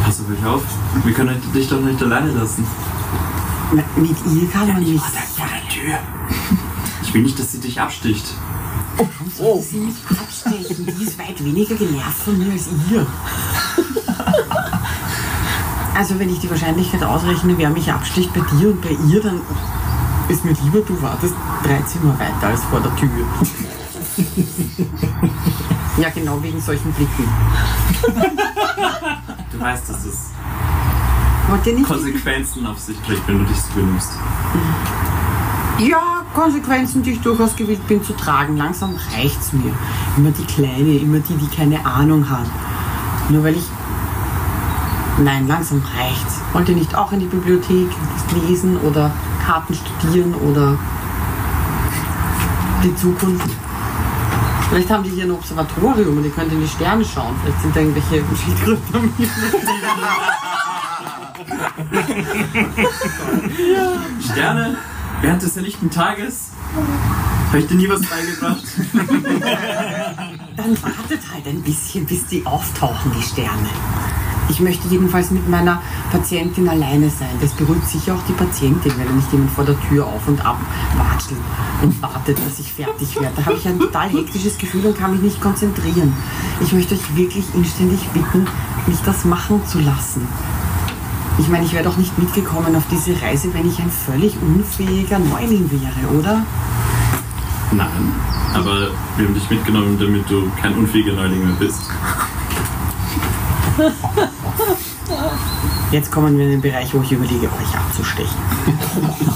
Pass 0.04 0.20
auf 0.20 0.30
euch 0.30 0.46
auf. 0.46 0.62
Wir 1.04 1.12
können 1.14 1.40
dich 1.52 1.68
doch 1.68 1.80
nicht 1.80 2.02
alleine 2.02 2.30
lassen. 2.32 2.64
Na, 3.72 3.82
Mit 3.96 4.16
ihr 4.26 4.48
kann 4.48 4.68
man 4.68 4.80
nicht. 4.82 5.02
Ich 7.02 7.14
will 7.14 7.22
nicht, 7.22 7.38
dass 7.38 7.52
sie 7.52 7.58
dich 7.60 7.80
absticht. 7.80 8.26
Oh. 9.38 9.60
Sie 9.60 9.78
mich 9.78 9.94
abstechen. 10.10 10.86
Die 10.86 11.04
ist 11.04 11.18
weit 11.18 11.42
weniger 11.44 11.74
genervt 11.74 12.22
von 12.24 12.38
mir 12.38 12.52
als 12.52 12.68
ihr. 12.90 13.06
Also 15.94 16.18
wenn 16.18 16.30
ich 16.30 16.38
die 16.38 16.48
Wahrscheinlichkeit 16.50 17.02
ausrechne, 17.02 17.58
wer 17.58 17.70
mich 17.70 17.90
absticht 17.92 18.32
bei 18.32 18.40
dir 18.56 18.68
und 18.68 18.80
bei 18.82 18.96
ihr, 19.08 19.20
dann 19.20 19.40
ist 20.28 20.44
mir 20.44 20.52
lieber, 20.64 20.80
du 20.80 21.00
wartest 21.00 21.34
drei 21.62 21.80
Zimmer 21.82 22.18
weiter 22.18 22.48
als 22.48 22.64
vor 22.64 22.80
der 22.80 22.94
Tür. 22.96 23.08
Ja, 25.98 26.10
genau 26.10 26.40
wegen 26.40 26.60
solchen 26.60 26.92
Blicken. 26.92 27.24
Du 29.50 29.60
weißt, 29.60 29.88
dass 29.88 30.04
es? 30.04 30.30
Konsequenzen 31.82 32.66
auf 32.66 32.78
sich 32.78 32.96
trägt, 33.00 33.26
wenn 33.26 33.40
du 33.40 33.44
dich 33.46 33.56
so 33.56 33.72
benimmst. 33.74 34.12
Ja, 35.80 36.22
Konsequenzen, 36.34 37.02
die 37.02 37.12
ich 37.12 37.20
durchaus 37.20 37.56
gewillt 37.56 37.84
bin 37.88 38.02
zu 38.04 38.12
tragen. 38.12 38.56
Langsam 38.56 38.94
reicht's 39.16 39.52
mir. 39.52 39.72
Immer 40.16 40.30
die 40.30 40.44
Kleine, 40.44 40.98
immer 40.98 41.18
die, 41.18 41.34
die 41.34 41.48
keine 41.48 41.84
Ahnung 41.84 42.30
hat. 42.30 42.46
Nur 43.28 43.42
weil 43.42 43.56
ich. 43.56 43.64
Nein, 45.24 45.48
langsam 45.48 45.82
reicht's. 45.96 46.40
Wollt 46.52 46.68
ihr 46.68 46.76
nicht 46.76 46.94
auch 46.94 47.10
in 47.10 47.18
die 47.18 47.26
Bibliothek 47.26 47.88
lesen 48.46 48.76
oder 48.78 49.10
Karten 49.48 49.74
studieren 49.74 50.34
oder 50.34 50.78
die 52.84 52.94
Zukunft? 52.96 53.48
Vielleicht 54.68 54.90
haben 54.90 55.02
die 55.02 55.08
hier 55.08 55.24
ein 55.24 55.30
Observatorium 55.30 56.18
und 56.18 56.24
ihr 56.24 56.30
könnt 56.30 56.52
in 56.52 56.60
die 56.60 56.68
Sterne 56.68 57.02
schauen. 57.02 57.34
Vielleicht 57.42 57.62
sind 57.62 57.74
da 57.74 57.80
irgendwelche 57.80 58.22
Schildkröten 58.36 58.94
am. 58.94 59.14
Sterne 64.20 64.76
während 65.22 65.42
des 65.42 65.56
helllichten 65.56 65.90
Tages. 65.90 66.50
Habe 67.48 67.60
ich 67.60 67.66
dir 67.68 67.76
nie 67.76 67.88
was 67.88 68.02
beigebracht? 68.02 68.64
Dann 70.58 70.82
wartet 70.82 71.20
halt 71.32 71.46
ein 71.46 71.62
bisschen, 71.62 72.04
bis 72.04 72.26
die 72.26 72.44
auftauchen, 72.44 73.12
die 73.18 73.22
Sterne. 73.22 73.70
Ich 74.48 74.60
möchte 74.60 74.88
jedenfalls 74.88 75.30
mit 75.30 75.48
meiner 75.48 75.82
Patientin 76.10 76.68
alleine 76.68 77.10
sein. 77.10 77.28
Das 77.40 77.52
beruhigt 77.52 77.86
sicher 77.86 78.14
auch 78.14 78.22
die 78.26 78.32
Patientin, 78.32 78.92
wenn 78.96 79.16
nicht 79.16 79.30
jemand 79.30 79.50
vor 79.50 79.64
der 79.64 79.78
Tür 79.88 80.06
auf 80.06 80.26
und 80.26 80.44
ab 80.44 80.58
watschelt 80.96 81.40
und 81.82 82.00
wartet, 82.02 82.38
dass 82.44 82.58
ich 82.58 82.72
fertig 82.72 83.20
werde. 83.20 83.34
Da 83.36 83.46
habe 83.46 83.56
ich 83.56 83.68
ein 83.68 83.78
total 83.78 84.08
hektisches 84.08 84.56
Gefühl 84.56 84.86
und 84.86 84.98
kann 84.98 85.12
mich 85.12 85.20
nicht 85.20 85.40
konzentrieren. 85.40 86.14
Ich 86.60 86.72
möchte 86.72 86.94
euch 86.94 87.16
wirklich 87.16 87.44
inständig 87.54 88.00
bitten, 88.08 88.46
mich 88.86 89.00
das 89.04 89.24
machen 89.24 89.60
zu 89.66 89.80
lassen. 89.80 90.26
Ich 91.38 91.48
meine, 91.48 91.64
ich 91.64 91.72
wäre 91.72 91.84
doch 91.84 91.96
nicht 91.96 92.18
mitgekommen 92.18 92.74
auf 92.74 92.84
diese 92.90 93.20
Reise, 93.22 93.54
wenn 93.54 93.68
ich 93.68 93.78
ein 93.78 93.90
völlig 93.90 94.34
unfähiger 94.42 95.18
Neuling 95.20 95.70
wäre, 95.70 96.18
oder? 96.18 96.44
Nein. 97.70 98.12
Aber 98.54 98.88
wir 99.16 99.26
haben 99.26 99.34
dich 99.34 99.48
mitgenommen, 99.48 99.96
damit 100.00 100.28
du 100.28 100.50
kein 100.60 100.74
unfähiger 100.74 101.12
Neuling 101.12 101.46
mehr 101.46 101.56
bist. 101.60 101.82
Jetzt 105.92 106.10
kommen 106.12 106.36
wir 106.36 106.44
in 106.44 106.50
den 106.52 106.60
Bereich, 106.60 106.92
wo 106.92 107.00
ich 107.00 107.12
überlege, 107.12 107.46
euch 107.46 107.76
abzustechen. 107.76 108.36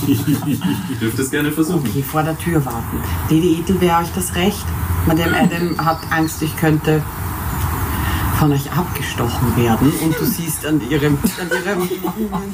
Du 0.02 0.94
dürftest 0.96 1.30
gerne 1.30 1.52
versuchen. 1.52 1.86
Okay, 1.88 2.02
vor 2.02 2.22
der 2.22 2.36
Tür 2.36 2.62
warten. 2.64 3.00
Lady 3.30 3.60
Ethel, 3.60 3.80
wäre 3.80 4.00
euch 4.00 4.12
das 4.14 4.34
recht? 4.34 4.64
Madame 5.06 5.34
Adam 5.36 5.84
hat 5.84 5.98
Angst, 6.10 6.42
ich 6.42 6.56
könnte 6.56 7.02
von 8.38 8.52
euch 8.52 8.70
abgestochen 8.72 9.56
werden. 9.56 9.92
Und 10.02 10.18
du 10.18 10.24
siehst 10.24 10.66
an 10.66 10.80
ihrem, 10.90 11.16
an 11.40 11.48
ihrem 11.64 11.88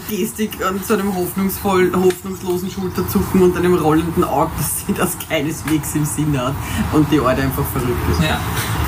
Gestik, 0.08 0.62
an 0.62 0.78
so 0.86 0.94
einem 0.94 1.14
hoffnungsvollen, 1.14 1.96
hoffnungslosen 1.96 2.70
Schulterzucken 2.70 3.42
und 3.42 3.56
einem 3.56 3.74
rollenden 3.74 4.22
Auge, 4.22 4.50
dass 4.58 4.86
sie 4.86 4.92
das 4.92 5.16
keineswegs 5.28 5.94
im 5.94 6.04
Sinn 6.04 6.38
hat 6.38 6.54
und 6.92 7.10
die 7.10 7.20
Orte 7.20 7.42
einfach 7.42 7.64
verrückt 7.72 8.08
ist. 8.12 8.22
Ja. 8.22 8.38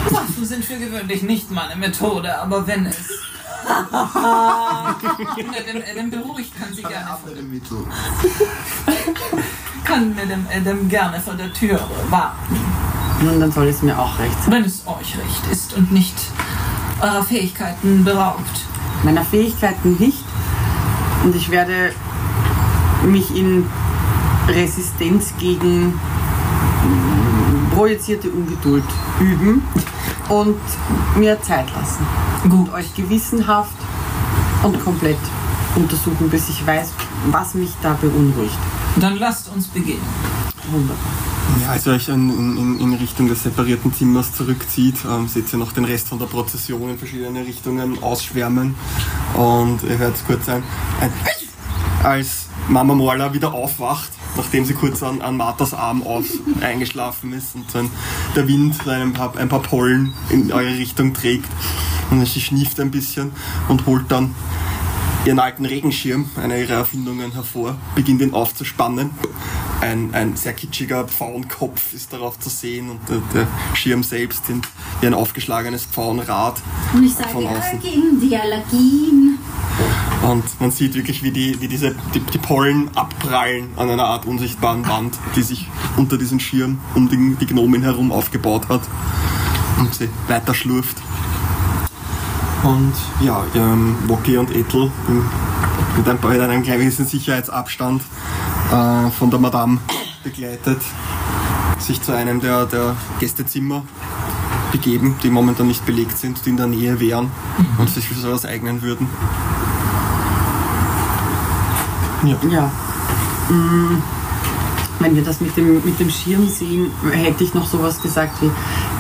Waffen 0.09 0.45
sind 0.45 0.65
für 0.65 0.77
gewöhnlich 0.77 1.23
nicht 1.23 1.51
meine 1.51 1.77
Methode, 1.77 2.39
aber 2.39 2.67
wenn 2.67 2.87
es. 2.87 2.97
Madame 3.93 5.85
Adam 5.91 6.11
beruhigt, 6.11 6.53
kann 6.59 6.73
sie 6.75 6.83
gerne. 6.83 7.19
Mittel. 7.43 7.79
Kann 9.85 10.15
Madame 10.15 10.45
Adam 10.55 10.89
gerne 10.89 11.21
vor 11.21 11.35
der 11.35 11.53
Tür 11.53 11.81
warten. 12.09 12.59
Nun, 13.23 13.41
dann 13.41 13.53
soll 13.53 13.69
es 13.69 13.83
mir 13.83 13.99
auch 13.99 14.19
recht 14.19 14.43
sein. 14.43 14.53
Wenn 14.53 14.65
es 14.65 14.87
euch 14.87 15.19
recht 15.19 15.47
ist 15.51 15.75
und 15.77 15.93
nicht 15.93 16.15
eurer 17.01 17.23
Fähigkeiten 17.23 18.05
beraubt. 18.05 18.65
Meiner 19.03 19.25
Fähigkeiten 19.25 19.97
nicht. 19.99 20.25
Und 21.25 21.35
ich 21.37 21.51
werde 21.51 21.93
mich 23.05 23.35
in 23.35 23.67
Resistenz 24.49 25.35
gegen 25.39 25.99
projizierte 27.81 28.29
Ungeduld 28.29 28.85
üben 29.21 29.63
und 30.29 30.61
mir 31.17 31.41
Zeit 31.41 31.65
lassen. 31.75 32.07
Und 32.45 32.71
euch 32.75 32.95
gewissenhaft 32.95 33.75
und 34.63 34.79
komplett 34.85 35.17
untersuchen, 35.75 36.29
bis 36.29 36.51
ich 36.51 36.67
weiß, 36.67 36.91
was 37.31 37.55
mich 37.55 37.71
da 37.81 37.95
beunruhigt. 37.95 38.59
Dann 38.97 39.17
lasst 39.17 39.51
uns 39.55 39.69
beginnen. 39.69 40.05
Wunderbar. 40.71 40.99
Ja, 41.63 41.71
als 41.71 41.87
ihr 41.87 41.95
euch 41.95 42.09
in, 42.11 42.59
in, 42.59 42.81
in 42.81 42.95
Richtung 42.97 43.29
des 43.29 43.45
separierten 43.45 43.95
Zimmers 43.95 44.35
zurückzieht, 44.35 44.97
ähm, 45.11 45.27
seht 45.27 45.51
ihr 45.51 45.59
noch 45.59 45.73
den 45.73 45.87
Rest 45.87 46.09
von 46.09 46.19
der 46.19 46.27
Prozession 46.27 46.91
in 46.91 46.99
verschiedene 46.99 47.47
Richtungen 47.47 48.03
ausschwärmen 48.03 48.75
und 49.33 49.83
ihr 49.85 49.97
hört 49.97 50.17
kurz 50.27 50.51
ein, 50.51 50.63
ein 51.01 51.11
als 52.03 52.47
Mama 52.69 52.95
Morla 52.95 53.33
wieder 53.33 53.55
aufwacht, 53.55 54.11
nachdem 54.41 54.65
sie 54.65 54.73
kurz 54.73 55.03
an, 55.03 55.21
an 55.21 55.37
Marthas 55.37 55.75
Arm 55.75 56.03
auf, 56.03 56.25
eingeschlafen 56.63 57.35
ist 57.35 57.55
und 57.55 57.77
ein, 57.77 57.91
der 58.35 58.49
Wind 58.49 58.75
so 58.83 58.91
ein 58.91 59.13
paar, 59.13 59.37
ein 59.37 59.51
paar 59.51 59.61
Pollen 59.61 60.15
in 60.31 60.51
eure 60.51 60.79
Richtung 60.79 61.13
trägt 61.13 61.51
und 62.11 62.25
sie 62.25 62.41
schnieft 62.41 62.81
ein 62.81 62.91
bisschen 62.91 63.33
und 63.69 63.85
holt 63.87 64.11
dann 64.11 64.35
ihren 65.27 65.39
alten 65.39 65.67
Regenschirm, 65.67 66.31
einer 66.37 66.57
ihrer 66.57 66.77
Erfindungen, 66.77 67.33
hervor, 67.33 67.77
beginnt 67.95 68.23
ihn 68.23 68.33
aufzuspannen. 68.33 69.11
Ein, 69.83 70.15
ein 70.15 70.37
sehr 70.37 70.55
kitschiger 70.55 71.05
Pfauenkopf 71.07 71.93
ist 71.93 72.13
darauf 72.13 72.39
zu 72.39 72.49
sehen 72.49 72.89
und 72.89 73.01
der, 73.09 73.19
der 73.35 73.47
Schirm 73.75 74.03
selbst 74.03 74.47
sind 74.47 74.67
wie 75.01 75.07
ein 75.07 75.15
aufgeschlagenes 75.15 75.85
Pfauenrad 75.85 76.63
Und 76.95 77.05
ich 77.05 77.15
sage, 77.15 77.29
von 77.29 77.47
außen. 77.47 77.81
gegen 77.81 78.21
die 78.21 78.35
Allergien. 78.37 79.39
Und 80.23 80.45
man 80.61 80.71
sieht 80.71 80.95
wirklich, 80.95 81.23
wie, 81.23 81.31
die, 81.31 81.61
wie 81.61 81.69
diese, 81.69 81.95
die, 82.15 82.21
die 82.21 82.39
Pollen 82.39 82.91
abprallen 82.95 83.69
an 83.77 83.89
einer 83.89 84.05
Art 84.05 84.27
unsichtbaren 84.27 84.87
Wand, 84.87 85.19
die 85.35 85.43
sich 85.43 85.69
unter 85.97 86.19
diesem 86.19 86.41
Schirm 86.41 86.79
um 86.95 87.09
die, 87.09 87.37
die 87.41 87.47
Gnomen 87.47 87.83
herum 87.83 88.13
aufgebaut 88.13 88.69
hat 88.69 88.83
und 89.79 89.95
sie 89.95 90.09
weiter 90.29 90.53
schlurft. 90.53 90.99
Und 92.63 92.93
ja, 93.23 93.43
ähm, 93.55 93.97
Woki 94.07 94.37
und 94.37 94.55
Ethel 94.55 94.91
mit, 95.97 96.07
ein, 96.07 96.19
mit 96.23 96.41
einem 96.41 96.63
gewissen 96.63 97.07
Sicherheitsabstand 97.07 98.03
äh, 98.71 99.11
von 99.11 99.31
der 99.31 99.41
Madame 99.41 99.79
begleitet 100.23 100.81
sich 101.79 102.03
zu 102.03 102.13
einem 102.13 102.41
der, 102.41 102.67
der 102.67 102.95
Gästezimmer 103.19 103.83
begeben, 104.71 105.17
die 105.23 105.31
momentan 105.31 105.67
nicht 105.67 105.85
belegt 105.87 106.19
sind, 106.19 106.45
die 106.45 106.51
in 106.51 106.57
der 106.59 106.67
Nähe 106.67 107.01
wären 107.01 107.31
und 107.79 107.89
sich 107.89 108.07
für 108.07 108.15
sowas 108.15 108.45
eignen 108.45 108.83
würden. 108.83 109.09
Ja. 112.25 112.37
Ja. 112.51 112.71
Mm, 113.55 114.03
Wenn 114.99 115.15
wir 115.17 115.25
das 115.25 115.41
mit 115.41 115.57
dem, 115.57 115.83
mit 115.85 115.99
dem 115.99 116.11
Schirm 116.11 116.47
sehen, 116.49 116.91
hätte 117.11 117.43
ich 117.45 117.55
noch 117.55 117.67
sowas 117.67 118.01
gesagt 118.03 118.41
wie, 118.43 118.51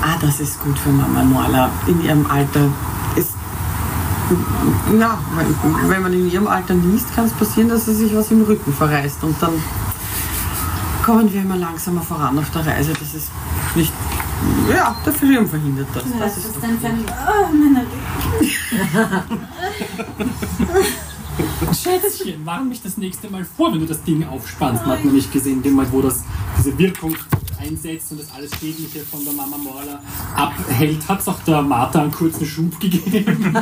ah, 0.03 0.17
das 0.21 0.41
ist 0.41 0.59
gut 0.61 0.79
für 0.79 0.89
Mama 0.89 1.23
Norla 1.23 1.71
in 1.87 2.03
ihrem 2.03 2.25
Alter. 2.31 2.69
Ist, 3.17 3.35
ja, 4.99 5.19
wenn, 5.37 5.91
wenn 5.91 6.03
man 6.03 6.13
in 6.15 6.31
ihrem 6.31 6.47
Alter 6.47 6.75
niest, 6.75 7.15
kann 7.15 7.27
es 7.27 7.33
passieren, 7.33 7.69
dass 7.69 7.85
sie 7.85 7.95
sich 7.95 8.15
was 8.17 8.31
im 8.31 8.43
Rücken 8.43 8.73
verreißt 8.73 9.23
und 9.25 9.37
dann 9.43 9.53
kommen 11.05 11.31
wir 11.33 11.43
immer 11.43 11.57
langsamer 11.57 12.01
voran 12.03 12.39
auf 12.39 12.51
der 12.51 12.67
Reise. 12.67 12.93
Das 12.95 13.15
ist 13.15 13.29
nicht, 13.75 13.93
ja, 14.75 14.95
der 15.05 15.13
Schirm 15.13 15.47
verhindert 15.49 15.89
das. 15.93 16.05
Was 16.05 16.19
das 16.21 16.37
ist 16.39 16.47
ist 16.47 16.57
das 16.57 16.63
denn 16.63 16.79
für 16.81 16.87
ein... 16.87 17.05
Oh, 17.29 17.47
meine 17.53 17.87
Schätzchen, 21.73 22.45
warn 22.45 22.69
mich 22.69 22.83
das 22.83 22.97
nächste 22.97 23.31
Mal 23.31 23.45
vor, 23.45 23.73
wenn 23.73 23.81
du 23.81 23.87
das 23.87 24.03
Ding 24.03 24.27
aufspannst. 24.27 24.87
Man 24.87 24.99
hat 24.99 25.05
nicht 25.05 25.33
gesehen, 25.33 25.63
dem 25.63 25.75
Moment, 25.75 25.93
wo 25.93 26.03
das 26.03 26.25
diese 26.59 26.77
Wirkung 26.79 27.15
einsetzt 27.59 28.13
und 28.13 28.21
das 28.21 28.33
alles 28.35 28.51
Schädliche 28.59 29.01
von 29.01 29.25
der 29.25 29.33
Mama 29.33 29.57
Morla 29.59 30.01
abhält, 30.35 31.07
hat 31.09 31.21
es 31.21 31.29
auch 31.29 31.41
der 31.41 31.63
Martha 31.63 32.01
einen 32.01 32.11
kurzen 32.11 32.47
Schub 32.47 32.79
gegeben. 32.81 33.55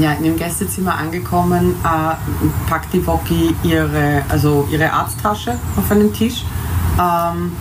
Ja, 0.00 0.12
in 0.14 0.24
dem 0.24 0.36
Gästezimmer 0.36 0.96
angekommen, 0.96 1.76
äh, 1.84 2.68
packt 2.68 2.92
die 2.92 3.06
Woki 3.06 3.54
ihre, 3.62 4.24
also 4.28 4.66
ihre 4.72 4.92
Arzttasche 4.92 5.56
auf 5.76 5.88
einen 5.88 6.12
Tisch 6.12 6.42
ähm, 7.00 7.52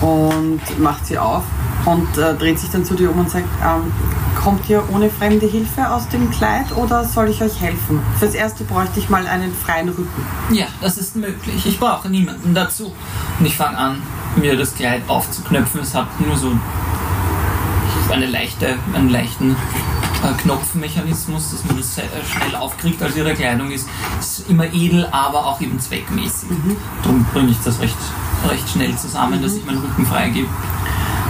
und 0.00 0.60
macht 0.78 1.06
sie 1.06 1.18
auf 1.18 1.42
und 1.84 2.18
äh, 2.18 2.34
dreht 2.34 2.58
sich 2.58 2.70
dann 2.70 2.84
zu 2.84 2.94
dir 2.94 3.10
um 3.10 3.20
und 3.20 3.30
sagt, 3.30 3.48
ähm, 3.62 3.92
kommt 4.34 4.68
ihr 4.68 4.82
ohne 4.92 5.10
fremde 5.10 5.46
Hilfe 5.46 5.88
aus 5.90 6.08
dem 6.08 6.30
Kleid 6.30 6.76
oder 6.76 7.04
soll 7.04 7.28
ich 7.28 7.42
euch 7.42 7.60
helfen? 7.60 8.00
Fürs 8.18 8.34
Erste 8.34 8.64
bräuchte 8.64 8.98
ich 8.98 9.08
mal 9.08 9.26
einen 9.26 9.54
freien 9.54 9.88
Rücken. 9.88 10.26
Ja, 10.50 10.66
das 10.80 10.98
ist 10.98 11.16
möglich. 11.16 11.66
Ich 11.66 11.78
brauche 11.78 12.08
niemanden 12.08 12.54
dazu. 12.54 12.92
Und 13.38 13.46
ich 13.46 13.56
fange 13.56 13.78
an, 13.78 14.02
mir 14.36 14.56
das 14.56 14.74
Kleid 14.74 15.02
aufzuknöpfen. 15.08 15.80
Es 15.80 15.94
hat 15.94 16.08
nur 16.20 16.36
so 16.36 16.52
eine 18.10 18.26
leichte, 18.26 18.76
einen 18.94 19.08
leichten 19.08 19.56
Knopfmechanismus, 20.32 21.50
dass 21.50 21.64
man 21.64 21.76
das 21.76 21.98
äh, 21.98 22.02
schnell 22.30 22.56
aufkriegt. 22.56 23.02
Also 23.02 23.18
ihre 23.18 23.34
Kleidung 23.34 23.70
ist, 23.70 23.88
ist 24.18 24.48
immer 24.48 24.64
edel, 24.72 25.06
aber 25.10 25.46
auch 25.46 25.60
eben 25.60 25.78
zweckmäßig. 25.78 26.48
Darum 27.02 27.24
bringe 27.32 27.50
ich 27.50 27.58
das 27.64 27.80
recht, 27.80 27.96
recht 28.48 28.68
schnell 28.68 28.96
zusammen, 28.96 29.42
dass 29.42 29.54
ich 29.54 29.64
meinen 29.64 29.78
Rücken 29.78 30.06
freigebe. 30.06 30.48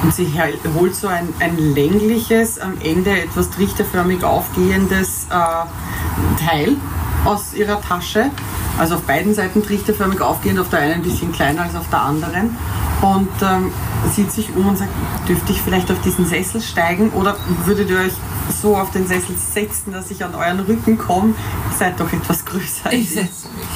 Und 0.02 0.14
sie 0.14 0.30
holt 0.78 0.94
so 0.94 1.08
ein, 1.08 1.28
ein 1.40 1.56
längliches, 1.56 2.58
am 2.58 2.74
Ende 2.82 3.22
etwas 3.22 3.48
trichterförmig 3.50 4.22
aufgehendes 4.22 5.26
äh, 5.30 6.44
Teil 6.44 6.76
aus 7.24 7.54
ihrer 7.54 7.80
Tasche. 7.80 8.30
Also 8.78 8.96
auf 8.96 9.02
beiden 9.02 9.34
Seiten 9.34 9.62
trichterförmig 9.62 10.20
aufgehend, 10.20 10.58
auf 10.58 10.68
der 10.68 10.80
einen 10.80 10.94
ein 10.94 11.02
bisschen 11.02 11.32
kleiner 11.32 11.62
als 11.62 11.74
auf 11.74 11.88
der 11.90 12.02
anderen. 12.02 12.56
Und 13.00 13.30
ähm, 13.42 13.72
sieht 14.12 14.30
sich 14.30 14.54
um 14.54 14.68
und 14.68 14.78
sagt, 14.78 14.90
dürfte 15.28 15.52
ich 15.52 15.62
vielleicht 15.62 15.90
auf 15.90 16.00
diesen 16.02 16.26
Sessel 16.26 16.60
steigen 16.60 17.10
oder 17.10 17.36
würdet 17.64 17.88
ihr 17.88 17.98
euch 17.98 18.12
so 18.50 18.76
auf 18.76 18.90
den 18.90 19.06
Sessel 19.06 19.36
setzen, 19.36 19.92
dass 19.92 20.10
ich 20.10 20.24
an 20.24 20.34
euren 20.34 20.60
Rücken 20.60 20.98
komme? 20.98 21.34
Ihr 21.70 21.76
seid 21.76 21.98
doch 22.00 22.12
etwas 22.12 22.44
größer. 22.44 22.86
als 22.86 22.94
Ich 22.94 23.10
setze 23.10 23.48
mich. 23.48 23.66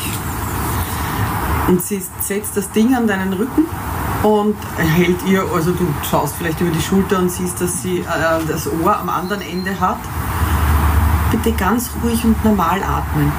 und 1.69 1.83
sie 1.83 2.03
setzt 2.21 2.57
das 2.57 2.71
Ding 2.71 2.95
an 2.95 3.07
deinen 3.07 3.33
Rücken 3.33 3.67
und 4.23 4.57
hält 4.77 5.19
ihr, 5.27 5.45
also 5.55 5.71
du 5.73 5.87
schaust 6.09 6.35
vielleicht 6.37 6.61
über 6.61 6.71
die 6.71 6.81
Schulter 6.81 7.19
und 7.19 7.31
siehst, 7.31 7.61
dass 7.61 7.83
sie 7.83 7.99
äh, 8.01 8.05
das 8.49 8.67
Ohr 8.67 8.97
am 8.99 9.09
anderen 9.09 9.43
Ende 9.43 9.79
hat. 9.79 9.99
Bitte 11.31 11.53
ganz 11.53 11.91
ruhig 12.03 12.25
und 12.25 12.43
normal 12.45 12.83
atmen. 12.83 13.31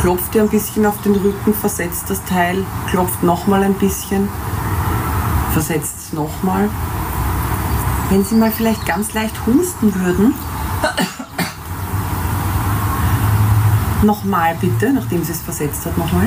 Klopft 0.00 0.34
ihr 0.34 0.42
ein 0.42 0.48
bisschen 0.48 0.86
auf 0.86 1.00
den 1.02 1.14
Rücken, 1.14 1.52
versetzt 1.52 2.04
das 2.08 2.24
Teil, 2.24 2.64
klopft 2.88 3.22
nochmal 3.22 3.64
ein 3.64 3.74
bisschen, 3.74 4.28
versetzt 5.52 5.94
es 5.98 6.12
nochmal. 6.14 6.70
Wenn 8.10 8.24
Sie 8.24 8.34
mal 8.34 8.50
vielleicht 8.50 8.84
ganz 8.86 9.14
leicht 9.14 9.34
husten 9.46 9.94
würden. 9.94 10.34
Nochmal 14.02 14.56
bitte, 14.60 14.92
nachdem 14.92 15.22
sie 15.22 15.32
es 15.32 15.40
versetzt 15.42 15.86
hat, 15.86 15.96
nochmal. 15.96 16.26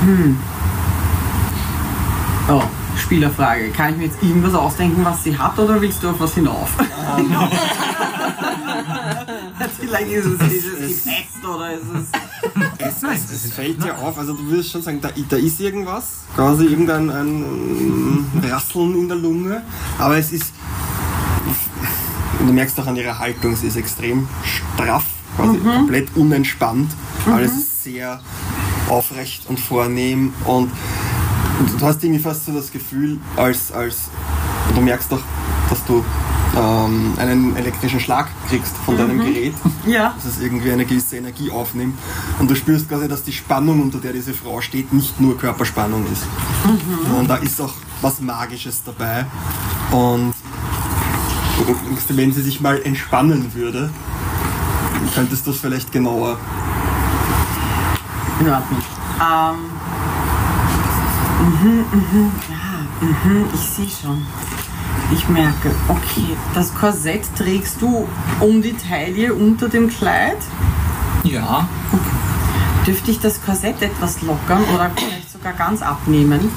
Hm. 0.00 0.38
Oh, 2.48 2.62
Spielerfrage. 2.98 3.70
Kann 3.70 3.92
ich 3.92 3.98
mir 3.98 4.04
jetzt 4.04 4.22
irgendwas 4.22 4.54
ausdenken, 4.54 5.04
was 5.04 5.24
sie 5.24 5.36
hat, 5.36 5.58
oder 5.58 5.80
willst 5.80 6.02
du 6.02 6.10
auf 6.10 6.20
was 6.20 6.34
hinauf? 6.34 6.70
Vielleicht 9.80 10.12
ist 10.12 10.26
es 10.26 10.38
Gefecht 10.38 11.44
oder 11.44 11.72
ist 11.72 11.82
es. 11.94 13.02
Es, 13.02 13.30
es 13.46 13.52
fällt 13.52 13.82
dir 13.82 13.96
auf, 13.98 14.18
also 14.18 14.34
du 14.34 14.46
würdest 14.48 14.70
schon 14.70 14.82
sagen, 14.82 15.00
da, 15.00 15.10
da 15.28 15.36
ist 15.36 15.60
irgendwas, 15.60 16.24
quasi 16.34 16.66
irgendein 16.66 17.10
ein 17.10 18.42
Rasseln 18.42 18.94
in 18.96 19.08
der 19.08 19.16
Lunge, 19.16 19.62
aber 19.98 20.18
es 20.18 20.32
ist, 20.32 20.52
du 22.38 22.52
merkst 22.52 22.78
auch 22.80 22.86
an 22.86 22.96
ihrer 22.96 23.18
Haltung, 23.18 23.56
sie 23.56 23.68
ist 23.68 23.76
extrem 23.76 24.28
straff, 24.44 25.04
quasi 25.36 25.58
komplett 25.58 26.08
unentspannt, 26.16 26.90
alles 27.26 27.52
ist 27.52 27.84
sehr 27.84 28.20
aufrecht 28.88 29.44
und 29.48 29.58
vornehm 29.58 30.32
und, 30.44 30.70
und 31.58 31.80
du 31.80 31.86
hast 31.86 32.02
irgendwie 32.02 32.20
fast 32.20 32.46
so 32.46 32.52
das 32.52 32.70
Gefühl, 32.70 33.18
als, 33.36 33.72
als 33.72 34.10
du 34.74 34.80
merkst 34.80 35.10
doch, 35.10 35.20
dass 35.68 35.84
du 35.84 36.04
ähm, 36.56 37.12
einen 37.18 37.56
elektrischen 37.56 38.00
Schlag 38.00 38.28
kriegst 38.48 38.76
von 38.78 38.96
deinem 38.96 39.18
Gerät 39.18 39.54
Ja. 39.86 40.14
dass 40.16 40.24
es 40.24 40.40
irgendwie 40.40 40.72
eine 40.72 40.84
gewisse 40.84 41.16
Energie 41.16 41.50
aufnimmt. 41.50 41.98
Und 42.38 42.50
du 42.50 42.54
spürst 42.54 42.88
quasi, 42.88 43.08
dass 43.08 43.22
die 43.22 43.32
Spannung, 43.32 43.82
unter 43.82 43.98
der 43.98 44.12
diese 44.12 44.34
Frau 44.34 44.60
steht, 44.60 44.92
nicht 44.92 45.20
nur 45.20 45.36
Körperspannung 45.36 46.04
ist. 46.12 46.24
Sondern 47.06 47.28
da 47.28 47.36
ist 47.36 47.60
auch 47.60 47.74
was 48.02 48.20
Magisches 48.20 48.82
dabei. 48.84 49.26
Und 49.90 50.34
wenn 52.08 52.32
sie 52.32 52.42
sich 52.42 52.60
mal 52.60 52.80
entspannen 52.82 53.54
würde, 53.54 53.90
könntest 55.14 55.46
du 55.46 55.50
es 55.50 55.58
vielleicht 55.60 55.92
genauer. 55.92 56.38
In 58.40 58.48
Ordnung. 58.48 58.82
Ähm. 59.20 59.67
Mhm, 61.40 61.84
mhm, 61.92 62.32
ja, 62.50 63.06
mhm, 63.06 63.44
ich 63.54 63.60
sehe 63.60 63.88
schon. 63.88 64.26
Ich 65.12 65.28
merke, 65.28 65.70
okay, 65.88 66.36
das 66.54 66.74
Korsett 66.74 67.22
trägst 67.36 67.80
du 67.80 68.06
um 68.40 68.60
die 68.60 68.74
Taille 68.76 69.32
unter 69.32 69.68
dem 69.68 69.88
Kleid. 69.88 70.38
Ja, 71.24 71.68
Dürfte 72.86 73.10
ich 73.10 73.20
das 73.20 73.42
Korsett 73.44 73.82
etwas 73.82 74.22
lockern 74.22 74.62
oder 74.74 74.90
vielleicht 74.96 75.30
sogar 75.30 75.52
ganz 75.52 75.82
abnehmen? 75.82 76.50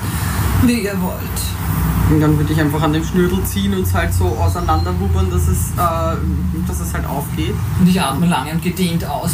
wie 0.64 0.82
ihr 0.84 1.02
wollt. 1.02 1.42
Und 2.10 2.20
dann 2.22 2.38
würde 2.38 2.54
ich 2.54 2.60
einfach 2.60 2.82
an 2.82 2.94
dem 2.94 3.04
Schnürdel 3.04 3.44
ziehen 3.44 3.74
und 3.74 3.84
es 3.84 3.94
halt 3.94 4.14
so 4.14 4.26
auseinanderwubbern, 4.26 5.30
dass 5.32 5.48
es, 5.48 5.72
äh, 5.72 6.18
dass 6.68 6.80
es 6.80 6.94
halt 6.94 7.06
aufgeht. 7.06 7.56
Und 7.80 7.88
ich 7.88 8.02
atme 8.02 8.28
lange 8.28 8.52
und 8.52 8.62
gedehnt 8.62 9.06
aus. 9.06 9.32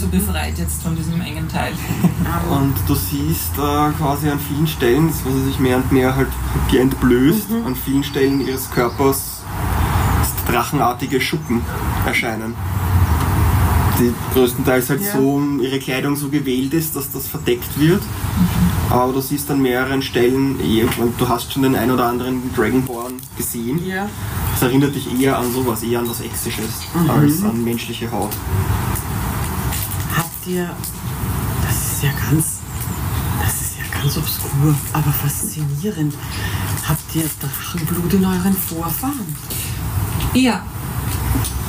So 0.00 0.06
befreit 0.08 0.56
jetzt 0.58 0.82
von 0.82 0.96
diesem 0.96 1.20
engen 1.20 1.46
Teil. 1.46 1.72
Und 2.50 2.72
du 2.86 2.94
siehst 2.94 3.52
äh, 3.58 3.90
quasi 3.98 4.30
an 4.30 4.38
vielen 4.40 4.66
Stellen, 4.66 5.12
wo 5.24 5.30
sie 5.30 5.44
sich 5.44 5.58
mehr 5.58 5.76
und 5.76 5.92
mehr 5.92 6.16
halt 6.16 6.28
entblößt, 6.72 7.48
an 7.66 7.76
vielen 7.76 8.02
Stellen 8.02 8.40
ihres 8.40 8.70
Körpers 8.70 9.42
drachenartige 10.48 11.20
Schuppen 11.20 11.60
erscheinen. 12.06 12.54
Die 13.98 14.10
größtenteils 14.32 14.88
halt 14.88 15.02
Ja. 15.02 15.12
so 15.12 15.38
ihre 15.60 15.78
Kleidung 15.78 16.16
so 16.16 16.28
gewählt 16.30 16.72
ist, 16.72 16.96
dass 16.96 17.10
das 17.12 17.26
verdeckt 17.26 17.78
wird. 17.78 18.02
Aber 18.88 19.12
du 19.12 19.20
siehst 19.20 19.50
an 19.50 19.60
mehreren 19.60 20.00
Stellen, 20.00 20.58
eh, 20.64 20.84
und 20.98 21.20
du 21.20 21.28
hast 21.28 21.52
schon 21.52 21.62
den 21.62 21.76
ein 21.76 21.90
oder 21.90 22.06
anderen 22.06 22.50
Dragonborn 22.56 23.14
gesehen. 23.36 23.84
Ja. 23.86 24.08
Das 24.52 24.62
erinnert 24.62 24.94
dich 24.94 25.20
eher 25.20 25.38
an 25.38 25.52
sowas, 25.52 25.82
eher 25.82 25.98
an 25.98 26.08
was 26.08 26.20
Exisches, 26.20 26.86
Mhm. 26.94 27.10
als 27.10 27.44
an 27.44 27.62
menschliche 27.62 28.10
Haut. 28.10 28.32
Ihr. 30.46 30.70
Das 31.62 31.76
ist 31.76 32.02
ja 32.02 32.10
ganz. 32.12 32.60
Das 33.42 33.60
ist 33.60 33.72
ja 33.78 34.00
ganz 34.00 34.16
obskur, 34.16 34.74
aber 34.92 35.12
faszinierend. 35.12 36.14
Habt 36.88 37.14
ihr 37.14 37.24
Drachenblut 37.38 38.14
in 38.14 38.24
euren 38.24 38.54
Vorfahren? 38.54 39.36
Ja, 40.34 40.62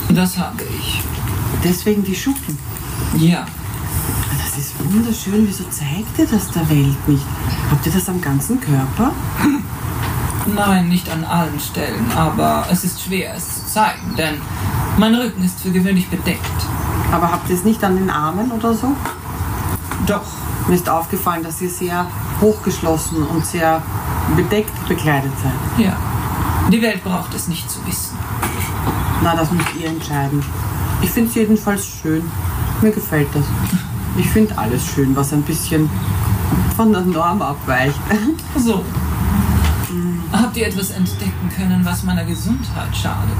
das 0.08 0.38
habe 0.38 0.62
ich. 0.64 1.00
Deswegen 1.62 2.02
die 2.02 2.14
Schuppen. 2.14 2.58
Ja. 3.18 3.46
Das 4.38 4.58
ist 4.58 4.72
wunderschön. 4.78 5.46
Wieso 5.46 5.64
zeigt 5.64 6.18
ihr 6.18 6.26
das 6.26 6.50
der 6.50 6.68
Welt 6.70 7.08
nicht? 7.08 7.24
Habt 7.70 7.86
ihr 7.86 7.92
das 7.92 8.08
am 8.08 8.20
ganzen 8.20 8.60
Körper? 8.60 9.12
Nein, 10.54 10.88
nicht 10.88 11.08
an 11.10 11.24
allen 11.24 11.60
Stellen, 11.60 12.10
aber 12.12 12.66
es 12.70 12.84
ist 12.84 13.00
schwer, 13.00 13.34
es 13.36 13.54
zu 13.54 13.66
zeigen, 13.74 14.16
denn 14.16 14.34
mein 14.98 15.14
Rücken 15.14 15.44
ist 15.44 15.60
für 15.60 15.70
gewöhnlich 15.70 16.08
bedeckt. 16.08 16.40
Aber 17.12 17.30
habt 17.30 17.48
ihr 17.48 17.54
es 17.54 17.62
nicht 17.62 17.84
an 17.84 17.96
den 17.96 18.10
Armen 18.10 18.50
oder 18.50 18.74
so? 18.74 18.96
Doch. 20.06 20.26
Mir 20.68 20.74
ist 20.76 20.88
aufgefallen, 20.88 21.42
dass 21.42 21.60
ihr 21.60 21.68
sehr 21.68 22.06
hochgeschlossen 22.40 23.22
und 23.24 23.44
sehr 23.44 23.82
bedeckt 24.36 24.88
bekleidet 24.88 25.32
seid. 25.42 25.84
Ja. 25.84 25.96
Die 26.70 26.80
Welt 26.80 27.02
braucht 27.02 27.34
es 27.34 27.48
nicht 27.48 27.70
zu 27.70 27.84
wissen. 27.86 28.16
Na, 29.22 29.34
das 29.36 29.50
müsst 29.50 29.74
ihr 29.78 29.88
entscheiden. 29.88 30.42
Ich 31.02 31.10
finde 31.10 31.28
es 31.28 31.34
jedenfalls 31.34 31.84
schön. 31.84 32.30
Mir 32.80 32.92
gefällt 32.92 33.28
das. 33.34 33.44
Ich 34.16 34.28
finde 34.28 34.56
alles 34.56 34.84
schön, 34.84 35.14
was 35.16 35.32
ein 35.32 35.42
bisschen 35.42 35.90
von 36.76 36.92
der 36.92 37.02
Norm 37.02 37.42
abweicht. 37.42 38.00
So. 38.56 38.84
Habt 40.52 40.60
ihr 40.60 40.66
etwas 40.68 40.90
entdecken 40.90 41.50
können, 41.56 41.82
was 41.82 42.02
meiner 42.02 42.24
Gesundheit 42.26 42.94
schadet? 42.94 43.38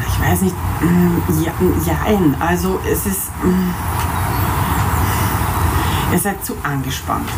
Ich 0.00 0.18
weiß 0.18 0.40
nicht. 0.40 0.54
mm, 0.80 1.42
Ja, 1.44 1.52
jein. 1.84 2.34
Also 2.40 2.80
es 2.90 3.04
ist. 3.04 3.28
mm, 3.44 3.70
Ihr 6.10 6.18
seid 6.18 6.42
zu 6.42 6.54
angespannt. 6.62 7.28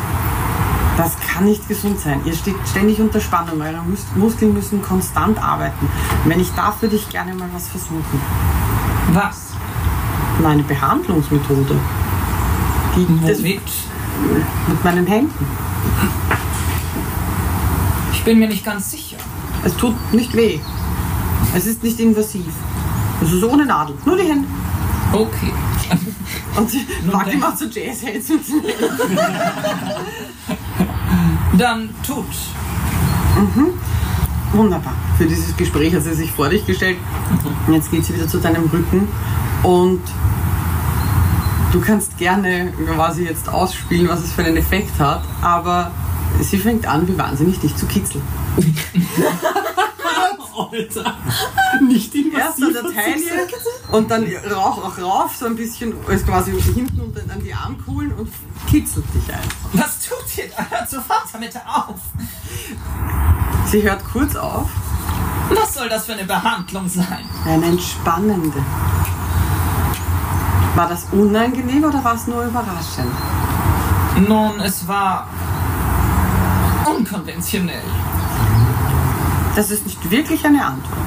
Das 0.96 1.16
kann 1.18 1.46
nicht 1.46 1.66
gesund 1.66 1.98
sein. 1.98 2.20
Ihr 2.24 2.34
steht 2.34 2.54
ständig 2.70 3.00
unter 3.00 3.18
Spannung. 3.20 3.60
Eure 3.60 3.82
Mus 3.82 4.06
Muskeln 4.14 4.54
müssen 4.54 4.80
konstant 4.80 5.42
arbeiten. 5.42 5.88
Wenn 6.26 6.38
ich 6.38 6.52
darf, 6.54 6.80
würde 6.80 6.94
ich 6.94 7.08
gerne 7.08 7.34
mal 7.34 7.48
was 7.52 7.66
versuchen. 7.66 8.20
Was? 9.12 9.48
Na, 10.40 10.50
Eine 10.50 10.62
Behandlungsmethode. 10.62 11.74
Die, 12.94 13.26
das, 13.26 13.38
Womit? 13.38 13.60
mit 14.68 14.84
meinen 14.84 15.06
Händen. 15.08 15.46
Ich 18.20 18.26
bin 18.26 18.38
mir 18.38 18.48
nicht 18.48 18.66
ganz 18.66 18.90
sicher. 18.90 19.16
Es 19.64 19.74
tut 19.78 19.94
nicht 20.12 20.36
weh. 20.36 20.60
Es 21.56 21.64
ist 21.64 21.82
nicht 21.82 21.98
invasiv. 21.98 22.52
Es 23.22 23.32
ist 23.32 23.42
ohne 23.42 23.64
Nadel. 23.64 23.96
Nur 24.04 24.14
die 24.14 24.24
Hände. 24.24 24.46
Okay. 25.10 25.54
Und 26.54 26.70
so 26.70 26.76
Jazz-Hands 27.64 28.28
mit 28.28 28.46
den 28.46 28.60
Händen. 28.60 28.78
Dann 31.56 31.88
tut. 32.06 32.26
Mhm. 33.38 33.68
Wunderbar. 34.52 34.92
Für 35.16 35.24
dieses 35.24 35.56
Gespräch 35.56 35.94
hat 35.94 36.02
sie 36.02 36.12
sich 36.12 36.30
vor 36.30 36.50
dich 36.50 36.66
gestellt. 36.66 36.98
Und 37.66 37.72
jetzt 37.72 37.90
geht 37.90 38.04
sie 38.04 38.14
wieder 38.14 38.28
zu 38.28 38.36
deinem 38.36 38.66
Rücken 38.66 39.08
und 39.62 40.02
du 41.72 41.80
kannst 41.80 42.18
gerne 42.18 42.70
quasi 42.94 43.24
jetzt 43.24 43.48
ausspielen, 43.48 44.08
was 44.10 44.20
es 44.20 44.32
für 44.32 44.44
einen 44.44 44.58
Effekt 44.58 45.00
hat, 45.00 45.22
aber 45.40 45.90
sie 46.40 46.58
fängt 46.58 46.86
an, 46.86 47.06
wie 47.08 47.18
wahnsinnig 47.18 47.58
dich 47.60 47.76
zu 47.76 47.86
kitzeln. 47.86 48.22
Alter. 50.72 51.14
Nicht 51.86 52.14
Erst 52.14 52.62
an 52.62 52.72
der 52.72 52.82
Taille 52.82 53.48
und 53.92 54.10
dann 54.10 54.26
rauch 54.52 54.84
auch 54.84 54.98
rauf, 54.98 55.36
so 55.36 55.46
ein 55.46 55.56
bisschen, 55.56 55.94
ist 56.08 56.26
quasi 56.26 56.52
hinten 56.60 57.00
und 57.00 57.16
dann 57.16 57.30
an 57.30 57.42
die 57.42 57.52
Armkuhlen 57.52 58.12
und 58.12 58.30
kitzelt 58.68 59.06
dich 59.14 59.32
einfach. 59.32 59.56
Was 59.72 59.98
tut 60.00 60.38
ihr 60.38 60.50
da? 60.56 60.66
Hört 60.70 60.90
sofort 60.90 61.24
damit 61.32 61.56
auf. 61.56 62.00
Sie 63.66 63.82
hört 63.82 64.04
kurz 64.04 64.36
auf. 64.36 64.68
Was 65.50 65.74
soll 65.74 65.88
das 65.88 66.06
für 66.06 66.12
eine 66.12 66.24
Behandlung 66.24 66.88
sein? 66.88 67.24
Eine 67.44 67.66
entspannende. 67.66 68.64
War 70.76 70.88
das 70.88 71.06
unangenehm 71.10 71.84
oder 71.84 72.04
war 72.04 72.14
es 72.14 72.26
nur 72.26 72.44
überraschend? 72.44 73.12
Nun, 74.28 74.60
es 74.60 74.86
war 74.86 75.26
unkonventionell. 76.96 77.82
Das 79.56 79.70
ist 79.70 79.86
nicht 79.86 80.10
wirklich 80.10 80.44
eine 80.44 80.64
Antwort. 80.64 80.98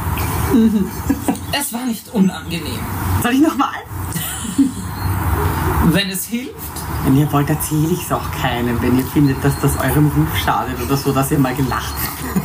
Es 1.55 1.71
war 1.71 1.85
nicht 1.85 2.11
unangenehm. 2.11 2.79
Soll 3.21 3.33
ich 3.33 3.41
nochmal? 3.41 3.75
Wenn 5.91 6.09
es 6.09 6.25
hilft. 6.25 6.55
Wenn 7.03 7.15
ihr 7.15 7.31
wollt, 7.31 7.47
erzähle 7.47 7.91
ich 7.91 8.03
es 8.03 8.11
auch 8.11 8.31
keinem, 8.31 8.81
wenn 8.81 8.97
ihr 8.97 9.05
findet, 9.05 9.43
dass 9.43 9.59
das 9.59 9.77
eurem 9.77 10.07
Ruf 10.07 10.35
schadet 10.43 10.81
oder 10.81 10.97
so, 10.97 11.11
dass 11.11 11.29
ihr 11.31 11.37
mal 11.37 11.53
gelacht 11.53 11.93
habt. 11.93 12.41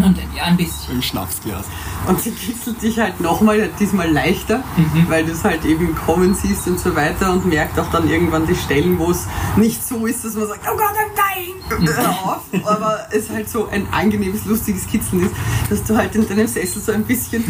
Nun 0.00 0.14
denn, 0.14 0.32
ja, 0.34 0.44
ein 0.44 0.56
bisschen. 0.56 0.94
Im 0.94 1.02
Schnapsglas. 1.02 1.66
Und 2.06 2.20
sie 2.20 2.32
kitzelt 2.32 2.82
dich 2.82 2.98
halt 2.98 3.20
nochmal, 3.20 3.70
diesmal 3.80 4.10
leichter, 4.10 4.62
weil 5.08 5.24
du 5.24 5.32
es 5.32 5.42
halt 5.42 5.64
eben 5.64 5.94
kommen 5.94 6.34
siehst 6.34 6.66
und 6.66 6.78
so 6.78 6.94
weiter 6.94 7.32
und 7.32 7.46
merkt 7.46 7.78
auch 7.78 7.90
dann 7.90 8.08
irgendwann 8.08 8.46
die 8.46 8.54
Stellen, 8.54 8.98
wo 8.98 9.10
es 9.10 9.26
nicht 9.56 9.86
so 9.86 10.06
ist, 10.06 10.24
dass 10.24 10.34
man 10.34 10.48
sagt, 10.48 10.60
oh 10.70 10.76
Gott, 10.76 10.94
nein, 11.16 11.88
hör 11.96 12.08
auf. 12.10 12.42
Aber 12.64 13.06
es 13.10 13.30
halt 13.30 13.48
so 13.48 13.68
ein 13.68 13.86
angenehmes, 13.90 14.44
lustiges 14.44 14.86
Kitzeln 14.86 15.24
ist, 15.24 15.34
dass 15.70 15.82
du 15.84 15.96
halt 15.96 16.14
in 16.14 16.28
deinem 16.28 16.46
Sessel 16.46 16.82
so 16.82 16.92
ein 16.92 17.04
bisschen 17.04 17.42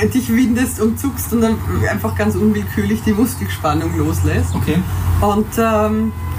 äh, 0.00 0.08
dich 0.08 0.28
windest 0.32 0.80
und 0.80 0.98
zuckst 0.98 1.32
und 1.32 1.40
dann 1.40 1.58
einfach 1.90 2.16
ganz 2.16 2.36
unwillkürlich 2.36 3.02
die 3.02 3.12
Muskelspannung 3.12 3.96
loslässt. 3.98 4.54
Okay. 4.54 4.78
Und 5.20 5.46
ähm, 5.58 6.12
äh, 6.12 6.33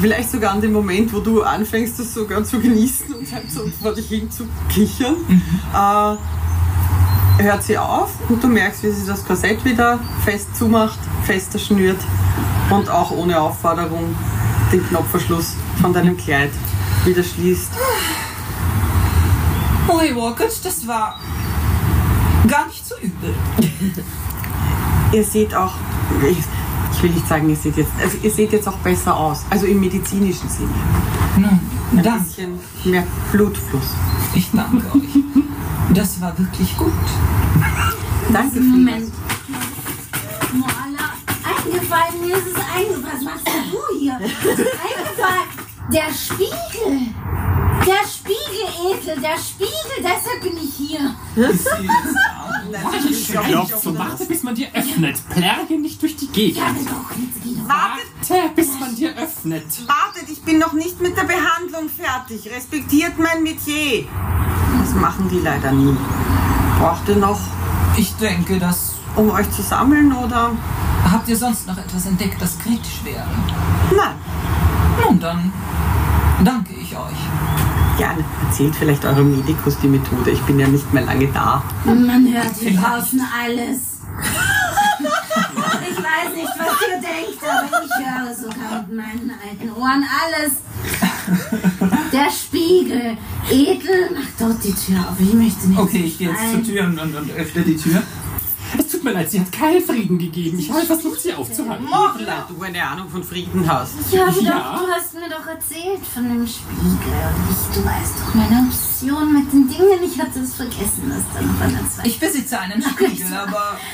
vielleicht 0.00 0.30
sogar 0.30 0.52
an 0.52 0.60
dem 0.60 0.72
Moment, 0.72 1.12
wo 1.12 1.20
du 1.20 1.42
anfängst, 1.42 1.98
das 1.98 2.14
sogar 2.14 2.42
zu 2.44 2.60
genießen 2.60 3.14
und 3.14 3.32
halt 3.32 3.50
so 3.50 3.68
vor 3.80 3.94
dich 3.94 4.08
hin 4.08 4.30
zu 4.30 4.46
kichern, 4.68 5.16
äh, 5.74 7.42
hört 7.42 7.62
sie 7.62 7.78
auf 7.78 8.10
und 8.28 8.42
du 8.42 8.48
merkst, 8.48 8.82
wie 8.82 8.90
sie 8.90 9.06
das 9.06 9.24
Korsett 9.24 9.64
wieder 9.64 9.98
fest 10.24 10.56
zumacht, 10.56 10.98
fester 11.24 11.58
schnürt 11.58 11.98
und 12.70 12.88
auch 12.88 13.10
ohne 13.10 13.40
Aufforderung 13.40 14.14
den 14.72 14.86
Knopfverschluss 14.86 15.56
von 15.80 15.92
deinem 15.92 16.16
Kleid 16.16 16.50
wieder 17.04 17.22
schließt. 17.22 17.72
Ui, 19.88 20.16
Walkett, 20.16 20.64
das 20.64 20.86
war 20.86 21.18
gar 22.46 22.66
nicht 22.66 22.86
so 22.86 22.94
übel. 22.96 23.34
Ihr 25.12 25.24
seht 25.24 25.54
auch, 25.54 25.74
ich, 27.00 27.04
ich 27.04 27.10
will 27.10 27.10
nicht 27.10 27.28
sagen, 27.28 27.48
ihr 27.48 27.56
seht 27.56 27.76
jetzt, 27.76 27.92
also 28.02 28.18
ihr 28.22 28.30
seht 28.30 28.52
jetzt 28.52 28.68
auch 28.68 28.76
besser 28.78 29.16
aus, 29.16 29.44
also 29.50 29.66
im 29.66 29.80
medizinischen 29.80 30.48
Sinne. 30.48 30.68
Nun, 31.36 31.60
Ein 31.98 32.02
danke. 32.02 32.24
bisschen 32.24 32.58
mehr 32.84 33.04
Blutfluss. 33.32 33.94
Ich 34.34 34.50
danke 34.52 34.86
euch. 34.96 35.94
Das 35.94 36.20
war 36.20 36.38
wirklich 36.38 36.76
gut. 36.76 36.92
Danke 38.32 38.60
Moment. 38.60 39.12
Moala, 40.52 41.14
eingefallen, 41.42 42.20
mir 42.26 42.36
ist 42.36 42.46
es 42.46 42.54
eingefallen. 42.54 43.04
Was 43.12 43.22
machst 43.24 43.46
denn 43.46 43.70
du 43.72 43.98
hier? 43.98 44.14
eingefallen. 44.14 45.48
Der 45.92 46.12
Spiegel. 46.14 47.14
Der 47.86 48.06
Spiegel, 48.06 49.20
der 49.22 49.38
Spiegel, 49.38 49.98
deshalb 49.98 50.42
bin 50.42 50.56
ich 50.62 50.74
hier. 50.74 51.14
Ich 53.08 53.28
glaub, 53.28 53.68
so 53.70 53.98
warte, 53.98 54.24
bis 54.26 54.42
man 54.42 54.54
dir 54.54 54.68
öffnet. 54.74 55.20
Plärge 55.28 55.78
nicht 55.78 56.00
durch 56.02 56.16
die 56.16 56.28
Gegend. 56.28 56.60
Warte, 57.66 58.50
bis 58.54 58.78
man 58.78 58.94
dir 58.94 59.10
öffnet. 59.16 59.64
Wartet, 59.86 60.28
ich 60.30 60.42
bin 60.42 60.58
noch 60.58 60.72
nicht 60.72 61.00
mit 61.00 61.16
der 61.16 61.24
Behandlung 61.24 61.88
fertig. 61.88 62.50
Respektiert 62.54 63.18
mein 63.18 63.42
Metier. 63.42 64.06
Das 64.80 64.94
machen 64.94 65.28
die 65.28 65.40
leider 65.40 65.72
nie. 65.72 65.96
Braucht 66.78 67.08
ihr 67.08 67.16
noch, 67.16 67.40
Ich 67.96 68.14
denke, 68.16 68.58
dass. 68.58 68.94
um 69.16 69.30
euch 69.30 69.50
zu 69.50 69.62
sammeln 69.62 70.12
oder? 70.12 70.52
Habt 71.10 71.28
ihr 71.28 71.36
sonst 71.36 71.66
noch 71.66 71.76
etwas 71.76 72.06
entdeckt, 72.06 72.40
das 72.40 72.58
kritisch 72.58 73.00
wäre? 73.04 73.26
Nein. 73.96 74.14
Nun 75.04 75.18
dann. 75.18 75.52
danke 76.44 76.74
ich 76.74 76.94
euch. 76.96 77.20
Gerne. 78.00 78.24
Erzählt 78.46 78.74
vielleicht 78.76 79.04
eurem 79.04 79.36
Medikus 79.36 79.76
die 79.78 79.86
Methode. 79.86 80.30
Ich 80.30 80.40
bin 80.44 80.58
ja 80.58 80.66
nicht 80.66 80.90
mehr 80.90 81.04
lange 81.04 81.26
da. 81.34 81.62
Man 81.84 82.32
hört 82.32 82.56
hier 82.58 82.72
draußen 82.72 83.20
alles. 83.44 84.00
Ich 85.90 85.96
weiß 85.98 86.34
nicht, 86.34 86.48
was 86.56 86.76
ihr 86.88 86.98
denkt, 86.98 87.42
aber 87.44 87.84
ich 87.84 87.92
höre 88.06 88.34
sogar 88.34 88.80
mit 88.80 88.96
meinen 88.96 89.32
alten 89.46 89.70
Ohren 89.78 90.02
alles. 90.24 90.52
Der 92.10 92.30
Spiegel. 92.30 93.18
Edel, 93.50 94.08
mach 94.14 94.30
dort 94.38 94.64
die 94.64 94.72
Tür 94.72 95.00
auf. 95.00 95.20
Ich 95.20 95.34
möchte 95.34 95.68
nicht. 95.68 95.78
Okay, 95.78 96.04
ich 96.06 96.16
gehe 96.16 96.30
jetzt 96.30 96.52
zur 96.52 96.62
Tür 96.62 96.84
und, 96.84 96.98
und, 96.98 97.14
und 97.14 97.30
öffne 97.32 97.62
die 97.64 97.76
Tür. 97.76 98.02
Es 98.78 98.88
tut 98.88 99.04
mir 99.04 99.12
leid, 99.12 99.30
sie 99.30 99.40
hat 99.40 99.50
keinen 99.52 99.82
Frieden 99.82 100.18
gegeben. 100.18 100.58
Ich 100.58 100.70
habe 100.70 100.82
versucht, 100.86 101.20
sie 101.20 101.32
aufzuhalten. 101.32 101.84
Morla, 101.86 102.46
du 102.48 102.62
eine 102.62 102.82
Ahnung 102.82 103.08
von 103.08 103.22
Frieden 103.24 103.66
hast. 103.70 103.94
Ja, 104.12 104.26
aber 104.26 104.40
Ja. 104.40 104.72
Doch, 104.76 104.86
du 104.86 104.92
hast 104.92 105.14
mir 105.14 105.28
doch 105.28 105.46
erzählt 105.46 106.00
von 106.14 106.24
dem 106.28 106.46
Spiegel. 106.46 106.80
Und 106.84 107.50
ich, 107.50 107.76
du 107.76 107.84
weißt 107.84 108.14
doch 108.20 108.34
meine 108.34 108.68
Option 108.68 109.32
mit 109.32 109.52
den 109.52 109.68
Dingen. 109.68 110.02
Ich 110.04 110.20
hatte 110.20 110.40
es 110.40 110.54
vergessen, 110.54 111.08
dass 111.08 111.24
da 111.34 111.42
noch 111.42 111.60
eine 111.60 111.88
zweite. 111.88 112.08
Ich 112.08 112.18
besitze 112.20 112.58
einen 112.58 112.82
Spiegel, 112.82 113.34
aber 113.34 113.78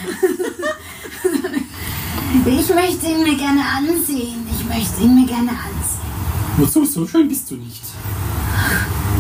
Ich 2.45 2.69
möchte 2.75 3.07
ihn 3.07 3.23
mir 3.23 3.37
gerne 3.37 3.61
ansehen. 3.65 4.47
Ich 4.51 4.65
möchte 4.67 5.03
ihn 5.03 5.15
mir 5.15 5.27
gerne 5.27 5.51
ansehen. 5.51 6.07
Wozu? 6.59 6.85
So 6.85 7.07
schön 7.07 7.29
bist 7.29 7.51
du 7.51 7.57
nicht. 7.57 7.83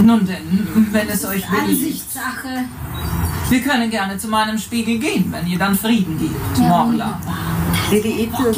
nun 0.02 0.24
denn, 0.26 0.88
wenn 0.92 1.08
es 1.08 1.24
euch 1.24 1.46
beliebt. 1.48 1.68
Ansichtssache. 1.68 2.64
Wir 3.48 3.60
können 3.60 3.90
gerne 3.90 4.18
zu 4.18 4.26
meinem 4.26 4.58
Spiegel 4.58 4.98
gehen, 4.98 5.32
wenn 5.32 5.46
ihr 5.46 5.58
dann 5.58 5.76
Frieden 5.76 6.18
gebt, 6.18 6.58
Morla. 6.58 7.20
Lady 7.92 8.24
Ethel, 8.24 8.52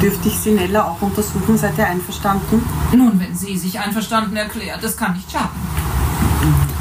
dürfte 0.00 0.28
ich 0.28 0.34
Sinella 0.34 0.84
auch 0.84 1.02
untersuchen? 1.02 1.58
Seid 1.58 1.76
ihr 1.78 1.86
einverstanden? 1.86 2.62
Nun, 2.94 3.18
wenn 3.18 3.34
sie 3.34 3.56
sich 3.58 3.80
einverstanden 3.80 4.36
erklärt, 4.36 4.82
das 4.82 4.96
kann 4.96 5.14
nicht 5.14 5.28
schaden. 5.30 5.50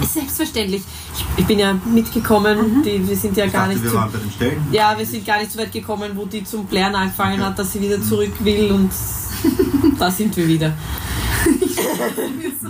Selbstverständlich. 0.04 0.84
Ich, 1.16 1.26
ich 1.38 1.46
bin 1.48 1.58
ja 1.58 1.74
mitgekommen. 1.86 2.84
Die, 2.84 3.08
wir 3.08 3.16
sind 3.16 3.38
ja 3.38 3.48
gar 3.48 3.64
dachte, 3.64 3.70
nicht 3.70 3.84
wir 3.84 3.90
zu, 3.90 3.96
waren 3.96 4.12
bei 4.12 4.20
den 4.20 4.32
Stellen. 4.32 4.68
Ja, 4.72 4.96
wir 4.96 5.06
sind 5.06 5.26
gar 5.26 5.40
nicht 5.40 5.52
so 5.52 5.58
weit 5.60 5.72
gekommen, 5.72 6.12
wo 6.14 6.26
die 6.26 6.44
zum 6.44 6.66
Blären 6.66 6.94
angefangen 6.94 7.44
hat, 7.44 7.58
dass 7.58 7.72
sie 7.74 7.82
wieder 7.82 8.00
zurück 8.04 8.34
will 8.40 8.72
und 8.72 8.92
da 10.00 10.12
sind 10.12 10.36
wir 10.38 10.48
wieder. 10.48 10.74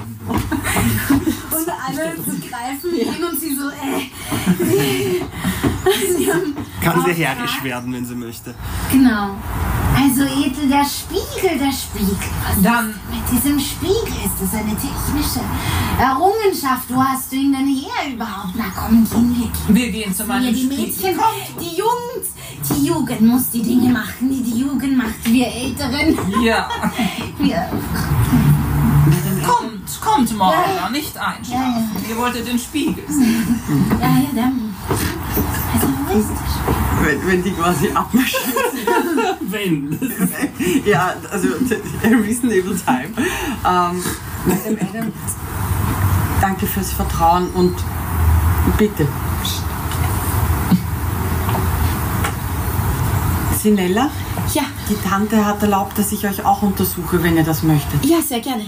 Und 1.52 1.70
alle 1.70 2.16
zu 2.16 2.40
greifen 2.50 2.90
ihn 2.96 3.24
und 3.24 3.40
sie 3.40 3.56
so, 3.56 3.70
äh. 3.70 4.10
sie 4.66 5.22
Kann 6.82 6.94
sehr 6.94 6.98
aufgehört. 6.98 7.18
herrisch 7.38 7.64
werden, 7.64 7.94
wenn 7.94 8.06
sie 8.06 8.16
möchte. 8.16 8.56
Genau. 8.92 9.36
Also 9.96 10.24
Edel, 10.24 10.68
der 10.70 10.86
Spiegel, 10.86 11.58
der 11.60 11.72
Spiegel. 11.72 12.18
Was 12.48 12.62
Dann- 12.62 12.90
ist 12.90 12.96
mit 13.12 13.32
diesem 13.44 13.60
Spiegel? 13.60 14.14
Ist 14.26 14.42
das 14.42 14.54
eine 14.60 14.72
technische 14.76 15.42
Errungenschaft? 16.00 16.90
Wo 16.90 17.02
hast 17.04 17.32
du 17.32 17.36
ihn 17.36 17.52
denn 17.54 17.68
her 17.68 18.14
überhaupt? 18.14 18.54
Na 18.58 18.66
komm, 18.76 19.08
gehen 19.10 19.50
wir. 19.68 19.76
Wir 19.76 19.92
gehen 19.92 20.14
zu 20.14 20.26
meinem 20.26 20.54
Hier, 20.54 20.70
die 20.70 20.92
Spiegel. 20.94 21.12
Mädchen, 21.16 21.20
die 21.60 21.76
Jugend, 21.78 22.26
die 22.70 22.86
Jugend 22.88 23.22
muss 23.22 23.50
die 23.52 23.62
Dinge 23.62 23.90
machen, 23.94 24.30
die 24.32 24.42
die 24.42 24.60
Jugend 24.60 24.98
macht. 24.98 25.26
Wir 25.26 25.48
Älteren, 25.48 26.18
Ja, 26.44 26.70
wir... 27.38 27.70
kommt, 30.16 30.28
kommt, 30.28 30.38
Morla, 30.38 30.90
nicht 30.92 31.18
einschlafen. 31.18 31.92
Ihr 32.10 32.18
wolltet 32.18 32.48
den 32.48 32.60
Spiegel 32.60 33.04
sehen. 33.08 33.62
Ja, 34.00 34.08
ja, 34.08 34.30
dann... 34.36 34.76
Also, 35.74 35.88
wo 36.08 36.20
ist 36.20 36.30
der 36.30 36.36
Spiegel? 36.36 36.74
Wenn, 37.04 37.28
wenn 37.28 37.44
die 37.44 37.52
quasi 37.52 37.90
abmarschieren. 37.92 38.54
Wenn. 39.42 40.00
ja, 40.86 41.14
also 41.30 41.50
a 41.50 42.08
reasonable 42.08 42.76
time. 42.76 43.14
Ähm, 43.66 44.04
Adam, 44.80 45.12
danke 46.40 46.66
fürs 46.66 46.92
Vertrauen 46.94 47.50
und 47.50 47.76
bitte. 48.78 49.08
Sinella, 53.62 54.10
Ja, 54.54 54.64
die 54.90 54.96
Tante 55.08 55.46
hat 55.46 55.62
erlaubt, 55.62 55.98
dass 55.98 56.12
ich 56.12 56.26
euch 56.26 56.46
auch 56.46 56.62
untersuche, 56.62 57.22
wenn 57.24 57.36
ihr 57.38 57.44
das 57.44 57.64
möchtet. 57.64 58.04
ja, 58.06 58.22
sehr 58.22 58.40
gerne. 58.42 58.66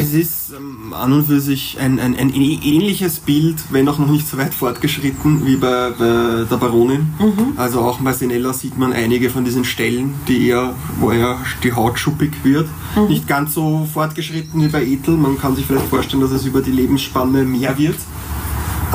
Es 0.00 0.14
ist 0.14 0.52
ähm, 0.56 0.92
an 0.92 1.12
und 1.12 1.26
für 1.26 1.40
sich 1.40 1.76
ein, 1.80 1.98
ein, 1.98 2.16
ein 2.16 2.32
ähnliches 2.32 3.18
Bild, 3.18 3.56
wenn 3.70 3.88
auch 3.88 3.98
noch 3.98 4.06
nicht 4.08 4.28
so 4.28 4.38
weit 4.38 4.54
fortgeschritten 4.54 5.44
wie 5.44 5.56
bei, 5.56 5.90
bei 5.90 6.44
der 6.48 6.56
Baronin. 6.56 7.08
Also 7.56 7.80
auch 7.80 7.98
bei 7.98 8.12
Sinella 8.12 8.52
sieht 8.52 8.78
man 8.78 8.92
einige 8.92 9.28
von 9.28 9.44
diesen 9.44 9.64
Stellen, 9.64 10.14
die 10.28 10.48
eher, 10.48 10.74
wo 11.00 11.10
eher 11.10 11.38
die 11.64 11.72
Haut 11.72 11.98
schuppig 11.98 12.32
wird. 12.44 12.68
Nicht 13.08 13.26
ganz 13.26 13.54
so 13.54 13.88
fortgeschritten 13.92 14.62
wie 14.62 14.68
bei 14.68 14.84
Ethel. 14.84 15.16
Man 15.16 15.36
kann 15.36 15.56
sich 15.56 15.66
vielleicht 15.66 15.86
vorstellen, 15.88 16.22
dass 16.22 16.30
es 16.30 16.44
über 16.44 16.62
die 16.62 16.72
Lebensspanne 16.72 17.42
mehr 17.44 17.76
wird. 17.76 17.98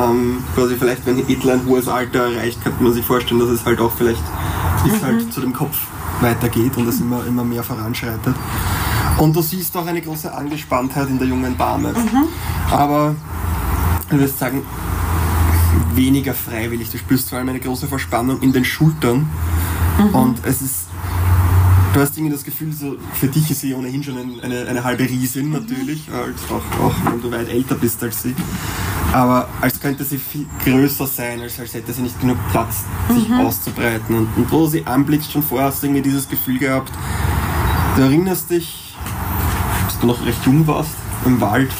Ähm, 0.02 0.38
quasi 0.56 0.76
vielleicht, 0.76 1.06
wenn 1.06 1.20
Ethel 1.20 1.52
ein 1.52 1.66
hohes 1.68 1.88
Alter 1.88 2.32
erreicht, 2.32 2.64
könnte 2.64 2.82
man 2.82 2.94
sich 2.94 3.06
vorstellen, 3.06 3.40
dass 3.40 3.50
es 3.50 3.66
halt 3.66 3.80
auch 3.80 3.92
vielleicht 3.92 4.24
bis 4.84 5.04
halt 5.04 5.32
zu 5.32 5.42
dem 5.42 5.54
Kopf 5.54 5.78
weitergeht 6.22 6.78
und 6.78 6.88
es 6.88 7.00
immer, 7.00 7.26
immer 7.28 7.44
mehr 7.44 7.64
voranschreitet. 7.64 8.34
Und 9.18 9.36
du 9.36 9.42
siehst 9.42 9.76
auch 9.78 9.86
eine 9.86 10.02
große 10.02 10.34
Angespanntheit 10.34 11.08
in 11.10 11.20
der 11.20 11.28
jungen 11.28 11.58
Dame. 11.58 11.94
Aber 12.72 13.16
ich 14.08 14.12
würde 14.12 14.28
sagen, 14.28 14.64
weniger 15.96 16.34
freiwillig. 16.34 16.90
Du 16.90 16.98
spürst 16.98 17.30
vor 17.30 17.38
allem 17.38 17.50
eine 17.50 17.60
große 17.60 17.88
Verspannung 17.88 18.42
in 18.42 18.54
den 18.54 18.66
Schultern. 18.66 19.30
Und 20.14 20.40
es 20.46 20.62
ist. 20.62 20.88
Du 21.94 22.00
hast 22.00 22.18
irgendwie 22.18 22.34
das 22.34 22.44
Gefühl, 22.44 22.74
so, 22.74 22.96
für 23.14 23.28
dich 23.28 23.52
ist 23.52 23.62
sie 23.62 23.76
ohnehin 23.76 24.02
schon 24.02 24.18
ein, 24.18 24.40
eine, 24.42 24.68
eine 24.68 24.84
halbe 24.84 25.04
Riesin 25.04 25.52
natürlich, 25.52 26.10
als 26.12 26.42
auch, 26.50 26.84
auch 26.84 26.96
wenn 27.06 27.22
du 27.22 27.30
weit 27.30 27.48
älter 27.50 27.76
bist 27.76 28.02
als 28.02 28.24
sie. 28.24 28.34
Aber 29.12 29.48
als 29.62 29.80
könnte 29.80 30.04
sie 30.04 30.18
viel 30.18 30.48
größer 30.66 31.06
sein, 31.06 31.42
als, 31.42 31.60
als 31.60 31.76
hätte 31.76 31.94
sie 31.94 32.02
nicht 32.02 32.20
genug 32.20 32.38
Platz, 32.50 32.86
sich 33.14 33.32
auszubreiten. 33.32 34.16
Und, 34.16 34.28
und 34.36 34.52
wo 34.52 34.62
du 34.62 34.68
sie 34.68 34.88
anblickst, 34.88 35.32
schon 35.32 35.44
vorher 35.44 35.68
hast 35.68 35.84
du 35.84 35.88
irgendwie 35.88 36.02
dieses 36.02 36.28
Gefühl 36.28 36.58
gehabt, 36.58 36.92
du 37.96 38.02
erinnerst 38.02 38.50
dich, 38.50 38.93
du 40.04 40.08
noch 40.08 40.26
recht 40.26 40.46
jung 40.46 40.68
warst, 40.68 40.96
im 41.26 41.40
Wald, 41.40 41.72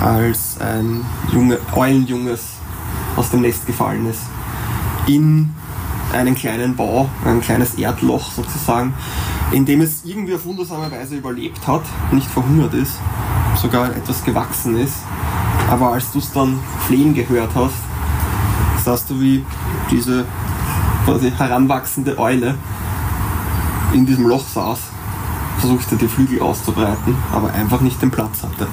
als 0.00 0.60
ein 0.60 1.04
Junge, 1.32 1.58
Eulenjunges 1.74 2.42
aus 3.16 3.30
dem 3.30 3.40
Nest 3.40 3.66
gefallen 3.66 4.06
ist. 4.06 4.20
In 5.06 5.54
einen 6.12 6.34
kleinen 6.34 6.76
Bau, 6.76 7.08
ein 7.24 7.40
kleines 7.40 7.74
Erdloch 7.76 8.30
sozusagen, 8.30 8.92
in 9.52 9.64
dem 9.64 9.80
es 9.80 10.04
irgendwie 10.04 10.34
auf 10.34 10.44
wundersame 10.44 10.90
Weise 10.90 11.16
überlebt 11.16 11.66
hat, 11.66 11.82
nicht 12.12 12.26
verhungert 12.26 12.74
ist, 12.74 12.98
sogar 13.56 13.96
etwas 13.96 14.22
gewachsen 14.22 14.76
ist. 14.76 14.96
Aber 15.70 15.92
als 15.92 16.12
du 16.12 16.18
es 16.18 16.30
dann 16.30 16.58
flehen 16.86 17.14
gehört 17.14 17.54
hast, 17.54 18.84
sahst 18.84 19.08
du, 19.08 19.18
wie 19.18 19.42
diese 19.90 20.26
quasi 21.06 21.30
heranwachsende 21.30 22.18
Eule 22.18 22.54
in 23.94 24.04
diesem 24.04 24.26
Loch 24.26 24.46
saß, 24.46 24.78
versuchte 25.64 25.96
die 25.96 26.08
Flügel 26.08 26.42
auszubreiten, 26.42 27.16
aber 27.32 27.50
einfach 27.54 27.80
nicht 27.80 28.02
den 28.02 28.10
Platz 28.10 28.42
hatte. 28.42 28.66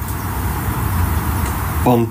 Und 1.85 2.09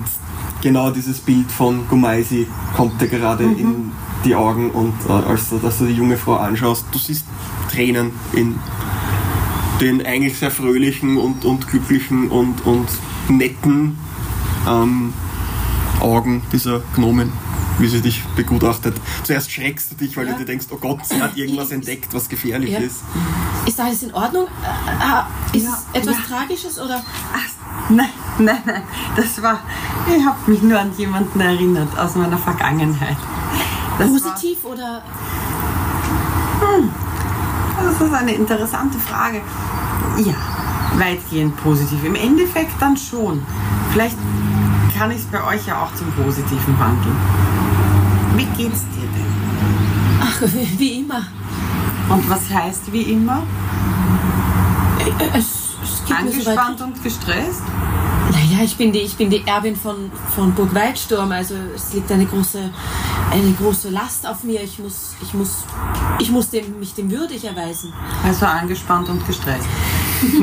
genau 0.59 0.89
dieses 0.89 1.19
Bild 1.19 1.51
von 1.51 1.87
Gumaisi 1.87 2.47
kommt 2.75 2.99
dir 2.99 3.07
gerade 3.07 3.43
in 3.43 3.91
die 4.25 4.33
Augen 4.33 4.71
und 4.71 4.93
äh, 5.07 5.11
als 5.11 5.49
du, 5.49 5.59
dass 5.59 5.77
du 5.77 5.85
die 5.85 5.93
junge 5.93 6.17
Frau 6.17 6.35
anschaust, 6.37 6.85
du 6.91 6.97
siehst 6.97 7.25
Tränen 7.71 8.09
in 8.33 8.55
den 9.79 10.03
eigentlich 10.03 10.39
sehr 10.39 10.49
fröhlichen 10.49 11.17
und, 11.17 11.45
und 11.45 11.67
glücklichen 11.67 12.29
und, 12.29 12.65
und 12.65 12.87
netten 13.29 13.99
ähm, 14.67 15.13
Augen 15.99 16.41
dieser 16.51 16.81
Gnomen, 16.95 17.31
wie 17.79 17.87
sie 17.87 18.01
dich 18.01 18.23
begutachtet. 18.35 18.95
Zuerst 19.23 19.51
schreckst 19.51 19.91
du 19.91 19.95
dich, 19.95 20.15
weil 20.17 20.27
du 20.27 20.35
dir 20.35 20.45
denkst, 20.45 20.67
oh 20.71 20.77
Gott, 20.77 21.05
sie 21.05 21.21
hat 21.21 21.35
irgendwas 21.37 21.71
entdeckt, 21.71 22.13
was 22.13 22.29
gefährlich 22.29 22.71
Ja. 22.71 22.79
ist. 22.79 23.01
Ist 23.65 23.79
alles 23.79 24.03
in 24.03 24.13
Ordnung? 24.13 24.47
Äh, 24.47 25.57
äh, 25.57 25.57
ist 25.61 25.67
etwas 25.93 26.17
Tragisches 26.27 26.79
oder? 26.79 27.03
Ach, 27.33 27.89
nein, 27.89 28.09
nein, 28.39 28.61
nein. 28.65 28.83
Das 29.15 29.41
war. 29.41 29.59
Ich 30.07 30.25
habe 30.25 30.51
mich 30.51 30.61
nur 30.61 30.79
an 30.79 30.91
jemanden 30.97 31.39
erinnert 31.39 31.97
aus 31.97 32.15
meiner 32.15 32.37
Vergangenheit. 32.37 33.17
Das 33.99 34.09
war, 34.09 34.31
Positiv 34.31 34.65
oder? 34.65 35.01
das 37.83 38.07
ist 38.07 38.13
eine 38.13 38.33
interessante 38.33 38.97
Frage. 38.99 39.41
Ja, 40.17 40.33
weitgehend 40.97 41.55
positiv. 41.63 42.03
Im 42.03 42.15
Endeffekt 42.15 42.71
dann 42.79 42.97
schon. 42.97 43.45
Vielleicht 43.91 44.17
kann 45.01 45.09
ich 45.09 45.17
es 45.17 45.25
bei 45.25 45.43
euch 45.43 45.65
ja 45.65 45.81
auch 45.81 45.91
zum 45.95 46.11
Positiven 46.11 46.77
wandeln. 46.77 47.15
Wie 48.35 48.45
geht's 48.45 48.81
dir 48.81 49.01
denn? 49.01 50.21
Ach, 50.21 50.41
wie, 50.43 50.69
wie 50.79 50.99
immer. 50.99 51.23
Und 52.07 52.29
was 52.29 52.47
heißt 52.47 52.93
wie 52.93 53.01
immer? 53.13 53.41
Äh, 54.99 55.39
Es, 55.39 55.71
es 55.81 56.07
mir 56.07 56.17
soweit. 56.17 56.19
Angespannt 56.19 56.81
und 56.81 57.03
gestresst? 57.03 57.63
Naja, 58.31 58.63
ich 58.63 58.77
bin 58.77 58.91
die, 58.91 58.99
ich 58.99 59.15
bin 59.15 59.31
die 59.31 59.41
Erbin 59.43 59.75
von, 59.75 60.11
von 60.35 60.53
Burg 60.53 60.75
Waldsturm, 60.75 61.31
also 61.31 61.55
es 61.75 61.93
liegt 61.93 62.11
eine 62.11 62.27
große, 62.27 62.69
eine 63.31 63.53
große 63.53 63.89
Last 63.89 64.27
auf 64.27 64.43
mir. 64.43 64.61
Ich 64.61 64.77
muss, 64.77 65.15
ich 65.19 65.33
muss, 65.33 65.63
ich 66.19 66.29
muss 66.29 66.51
dem, 66.51 66.77
mich 66.79 66.93
dem 66.93 67.09
würdig 67.09 67.43
erweisen. 67.43 67.91
Also 68.23 68.45
angespannt 68.45 69.09
und 69.09 69.25
gestresst. 69.25 69.67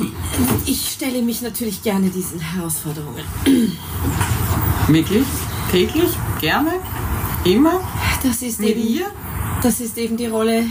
Ich 0.66 0.90
stelle 0.92 1.22
mich 1.22 1.42
natürlich 1.42 1.82
gerne 1.82 2.08
diesen 2.08 2.40
Herausforderungen. 2.40 3.24
Wirklich? 4.88 5.26
Täglich? 5.70 6.10
Gerne? 6.40 6.72
Immer? 7.44 7.80
Das 8.22 8.42
ist 8.42 8.60
Mit 8.60 8.70
eben, 8.70 8.80
ihr? 8.80 9.06
das 9.62 9.80
ist 9.80 9.96
eben 9.98 10.16
die 10.16 10.26
Rolle, 10.26 10.64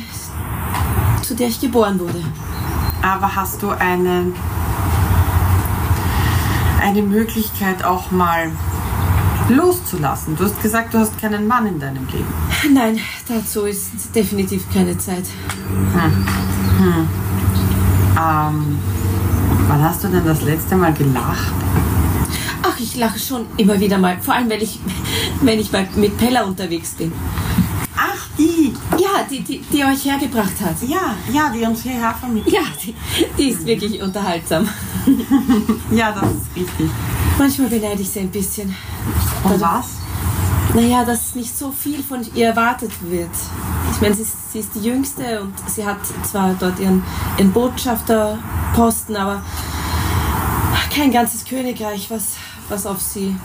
zu 1.21 1.35
der 1.35 1.47
ich 1.47 1.59
geboren 1.59 1.99
wurde. 1.99 2.23
Aber 3.01 3.35
hast 3.35 3.61
du 3.63 3.69
eine, 3.69 4.33
eine 6.81 7.01
Möglichkeit 7.01 7.83
auch 7.83 8.11
mal 8.11 8.51
loszulassen? 9.49 10.35
Du 10.35 10.43
hast 10.43 10.61
gesagt, 10.61 10.93
du 10.93 10.99
hast 10.99 11.17
keinen 11.17 11.47
Mann 11.47 11.65
in 11.65 11.79
deinem 11.79 12.05
Leben. 12.07 12.27
Nein, 12.73 12.99
dazu 13.27 13.61
ist 13.65 13.91
definitiv 14.13 14.65
keine 14.73 14.97
Zeit. 14.97 15.25
Hm. 15.93 16.25
Hm. 16.77 17.09
Ähm, 18.17 18.78
wann 19.69 19.83
hast 19.83 20.03
du 20.03 20.07
denn 20.07 20.25
das 20.25 20.41
letzte 20.41 20.75
Mal 20.75 20.93
gelacht? 20.93 21.53
Ach, 22.63 22.77
ich 22.79 22.95
lache 22.95 23.19
schon 23.19 23.45
immer 23.55 23.79
wieder 23.79 23.97
mal. 23.97 24.17
Vor 24.19 24.33
allem, 24.33 24.49
wenn 24.49 24.61
ich, 24.61 24.79
wenn 25.41 25.59
ich 25.59 25.71
bei, 25.71 25.87
mit 25.95 26.17
Pella 26.17 26.43
unterwegs 26.43 26.95
bin. 26.95 27.13
Ach, 27.95 28.27
die! 28.37 28.73
Ja, 28.97 29.23
die, 29.29 29.41
die, 29.41 29.59
die 29.59 29.83
euch 29.83 30.05
hergebracht 30.05 30.59
hat. 30.61 30.75
Ja, 30.87 31.15
ja, 31.31 31.51
die 31.53 31.61
uns 31.61 31.83
hierher 31.83 32.15
vermittelt. 32.19 32.53
Ja, 32.53 32.61
die, 32.83 32.95
die 33.37 33.49
ist 33.49 33.65
wirklich 33.65 34.01
unterhaltsam. 34.01 34.67
Ja, 35.91 36.11
das 36.11 36.31
ist 36.31 36.55
richtig. 36.55 36.89
Manchmal 37.37 37.69
beneide 37.69 38.01
ich 38.01 38.09
sie 38.09 38.19
ein 38.19 38.29
bisschen. 38.29 38.75
Und 39.43 39.61
was? 39.61 39.97
Naja, 40.73 41.03
dass 41.03 41.33
nicht 41.33 41.57
so 41.57 41.71
viel 41.71 42.03
von 42.03 42.25
ihr 42.35 42.47
erwartet 42.47 42.91
wird. 43.01 43.31
Ich 43.91 44.01
meine, 44.01 44.13
sie 44.13 44.21
ist, 44.21 44.51
sie 44.51 44.59
ist 44.59 44.75
die 44.75 44.81
Jüngste 44.81 45.41
und 45.41 45.53
sie 45.67 45.85
hat 45.85 45.97
zwar 46.23 46.53
dort 46.59 46.79
ihren, 46.79 47.03
ihren 47.37 47.51
Botschafterposten, 47.51 49.15
aber 49.15 49.41
kein 50.93 51.11
ganzes 51.11 51.45
Königreich, 51.45 52.11
was, 52.11 52.35
was 52.69 52.85
auf 52.85 53.01
sie 53.01 53.35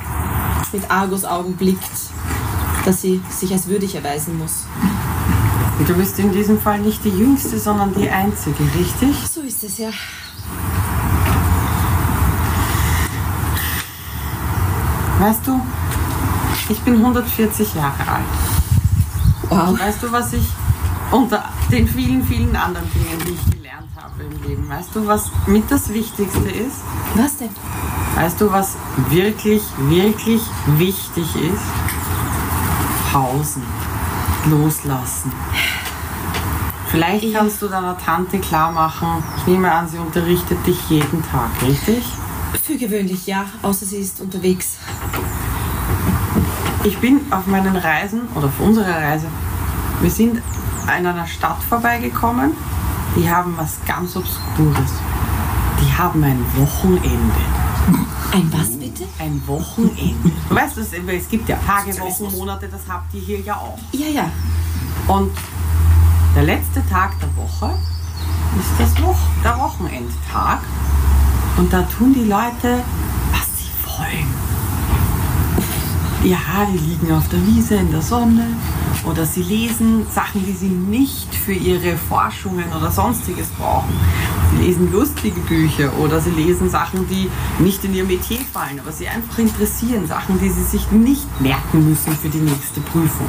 mit 0.73 0.91
Argus-Augen 0.91 1.57
blickt, 1.57 1.91
dass 2.85 3.01
sie 3.01 3.23
sich 3.31 3.53
als 3.53 3.69
würdig 3.69 3.95
erweisen 3.95 4.37
muss. 4.39 4.65
Du 5.87 5.95
bist 5.95 6.19
in 6.19 6.33
diesem 6.33 6.61
Fall 6.61 6.81
nicht 6.81 7.05
die 7.05 7.11
Jüngste, 7.11 7.59
sondern 7.59 7.95
die 7.95 8.09
Einzige, 8.09 8.63
richtig? 8.79 9.17
So 9.29 9.41
ist 9.41 9.65
es 9.65 9.79
ja. 9.79 9.91
Weißt 15.19 15.47
du, 15.47 15.61
ich 16.69 16.81
bin 16.81 16.97
140 16.97 17.75
Jahre 17.75 18.09
alt. 18.09 18.25
Wow. 19.49 19.79
Weißt 19.79 20.03
du, 20.03 20.11
was 20.11 20.33
ich 20.33 20.47
unter 21.11 21.45
den 21.71 21.87
vielen, 21.87 22.25
vielen 22.25 22.57
anderen 22.57 22.91
Dingen, 22.93 23.19
die 23.27 23.33
ich 23.33 23.59
gelernt 23.59 23.89
habe 23.97 24.23
im 24.23 24.43
Leben, 24.43 24.69
weißt 24.69 24.95
du, 24.95 25.07
was 25.07 25.31
mit 25.47 25.71
das 25.71 25.93
Wichtigste 25.93 26.49
ist? 26.49 26.79
Was 27.15 27.37
denn? 27.37 27.51
Weißt 28.15 28.41
du, 28.41 28.51
was 28.51 28.77
wirklich, 29.11 29.63
wirklich 29.79 30.43
wichtig 30.79 31.37
ist? 31.37 31.63
Pausen. 33.13 33.63
Loslassen. 34.47 35.33
Vielleicht 36.89 37.33
kannst 37.35 37.61
du 37.61 37.69
deiner 37.69 37.99
Tante 37.99 38.39
klar 38.39 38.71
machen, 38.71 39.23
ich 39.39 39.47
nehme 39.47 39.73
an, 39.73 39.89
sie 39.89 39.99
unterrichtet 39.99 40.65
dich 40.67 40.79
jeden 40.89 41.25
Tag, 41.29 41.51
richtig? 41.63 42.05
Für 42.63 42.77
gewöhnlich, 42.77 43.27
ja, 43.27 43.47
außer 43.63 43.85
sie 43.85 43.97
ist 43.97 44.21
unterwegs. 44.21 44.77
Ich 46.85 46.99
bin 46.99 47.21
auf 47.31 47.47
meinen 47.47 47.77
Reisen 47.77 48.29
oder 48.35 48.47
auf 48.47 48.61
unserer 48.61 48.95
Reise, 48.95 49.27
wir 50.03 50.11
sind 50.11 50.43
an 50.87 51.07
einer 51.07 51.27
Stadt 51.27 51.63
vorbeigekommen, 51.67 52.53
die 53.17 53.31
haben 53.31 53.55
was 53.57 53.79
ganz 53.87 54.15
Obskures. 54.15 54.93
Die 55.81 55.91
haben 55.91 56.23
ein 56.23 56.45
Wochenende. 56.57 57.35
Ein 58.33 58.53
was 58.53 58.77
bitte? 58.77 59.05
Ein 59.19 59.43
Wochenende. 59.47 60.31
Du 60.49 60.55
weißt, 60.55 60.77
es, 60.77 60.93
es 60.93 61.29
gibt 61.31 61.49
ja 61.49 61.57
Tage, 61.67 61.99
Wochen, 61.99 62.37
Monate, 62.37 62.69
das 62.69 62.83
habt 62.87 63.15
ihr 63.15 63.21
hier 63.21 63.41
ja 63.41 63.55
auch. 63.55 63.79
Ja, 63.93 64.09
ja. 64.09 64.31
Und 65.07 65.33
der 66.37 66.43
letzte 66.43 66.87
Tag 66.89 67.19
der 67.19 67.35
Woche 67.35 67.75
ist 68.59 68.71
das 68.79 68.95
der 69.43 69.59
Wochenendtag. 69.59 70.59
Und 71.57 71.73
da 71.73 71.83
tun 71.83 72.13
die 72.13 72.25
Leute, 72.25 72.83
Ja, 76.25 76.39
die 76.73 76.79
liegen 76.79 77.13
auf 77.13 77.29
der 77.29 77.47
Wiese 77.47 77.75
in 77.75 77.91
der 77.91 78.01
Sonne 78.01 78.47
oder 79.05 79.27
sie 79.27 79.43
lesen 79.43 80.07
Sachen, 80.11 80.43
die 80.43 80.53
sie 80.53 80.71
nicht 80.71 81.35
für 81.35 81.53
ihre 81.53 81.99
Forschungen 81.99 82.65
oder 82.75 82.91
sonstiges 82.91 83.49
brauchen. 83.49 83.93
Sie 84.51 84.65
lesen 84.65 84.91
lustige 84.91 85.39
Bücher 85.41 85.93
oder 85.99 86.23
sie 86.23 86.31
lesen 86.31 86.71
Sachen, 86.71 87.07
die 87.09 87.29
nicht 87.63 87.85
in 87.85 87.95
ihr 87.95 88.05
Metier 88.05 88.39
fallen, 88.51 88.81
aber 88.81 88.91
sie 88.91 89.07
einfach 89.07 89.37
interessieren, 89.37 90.07
Sachen, 90.07 90.41
die 90.41 90.49
sie 90.49 90.63
sich 90.63 90.91
nicht 90.93 91.29
merken 91.43 91.91
müssen 91.91 92.17
für 92.17 92.31
die 92.31 92.39
nächste 92.39 92.81
Prüfung. 92.81 93.29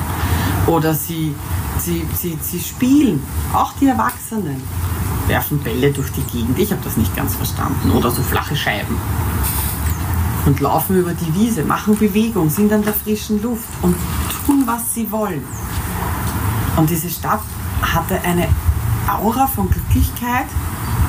Oder 0.65 0.93
sie, 0.93 1.35
sie, 1.77 2.05
sie, 2.15 2.37
sie 2.41 2.61
spielen, 2.61 3.21
auch 3.51 3.73
die 3.73 3.87
Erwachsenen 3.87 4.63
werfen 5.27 5.59
Bälle 5.59 5.91
durch 5.91 6.13
die 6.13 6.23
Gegend. 6.31 6.57
Ich 6.59 6.71
habe 6.71 6.81
das 6.85 6.95
nicht 6.95 7.13
ganz 7.13 7.35
verstanden. 7.35 7.91
Oder 7.91 8.09
so 8.09 8.21
flache 8.21 8.55
Scheiben 8.55 8.95
und 10.45 10.59
laufen 10.59 10.95
über 10.97 11.13
die 11.13 11.33
Wiese, 11.35 11.63
machen 11.63 11.97
Bewegung, 11.97 12.49
sind 12.49 12.71
an 12.71 12.83
der 12.83 12.93
frischen 12.93 13.41
Luft 13.41 13.67
und 13.81 13.95
tun, 14.45 14.63
was 14.65 14.93
sie 14.93 15.11
wollen. 15.11 15.43
Und 16.77 16.89
diese 16.89 17.09
Stadt 17.09 17.41
hatte 17.81 18.19
eine 18.21 18.47
Aura 19.07 19.47
von 19.47 19.69
Glücklichkeit, 19.69 20.45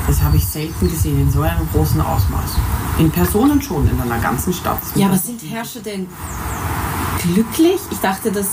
das 0.07 0.21
habe 0.21 0.37
ich 0.37 0.47
selten 0.47 0.89
gesehen 0.89 1.19
in 1.19 1.29
so 1.31 1.41
einem 1.41 1.67
großen 1.73 1.99
Ausmaß. 1.99 2.51
In 2.97 3.11
Personen 3.11 3.61
schon, 3.61 3.87
in 3.89 3.99
einer 3.99 4.19
ganzen 4.19 4.53
Stadt. 4.53 4.79
Ja, 4.95 5.07
aber 5.07 5.17
sind 5.17 5.41
Herrscher 5.43 5.81
denn 5.81 6.07
glücklich? 7.21 7.79
Ich 7.91 7.99
dachte, 7.99 8.31
das, 8.31 8.51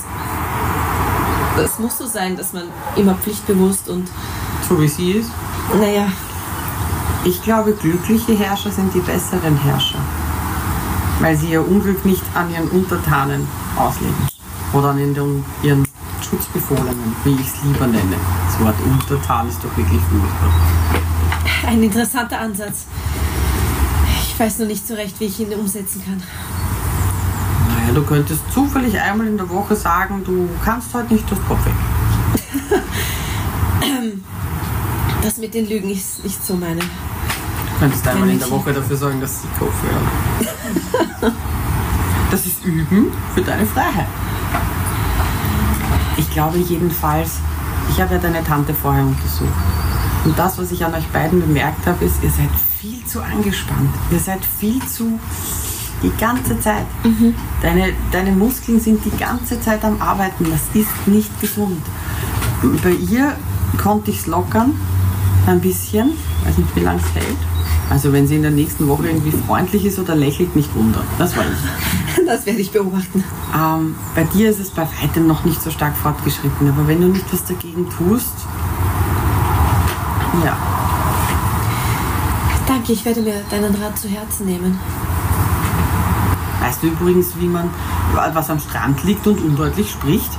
das 1.57 1.79
muss 1.79 1.97
so 1.97 2.07
sein, 2.07 2.37
dass 2.37 2.53
man 2.53 2.65
immer 2.97 3.15
pflichtbewusst 3.15 3.89
und, 3.89 4.09
So 4.69 4.81
wie 4.81 4.89
sie 4.89 5.13
ist. 5.13 5.31
naja, 5.79 6.09
Ich 7.25 7.41
glaube, 7.43 7.73
glückliche 7.73 8.37
Herrscher 8.37 8.71
sind 8.73 8.93
die 8.93 9.01
besseren 9.01 9.57
Herrscher. 9.57 10.01
Weil 11.21 11.37
sie 11.37 11.53
ihr 11.53 11.67
Unglück 11.67 12.05
nicht 12.05 12.23
an 12.35 12.53
ihren 12.53 12.69
Untertanen 12.69 13.47
ausleben. 13.77 14.15
Oder 14.73 14.91
an 14.91 14.99
den, 14.99 15.45
ihren 15.63 15.85
Schutzbefohlenen, 16.23 17.15
wie 17.25 17.35
ich 17.35 17.47
es 17.47 17.63
lieber 17.63 17.87
nenne. 17.87 18.17
Das 18.47 18.61
Wort 18.61 18.75
Untertan 18.85 19.49
ist 19.49 19.59
doch 19.59 19.77
wirklich 19.77 20.01
furchtbar. 20.01 20.53
ein 21.67 21.83
interessanter 21.83 22.41
Ansatz. 22.41 22.87
Ich 24.23 24.39
weiß 24.39 24.59
nur 24.59 24.69
nicht 24.69 24.87
so 24.87 24.95
recht, 24.95 25.19
wie 25.21 25.27
ich 25.27 25.39
ihn 25.41 25.53
umsetzen 25.55 26.03
kann. 26.05 26.23
Naja, 27.69 27.95
du 27.95 28.03
könntest 28.03 28.43
zufällig 28.53 28.99
einmal 29.01 29.27
in 29.27 29.37
der 29.37 29.49
Woche 29.49 29.77
sagen, 29.77 30.23
du 30.25 30.49
kannst 30.65 30.93
heute 30.93 31.15
nicht 31.15 31.31
das 31.31 31.39
Kopf 31.47 31.65
weg. 31.65 31.75
Das 35.23 35.39
mit 35.39 35.55
den 35.55 35.67
Lügen 35.69 35.89
ist 35.89 36.23
nicht 36.23 36.45
so 36.45 36.55
meine. 36.55 36.83
Du 37.75 37.81
könntest 37.81 38.07
einmal 38.07 38.31
in 38.31 38.39
der 38.39 38.51
Woche 38.51 38.73
dafür 38.73 38.97
sorgen, 38.97 39.21
dass 39.21 39.43
sie 39.43 39.49
Kopf 39.59 39.75
hören. 39.83 41.33
Das 42.31 42.47
ist 42.47 42.65
Üben 42.65 43.13
für 43.33 43.43
deine 43.43 43.65
Freiheit. 43.65 44.09
Ich 46.17 46.29
glaube 46.33 46.59
jedenfalls, 46.59 47.39
ich 47.91 48.01
habe 48.01 48.15
ja 48.15 48.21
deine 48.21 48.43
Tante 48.43 48.75
vorher 48.75 49.05
untersucht. 49.05 49.53
Und 50.25 50.37
das, 50.37 50.59
was 50.59 50.73
ich 50.73 50.85
an 50.85 50.95
euch 50.95 51.07
beiden 51.09 51.41
bemerkt 51.41 51.87
habe, 51.87 52.05
ist, 52.05 52.25
ihr 52.25 52.31
seid 52.31 52.49
viel 52.81 53.05
zu 53.07 53.23
angespannt. 53.23 53.91
Ihr 54.11 54.19
seid 54.19 54.41
viel 54.45 54.85
zu 54.85 55.21
die 56.03 56.11
ganze 56.19 56.59
Zeit. 56.59 56.87
Deine, 57.63 57.93
deine 58.11 58.33
Muskeln 58.33 58.81
sind 58.81 59.05
die 59.05 59.17
ganze 59.17 59.61
Zeit 59.61 59.85
am 59.85 60.03
Arbeiten. 60.03 60.45
Das 60.51 60.63
ist 60.75 61.07
nicht 61.07 61.41
gesund. 61.41 61.83
Bei 62.83 62.91
ihr 62.91 63.37
konnte 63.81 64.11
ich 64.11 64.21
es 64.21 64.27
lockern, 64.27 64.73
ein 65.47 65.61
bisschen. 65.61 66.11
weiß 66.45 66.59
nicht, 66.59 66.75
wie 66.75 66.81
lange 66.81 67.01
es 67.01 67.15
hält. 67.15 67.54
Also 67.91 68.13
wenn 68.13 68.27
sie 68.27 68.37
in 68.37 68.43
der 68.43 68.51
nächsten 68.51 68.89
Woche 68.89 69.07
irgendwie 69.07 69.33
freundlich 69.33 69.85
ist 69.85 69.99
oder 69.99 70.15
lächelt, 70.15 70.57
nicht 70.57 70.75
wundern. 70.75 71.05
Das 71.19 71.37
war 71.37 71.45
ich. 71.45 71.59
Das 72.27 72.47
werde 72.47 72.61
ich 72.61 72.71
beobachten. 72.71 73.23
Ähm, 73.55 73.97
bei 74.15 74.25
dir 74.25 74.49
ist 74.49 74.59
es 74.59 74.71
bei 74.71 74.89
weitem 75.03 75.27
noch 75.27 75.45
nicht 75.45 75.61
so 75.61 75.71
stark 75.71 75.95
fortgeschritten, 75.95 76.71
aber 76.71 76.89
wenn 76.89 77.03
du 77.03 77.09
nicht 77.09 77.31
was 77.31 77.45
dagegen 77.45 77.91
tust, 77.91 78.33
ja. 80.43 80.57
Danke, 82.67 82.93
ich 82.93 83.05
werde 83.05 83.21
mir 83.21 83.43
deinen 83.51 83.75
Rat 83.75 83.99
zu 83.99 84.09
Herzen 84.09 84.47
nehmen. 84.47 84.81
Weißt 86.61 86.83
du 86.83 86.87
übrigens, 86.87 87.39
wie 87.39 87.47
man 87.47 87.69
was 88.15 88.49
am 88.49 88.59
Strand 88.59 89.05
liegt 89.05 89.27
und 89.27 89.43
undeutlich 89.43 89.91
spricht? 89.91 90.31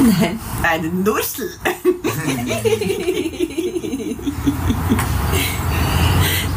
Nein. 0.00 0.40
Eine 0.62 0.88
Nuschel. 0.88 1.50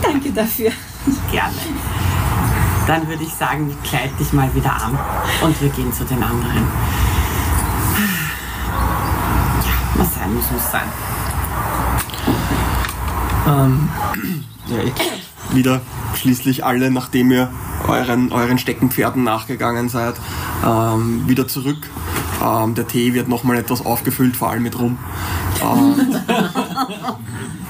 Danke 0.03 0.31
dafür. 0.31 0.71
Gerne. 1.31 1.53
Dann 2.85 3.07
würde 3.07 3.23
ich 3.23 3.33
sagen, 3.33 3.75
kleid 3.83 4.11
dich 4.19 4.33
mal 4.33 4.53
wieder 4.53 4.73
an 4.73 4.99
und 5.41 5.61
wir 5.61 5.69
gehen 5.69 5.91
zu 5.93 6.03
den 6.03 6.21
anderen. 6.21 6.67
Ja, 9.65 9.73
was 9.95 10.15
sein 10.15 10.33
muss, 10.35 10.51
muss 10.51 10.71
sein. 10.71 10.89
Ähm, 13.47 13.89
ja, 14.67 14.83
kehrt 14.91 15.23
wieder 15.55 15.81
schließlich 16.15 16.65
alle, 16.65 16.91
nachdem 16.91 17.31
ihr 17.31 17.51
euren, 17.87 18.31
euren 18.31 18.57
Steckenpferden 18.57 19.23
nachgegangen 19.23 19.89
seid, 19.89 20.15
ähm, 20.65 21.27
wieder 21.27 21.47
zurück. 21.47 21.89
Ähm, 22.43 22.75
der 22.75 22.87
Tee 22.87 23.13
wird 23.13 23.27
nochmal 23.27 23.57
etwas 23.57 23.85
aufgefüllt, 23.85 24.35
vor 24.35 24.49
allem 24.51 24.63
mit 24.63 24.77
Rum. 24.79 24.97
Ähm, 25.61 26.17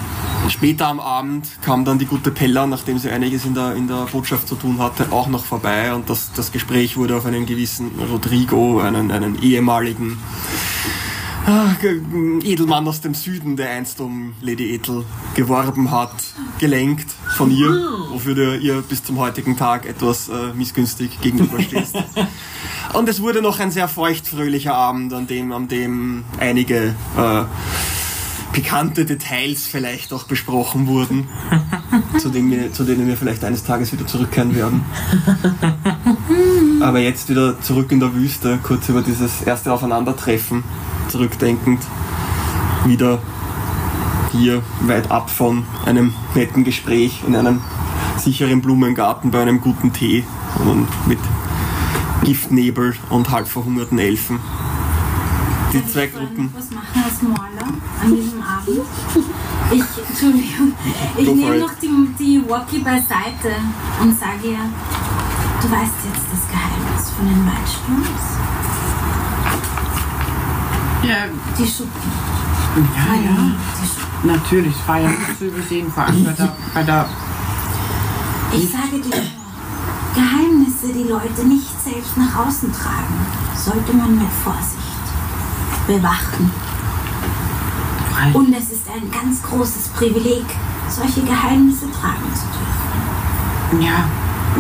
Später 0.50 0.88
am 0.88 1.00
Abend 1.00 1.48
kam 1.62 1.86
dann 1.86 2.00
die 2.00 2.06
gute 2.06 2.32
Pella, 2.32 2.68
nachdem 2.68 2.98
sie 2.98 3.10
einiges 3.10 3.46
in 3.46 3.54
der, 3.54 3.76
in 3.76 3.88
der 3.88 4.06
Botschaft 4.12 4.48
zu 4.48 4.56
tun 4.56 4.80
hatte, 4.80 5.12
auch 5.12 5.28
noch 5.28 5.44
vorbei 5.44 5.94
und 5.94 6.10
das, 6.10 6.32
das 6.34 6.52
Gespräch 6.52 6.98
wurde 6.98 7.16
auf 7.16 7.26
einen 7.26 7.46
gewissen 7.46 7.91
Rodrigo, 8.12 8.80
einen, 8.80 9.12
einen 9.12 9.41
ehemaligen 9.41 10.18
ah, 11.46 11.72
Edelmann 12.44 12.88
aus 12.88 13.02
dem 13.02 13.14
Süden, 13.14 13.56
der 13.56 13.70
einst 13.72 14.02
um 14.02 14.34
Lady 14.41 14.74
Ethel 14.76 15.06
geworben 15.34 15.91
hat, 15.91 16.14
gelenkt 16.60 17.10
von 17.36 17.50
ihr, 17.50 17.70
wofür 18.12 18.36
du 18.36 18.58
ihr 18.58 18.82
bis 18.82 19.04
zum 19.04 19.20
heutigen 19.20 19.58
Tag 19.58 19.86
etwas 19.86 20.30
äh, 20.30 20.54
missgünstig 20.54 21.22
gegenüberstehst. 21.22 21.96
Und 22.94 23.10
es 23.10 23.22
wurde 23.22 23.41
noch 23.41 23.60
ein 23.60 23.72
sehr 23.72 23.88
feuchtfröhlicher 23.88 24.76
Abend, 24.76 25.14
an 25.14 25.26
dem, 25.26 25.52
an 25.52 25.68
dem 25.68 26.26
einige 26.39 26.96
äh, 27.18 27.44
pikante 28.54 29.04
Details 29.04 29.66
vielleicht 29.66 30.14
auch 30.14 30.24
besprochen 30.24 30.88
wurden, 30.88 31.28
zu 32.20 32.30
denen, 32.30 32.49
wir, 32.51 32.72
zu 32.72 32.86
denen 32.86 33.08
wir 33.08 33.18
vielleicht 33.18 33.43
eines 33.43 33.64
Tages 33.64 33.91
wieder 33.91 34.08
zurückkehren 34.08 34.56
werden. 34.56 34.86
Aber 36.82 36.99
jetzt 36.99 37.30
wieder 37.30 37.60
zurück 37.60 37.91
in 37.91 37.99
der 37.99 38.14
Wüste, 38.14 38.60
kurz 38.64 38.88
über 38.88 39.01
dieses 39.01 39.41
erste 39.41 39.74
Aufeinandertreffen 39.74 40.64
zurückdenkend, 41.10 41.82
wieder 42.86 43.20
hier 44.32 44.62
weit 44.82 45.12
ab 45.12 45.30
von 45.30 45.66
einem 45.86 46.14
netten 46.34 46.64
Gespräch 46.64 47.22
in 47.28 47.36
einem 47.36 47.62
sicheren 48.18 48.62
Blumengarten 48.62 49.32
bei 49.32 49.41
einem 49.41 49.62
guten 49.62 49.93
Tee 49.93 50.24
und 50.66 50.88
mit 51.08 51.20
Giftnebel 52.24 52.95
und 53.10 53.32
halb 53.32 53.47
verhungerten 53.47 53.99
Elfen. 53.99 54.39
Die 55.74 55.86
zwei 55.88 56.05
Gruppen. 56.07 56.53
was 56.55 56.69
machen 56.69 57.03
als 57.03 57.21
Maler 57.24 57.67
an 58.03 58.15
diesem 58.15 58.41
Abend? 58.41 58.82
Ich, 59.71 59.84
Entschuldigung, 60.09 60.74
ich 61.17 61.26
Go 61.26 61.34
nehme 61.34 61.55
it. 61.55 61.61
noch 61.61 61.74
die, 61.82 62.07
die 62.19 62.43
Walkie 62.47 62.80
beiseite 62.80 63.55
und 64.01 64.17
sage 64.19 64.49
ihr, 64.51 64.59
du 65.61 65.71
weißt 65.71 65.93
jetzt 66.05 66.26
das 66.32 66.47
Geheimnis 66.47 67.09
von 67.17 67.26
den 67.28 67.45
Waldsturms. 67.45 68.24
Ja, 71.03 71.26
Die 71.57 71.67
Schuppen. 71.67 71.89
ja, 72.95 73.13
ja. 73.15 73.51
Die 73.82 73.88
Schuppen. 73.88 74.28
Natürlich, 74.28 74.76
es 74.80 74.88
war 74.88 74.99
ja 74.99 75.09
nicht 75.09 75.38
zu 75.38 75.45
übersehen, 75.47 75.91
vor 75.91 76.03
allem 76.05 76.24
bei 76.24 76.32
der, 76.32 76.55
bei 76.74 76.84
der 76.84 77.09
Ich 78.53 78.71
sage 78.71 79.01
dir 79.01 79.21
Geheimnisse, 80.15 80.93
die 80.93 81.09
Leute 81.09 81.43
nicht 81.47 81.67
selbst 81.84 82.15
nach 82.15 82.45
außen 82.45 82.71
tragen, 82.71 83.26
sollte 83.55 83.91
man 83.93 84.17
mit 84.17 84.30
Vorsicht 84.43 84.78
bewachen. 85.98 86.52
Und 88.34 88.54
es 88.54 88.72
ist 88.72 88.88
ein 88.88 89.12
ganz 89.12 89.44
großes 89.44 89.89
Privileg, 89.89 90.46
solche 90.89 91.22
Geheimnisse 91.22 91.86
tragen 91.91 92.34
zu 92.34 92.46
dürfen. 92.48 93.82
Ja, 93.82 94.06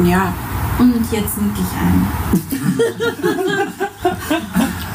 ja. 0.03 0.33
Und 0.79 1.05
jetzt 1.11 1.37
nick 1.41 1.53
ich 1.55 1.71
ein. 1.79 2.07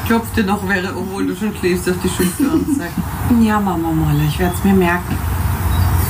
Klopft 0.07 0.37
dir 0.37 0.43
noch, 0.43 0.67
wäre, 0.67 0.95
obwohl 0.95 1.27
du 1.27 1.35
schon 1.35 1.55
schläfst, 1.55 1.89
auf 1.89 1.95
die 2.03 2.09
Schulter 2.09 2.53
und 2.53 2.77
sagt, 2.77 2.93
ja, 3.41 3.59
Mama 3.59 3.91
Molle, 3.91 4.23
ich 4.27 4.39
werde 4.39 4.55
es 4.55 4.63
mir 4.63 4.73
merken. 4.73 5.17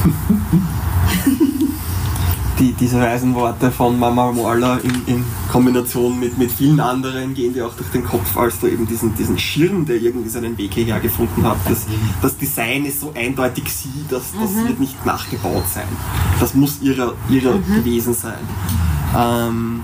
Die, 2.59 2.73
diese 2.73 2.99
weisen 2.99 3.33
Worte 3.35 3.71
von 3.71 3.97
Mama 3.97 4.33
Waller 4.35 4.79
in, 4.83 4.91
in 5.05 5.25
Kombination 5.49 6.19
mit, 6.19 6.37
mit 6.37 6.51
vielen 6.51 6.79
anderen 6.81 7.33
gehen 7.33 7.53
dir 7.53 7.65
auch 7.65 7.73
durch 7.73 7.89
den 7.91 8.03
Kopf, 8.03 8.35
als 8.35 8.59
du 8.59 8.67
eben 8.67 8.85
diesen, 8.85 9.15
diesen 9.15 9.39
Schirm, 9.39 9.85
der 9.85 9.95
irgendwie 9.95 10.27
seinen 10.27 10.57
Weg 10.57 10.73
hierher 10.73 10.99
gefunden 10.99 11.41
hat. 11.43 11.55
Das, 11.69 11.85
das 12.21 12.35
Design 12.37 12.83
ist 12.85 12.99
so 12.99 13.13
eindeutig 13.15 13.71
sie, 13.73 14.03
dass 14.09 14.33
das 14.33 14.51
Mhm. 14.51 14.67
wird 14.67 14.79
nicht 14.81 15.05
nachgebaut 15.05 15.63
sein. 15.73 15.87
Das 16.41 16.53
muss 16.53 16.81
ihrer, 16.81 17.13
ihrer 17.29 17.55
Mhm. 17.55 17.75
gewesen 17.75 18.13
sein. 18.13 18.39
Ähm, 19.17 19.81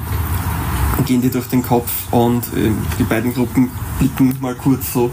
gehen 1.05 1.21
dir 1.21 1.32
durch 1.32 1.47
den 1.47 1.63
Kopf 1.63 1.89
und 2.11 2.43
äh, 2.57 2.71
die 2.99 3.03
beiden 3.03 3.34
Gruppen 3.34 3.71
blicken 3.99 4.36
mal 4.41 4.55
kurz 4.55 4.91
so, 4.91 5.11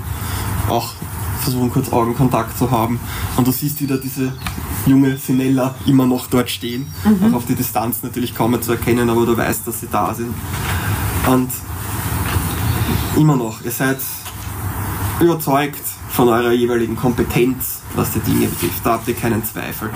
auch 0.68 0.94
versuchen 1.40 1.70
kurz 1.70 1.92
Augenkontakt 1.92 2.58
zu 2.58 2.70
haben 2.70 2.98
und 3.36 3.46
du 3.46 3.52
siehst 3.52 3.80
wieder 3.80 3.98
diese 3.98 4.32
junge 4.86 5.16
Sinella 5.16 5.74
immer 5.86 6.06
noch 6.06 6.26
dort 6.28 6.50
stehen, 6.50 6.86
Mhm. 7.04 7.32
auch 7.32 7.38
auf 7.38 7.46
die 7.46 7.54
Distanz 7.54 8.02
natürlich 8.02 8.34
kaum 8.34 8.52
mehr 8.52 8.60
zu 8.60 8.72
erkennen, 8.72 9.08
aber 9.10 9.26
du 9.26 9.36
weißt, 9.36 9.66
dass 9.66 9.80
sie 9.80 9.88
da 9.90 10.14
sind. 10.14 10.34
Und 11.26 11.50
immer 13.16 13.36
noch, 13.36 13.62
ihr 13.64 13.70
seid 13.70 13.98
überzeugt 15.20 15.82
von 16.10 16.28
eurer 16.28 16.52
jeweiligen 16.52 16.96
Kompetenz, 16.96 17.80
was 17.94 18.12
die 18.12 18.20
Dinge 18.20 18.46
betrifft, 18.46 18.84
da 18.84 18.92
habt 18.94 19.08
ihr 19.08 19.14
keinen 19.14 19.44
Zweifel. 19.44 19.90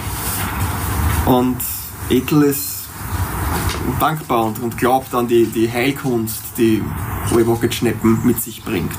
Und 1.26 1.56
Ethel 2.08 2.42
ist 2.44 2.88
dankbar 3.98 4.44
und, 4.44 4.60
und 4.60 4.78
glaubt 4.78 5.14
an 5.14 5.26
die, 5.26 5.46
die 5.46 5.70
Heilkunst, 5.70 6.42
die 6.56 6.82
Rocket-Schneppen 7.34 8.20
mit 8.24 8.40
sich 8.40 8.62
bringt. 8.64 8.96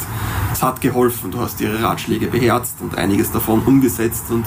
Es 0.51 0.61
hat 0.61 0.81
geholfen, 0.81 1.31
du 1.31 1.39
hast 1.39 1.61
ihre 1.61 1.81
Ratschläge 1.81 2.27
beherzt 2.27 2.75
und 2.81 2.97
einiges 2.97 3.31
davon 3.31 3.61
umgesetzt 3.61 4.25
und 4.29 4.45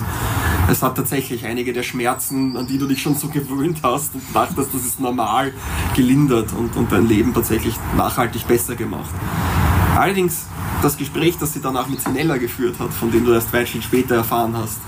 es 0.71 0.83
hat 0.83 0.97
tatsächlich 0.97 1.45
einige 1.45 1.73
der 1.73 1.83
Schmerzen, 1.83 2.57
an 2.57 2.67
die 2.67 2.79
du 2.79 2.87
dich 2.87 3.03
schon 3.03 3.15
so 3.15 3.29
gewöhnt 3.29 3.81
hast 3.83 4.15
und 4.15 4.23
dachtest, 4.33 4.73
das 4.73 4.85
ist 4.85 5.01
normal, 5.01 5.53
gelindert 5.97 6.53
und, 6.53 6.77
und 6.77 6.93
dein 6.93 7.07
Leben 7.07 7.35
tatsächlich 7.35 7.75
nachhaltig 7.97 8.47
besser 8.47 8.77
gemacht. 8.77 9.11
Allerdings 9.97 10.47
das 10.83 10.97
Gespräch, 10.97 11.37
das 11.39 11.53
sie 11.53 11.61
danach 11.61 11.89
mit 11.89 12.01
Sinella 12.01 12.37
geführt 12.37 12.79
hat, 12.79 12.95
von 12.95 13.11
dem 13.11 13.25
du 13.25 13.33
erst 13.33 13.53
weit 13.53 13.69
viel 13.69 13.83
später 13.83 14.15
erfahren 14.15 14.57
hast, 14.57 14.79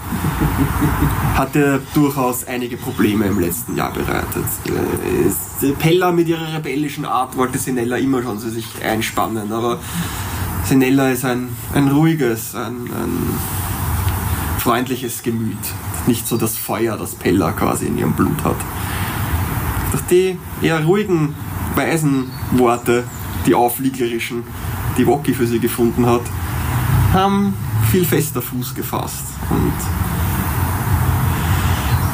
hatte 1.34 1.82
durchaus 1.94 2.46
einige 2.46 2.76
Probleme 2.76 3.26
im 3.26 3.40
letzten 3.40 3.76
Jahr 3.76 3.92
bereitet. 3.92 4.44
Äh, 4.66 5.72
Pella 5.78 6.12
mit 6.12 6.28
ihrer 6.28 6.54
rebellischen 6.54 7.04
Art 7.04 7.36
wollte 7.36 7.58
Sinella 7.58 7.96
immer 7.96 8.22
schon 8.22 8.38
sich 8.38 8.66
einspannen, 8.82 9.52
aber 9.52 9.80
Sinella 10.64 11.10
ist 11.10 11.24
ein, 11.24 11.48
ein 11.74 11.88
ruhiges, 11.88 12.54
ein, 12.54 12.74
ein 12.86 13.38
freundliches 14.62 15.24
Gemüt. 15.24 15.58
Nicht 16.06 16.28
so 16.28 16.36
das 16.36 16.56
Feuer, 16.56 16.96
das 16.96 17.16
Pella 17.16 17.50
quasi 17.50 17.86
in 17.86 17.98
ihrem 17.98 18.12
Blut 18.12 18.44
hat. 18.44 18.54
Durch 19.90 20.04
die 20.04 20.38
eher 20.62 20.84
ruhigen, 20.84 21.34
weisen 21.74 22.30
Worte, 22.52 23.02
die 23.44 23.56
aufliegerischen, 23.56 24.44
die 24.96 25.04
Woki 25.04 25.34
für 25.34 25.48
sie 25.48 25.58
gefunden 25.58 26.06
hat, 26.06 26.22
haben 27.12 27.54
viel 27.90 28.04
fester 28.04 28.40
Fuß 28.40 28.76
gefasst. 28.76 29.24
Und 29.50 29.72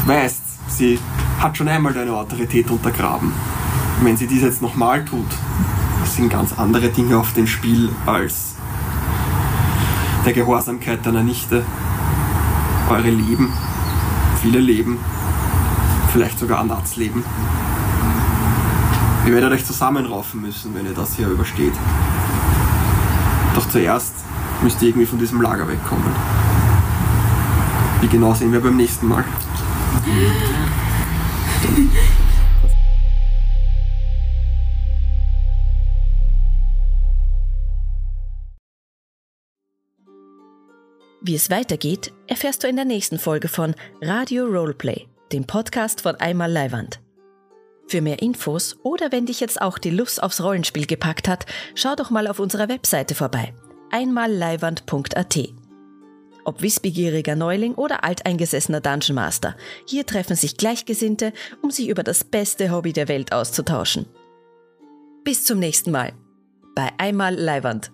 du 0.02 0.08
weißt, 0.08 0.42
sie 0.68 0.98
hat 1.40 1.54
schon 1.54 1.68
einmal 1.68 1.92
deine 1.92 2.14
Autorität 2.14 2.70
untergraben. 2.70 3.30
Wenn 4.00 4.16
sie 4.16 4.26
dies 4.26 4.40
jetzt 4.40 4.62
nochmal 4.62 5.04
tut, 5.04 5.28
sind 6.06 6.30
ganz 6.30 6.54
andere 6.58 6.88
Dinge 6.88 7.18
auf 7.18 7.34
dem 7.34 7.46
Spiel 7.46 7.90
als 8.06 8.54
der 10.24 10.32
Gehorsamkeit 10.32 11.04
deiner 11.04 11.22
Nichte. 11.22 11.62
Eure 12.90 13.10
Leben, 13.10 13.52
viele 14.40 14.60
Leben, 14.60 14.98
vielleicht 16.10 16.38
sogar 16.38 16.60
Anats 16.60 16.96
Leben. 16.96 17.22
Ihr 19.26 19.32
werdet 19.34 19.52
euch 19.52 19.66
zusammenraufen 19.66 20.40
müssen, 20.40 20.74
wenn 20.74 20.86
ihr 20.86 20.94
das 20.94 21.14
hier 21.14 21.28
übersteht. 21.28 21.74
Doch 23.54 23.68
zuerst 23.68 24.14
müsst 24.62 24.80
ihr 24.80 24.88
irgendwie 24.88 25.06
von 25.06 25.18
diesem 25.18 25.42
Lager 25.42 25.68
wegkommen. 25.68 26.12
Wie 28.00 28.08
genau 28.08 28.32
sehen 28.32 28.52
wir 28.52 28.60
beim 28.60 28.76
nächsten 28.76 29.06
Mal. 29.06 29.24
Wie 41.28 41.34
es 41.34 41.50
weitergeht, 41.50 42.14
erfährst 42.26 42.64
du 42.64 42.68
in 42.68 42.76
der 42.76 42.86
nächsten 42.86 43.18
Folge 43.18 43.48
von 43.48 43.74
Radio 44.00 44.46
Roleplay, 44.46 45.08
dem 45.30 45.46
Podcast 45.46 46.00
von 46.00 46.16
Einmal 46.16 46.50
Leiwand. 46.50 47.00
Für 47.86 48.00
mehr 48.00 48.22
Infos 48.22 48.78
oder 48.82 49.12
wenn 49.12 49.26
dich 49.26 49.38
jetzt 49.38 49.60
auch 49.60 49.76
die 49.76 49.90
Lust 49.90 50.22
aufs 50.22 50.40
Rollenspiel 50.40 50.86
gepackt 50.86 51.28
hat, 51.28 51.44
schau 51.74 51.94
doch 51.96 52.08
mal 52.08 52.28
auf 52.28 52.40
unserer 52.40 52.70
Webseite 52.70 53.14
vorbei. 53.14 53.52
einmalleiwand.at. 53.90 55.38
Ob 56.46 56.62
wissbegieriger 56.62 57.36
Neuling 57.36 57.74
oder 57.74 58.04
alteingesessener 58.04 58.80
Dungeon 58.80 59.16
Master, 59.16 59.54
hier 59.84 60.06
treffen 60.06 60.34
sich 60.34 60.56
Gleichgesinnte, 60.56 61.34
um 61.60 61.70
sich 61.70 61.90
über 61.90 62.04
das 62.04 62.24
beste 62.24 62.70
Hobby 62.70 62.94
der 62.94 63.08
Welt 63.08 63.34
auszutauschen. 63.34 64.06
Bis 65.24 65.44
zum 65.44 65.58
nächsten 65.58 65.90
Mal 65.90 66.14
bei 66.74 66.88
Einmal 66.96 67.34
Leiwand. 67.34 67.92